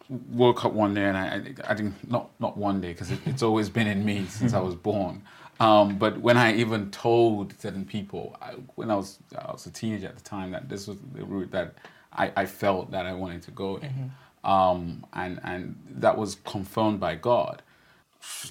woke 0.10 0.66
up 0.66 0.74
one 0.74 0.94
day 0.94 1.06
and 1.06 1.18
I 1.18 1.54
I, 1.68 1.74
didn't 1.74 2.10
not 2.10 2.30
not 2.40 2.58
one 2.58 2.82
day 2.82 2.90
because 2.90 3.12
it, 3.12 3.20
it's 3.26 3.44
always 3.44 3.70
been 3.70 3.88
in 3.88 4.06
me 4.06 4.26
since 4.30 4.54
I 4.54 4.60
was 4.60 4.76
born. 4.76 5.24
Um, 5.60 5.98
but 5.98 6.20
when 6.20 6.38
I 6.38 6.56
even 6.56 6.90
told 6.90 7.60
certain 7.60 7.86
people 7.86 8.38
I, 8.42 8.52
when 8.76 8.90
I 8.90 8.96
was 8.96 9.20
I 9.38 9.52
was 9.52 9.66
a 9.66 9.72
teenager 9.72 10.08
at 10.08 10.16
the 10.16 10.24
time 10.24 10.52
that 10.52 10.70
this 10.70 10.88
was 10.88 10.98
the 11.14 11.26
route 11.26 11.52
that 11.52 11.76
I, 12.14 12.32
I 12.36 12.46
felt 12.46 12.92
that 12.92 13.06
I 13.06 13.14
wanted 13.14 13.42
to 13.44 13.52
go 13.52 13.76
in, 13.76 13.90
mm-hmm. 13.90 14.08
Um, 14.44 15.06
and 15.14 15.40
and 15.44 15.76
that 15.90 16.18
was 16.18 16.36
confirmed 16.46 17.00
by 17.00 17.16
God 17.16 17.62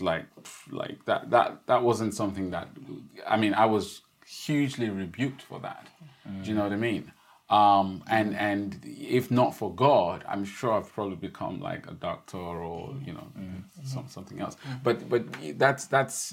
like 0.01 0.27
like 0.71 1.05
that 1.05 1.31
that 1.31 1.67
that 1.67 1.83
wasn't 1.83 2.15
something 2.15 2.51
that 2.51 2.69
I 3.27 3.37
mean 3.37 3.55
I 3.55 3.67
was 3.67 4.03
hugely 4.27 4.89
rebuked 4.89 5.43
for 5.43 5.59
that. 5.61 5.87
Do 6.43 6.49
you 6.51 6.55
know 6.57 6.63
what 6.65 6.73
I 6.73 6.77
mean? 6.77 7.13
Um, 7.51 8.03
and 8.09 8.37
and 8.37 8.79
if 8.85 9.31
not 9.31 9.55
for 9.57 9.75
God, 9.75 10.25
I'm 10.29 10.45
sure 10.45 10.73
I've 10.73 10.93
probably 10.93 11.17
become 11.17 11.61
like 11.61 11.91
a 11.91 11.95
doctor 11.95 12.39
or 12.39 12.95
you 13.05 13.15
know 13.15 13.27
some, 13.85 14.07
something 14.09 14.41
else. 14.41 14.57
But 14.83 15.09
but 15.09 15.25
that's 15.59 15.87
that's 15.87 16.33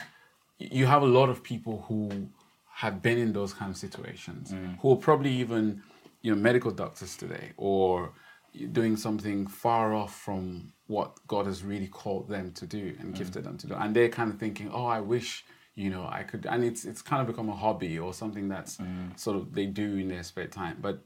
you 0.60 0.86
have 0.86 1.02
a 1.02 1.08
lot 1.08 1.30
of 1.30 1.44
people 1.44 1.86
who 1.88 2.30
have 2.70 3.02
been 3.02 3.18
in 3.18 3.32
those 3.34 3.54
kind 3.54 3.72
of 3.72 3.78
situations 3.78 4.54
who 4.82 4.92
are 4.94 4.98
probably 4.98 5.32
even 5.32 5.82
you 6.22 6.34
know 6.34 6.42
medical 6.42 6.72
doctors 6.72 7.16
today 7.16 7.52
or 7.58 8.12
doing 8.72 8.98
something 8.98 9.48
far 9.48 9.94
off 9.94 10.16
from 10.16 10.74
what 10.88 11.18
God 11.28 11.46
has 11.46 11.64
really 11.64 11.88
called 11.88 12.28
them 12.30 12.52
to 12.54 12.66
do 12.66 12.96
and 13.00 13.16
gifted 13.16 13.44
them 13.44 13.58
to 13.58 13.68
do. 13.68 13.74
And 13.74 13.96
they're 13.96 14.10
kind 14.10 14.32
of 14.32 14.40
thinking, 14.40 14.70
oh, 14.72 14.86
I 14.86 15.00
wish, 15.00 15.46
you 15.74 15.90
know, 15.90 16.08
I 16.10 16.24
could. 16.24 16.46
And 16.46 16.64
it's 16.64 16.86
it's 16.86 17.02
kind 17.02 17.22
of 17.22 17.28
become 17.28 17.50
a 17.50 17.56
hobby 17.56 17.98
or 18.00 18.14
something 18.14 18.48
that's 18.48 18.78
sort 19.16 19.38
of 19.38 19.54
they 19.54 19.66
do 19.66 19.98
in 19.98 20.08
their 20.08 20.24
spare 20.24 20.48
time. 20.48 20.78
But 20.82 21.00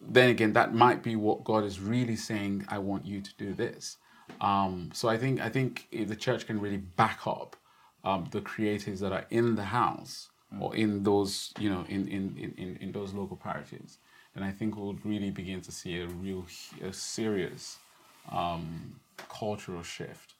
then 0.00 0.30
again, 0.30 0.52
that 0.52 0.74
might 0.74 1.02
be 1.02 1.16
what 1.16 1.44
God 1.44 1.64
is 1.64 1.80
really 1.80 2.16
saying. 2.16 2.64
I 2.68 2.78
want 2.78 3.04
you 3.04 3.20
to 3.20 3.30
do 3.36 3.52
this. 3.52 3.96
Um, 4.40 4.90
so 4.92 5.08
I 5.08 5.18
think 5.18 5.40
I 5.40 5.48
think 5.48 5.88
if 5.90 6.08
the 6.08 6.16
church 6.16 6.46
can 6.46 6.60
really 6.60 6.76
back 6.76 7.20
up 7.26 7.56
um, 8.04 8.28
the 8.30 8.40
creatives 8.40 9.00
that 9.00 9.12
are 9.12 9.26
in 9.30 9.56
the 9.56 9.64
house 9.64 10.28
or 10.60 10.74
in 10.74 11.02
those 11.02 11.52
you 11.58 11.68
know 11.68 11.84
in 11.88 12.08
in, 12.08 12.36
in, 12.36 12.54
in, 12.56 12.76
in 12.80 12.92
those 12.92 13.12
local 13.12 13.36
parishes, 13.36 13.98
then 14.38 14.48
I 14.48 14.52
think 14.52 14.76
we'll 14.76 14.96
really 15.04 15.30
begin 15.30 15.60
to 15.62 15.72
see 15.72 16.00
a 16.00 16.06
real 16.06 16.46
a 16.82 16.92
serious 16.92 17.78
um, 18.30 19.00
cultural 19.28 19.82
shift, 19.82 20.34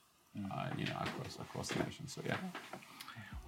uh, 0.52 0.68
you 0.76 0.84
know, 0.86 0.96
across 1.00 1.36
across 1.40 1.68
the 1.68 1.82
nation. 1.82 2.06
So 2.06 2.22
yeah. 2.24 2.36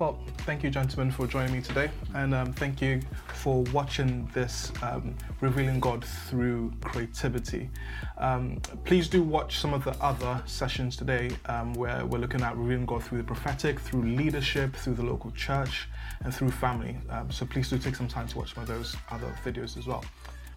Well, 0.00 0.18
thank 0.38 0.64
you, 0.64 0.70
gentlemen, 0.70 1.10
for 1.10 1.26
joining 1.26 1.52
me 1.52 1.60
today, 1.60 1.90
and 2.14 2.34
um, 2.34 2.54
thank 2.54 2.80
you 2.80 3.02
for 3.34 3.62
watching 3.64 4.30
this 4.32 4.72
um, 4.82 5.14
revealing 5.42 5.78
God 5.78 6.02
through 6.02 6.72
creativity. 6.80 7.68
Um, 8.16 8.62
please 8.84 9.08
do 9.08 9.22
watch 9.22 9.58
some 9.58 9.74
of 9.74 9.84
the 9.84 9.94
other 10.02 10.42
sessions 10.46 10.96
today, 10.96 11.30
um, 11.46 11.74
where 11.74 12.06
we're 12.06 12.18
looking 12.18 12.40
at 12.40 12.56
revealing 12.56 12.86
God 12.86 13.04
through 13.04 13.18
the 13.18 13.24
prophetic, 13.24 13.78
through 13.78 14.02
leadership, 14.16 14.74
through 14.74 14.94
the 14.94 15.04
local 15.04 15.30
church, 15.32 15.86
and 16.24 16.34
through 16.34 16.50
family. 16.50 16.96
Um, 17.10 17.30
so 17.30 17.44
please 17.44 17.68
do 17.68 17.76
take 17.76 17.94
some 17.94 18.08
time 18.08 18.26
to 18.28 18.38
watch 18.38 18.54
some 18.54 18.62
of 18.62 18.68
those 18.68 18.96
other 19.10 19.32
videos 19.44 19.76
as 19.76 19.86
well. 19.86 20.02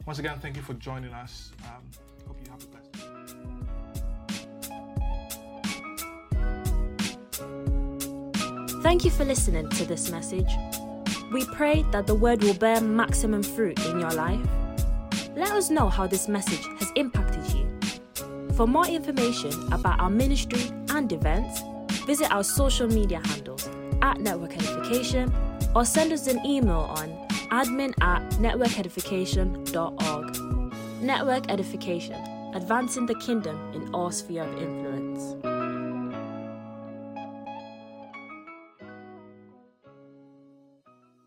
Once 0.05 0.19
again, 0.19 0.37
thank 0.39 0.55
you 0.55 0.61
for 0.61 0.73
joining 0.73 1.13
us. 1.13 1.51
Um, 1.65 1.81
hope 2.27 2.37
you 2.43 2.51
have 2.51 2.61
a 2.61 2.67
blessed. 2.67 2.91
day. 2.91 3.03
Thank 8.83 9.05
you 9.05 9.11
for 9.11 9.23
listening 9.23 9.69
to 9.69 9.85
this 9.85 10.11
message. 10.11 10.51
We 11.31 11.45
pray 11.45 11.85
that 11.91 12.05
the 12.05 12.15
word 12.15 12.43
will 12.43 12.53
bear 12.53 12.81
maximum 12.81 13.43
fruit 13.43 13.79
in 13.85 13.99
your 13.99 14.11
life. 14.11 14.45
Let 15.35 15.51
us 15.51 15.69
know 15.69 15.87
how 15.87 16.05
this 16.05 16.27
message 16.27 16.65
has 16.79 16.91
impacted 16.95 17.45
you. 17.53 17.65
For 18.55 18.67
more 18.67 18.85
information 18.85 19.51
about 19.71 19.99
our 20.01 20.09
ministry 20.09 20.69
and 20.89 21.11
events, 21.11 21.61
visit 22.05 22.29
our 22.29 22.43
social 22.43 22.87
media 22.87 23.21
handles 23.25 23.69
at 24.01 24.19
Network 24.19 24.53
Edification 24.53 25.33
or 25.73 25.85
send 25.85 26.11
us 26.11 26.27
an 26.27 26.45
email 26.45 26.93
on 26.99 27.12
admin 27.53 27.93
at 28.01 28.21
networkedification.org. 28.41 31.01
Network 31.03 31.51
Edification, 31.51 32.15
advancing 32.55 33.05
the 33.05 33.13
kingdom 33.15 33.59
in 33.73 33.93
all 33.93 34.09
sphere 34.09 34.43
of 34.43 34.57
influence. 34.57 35.02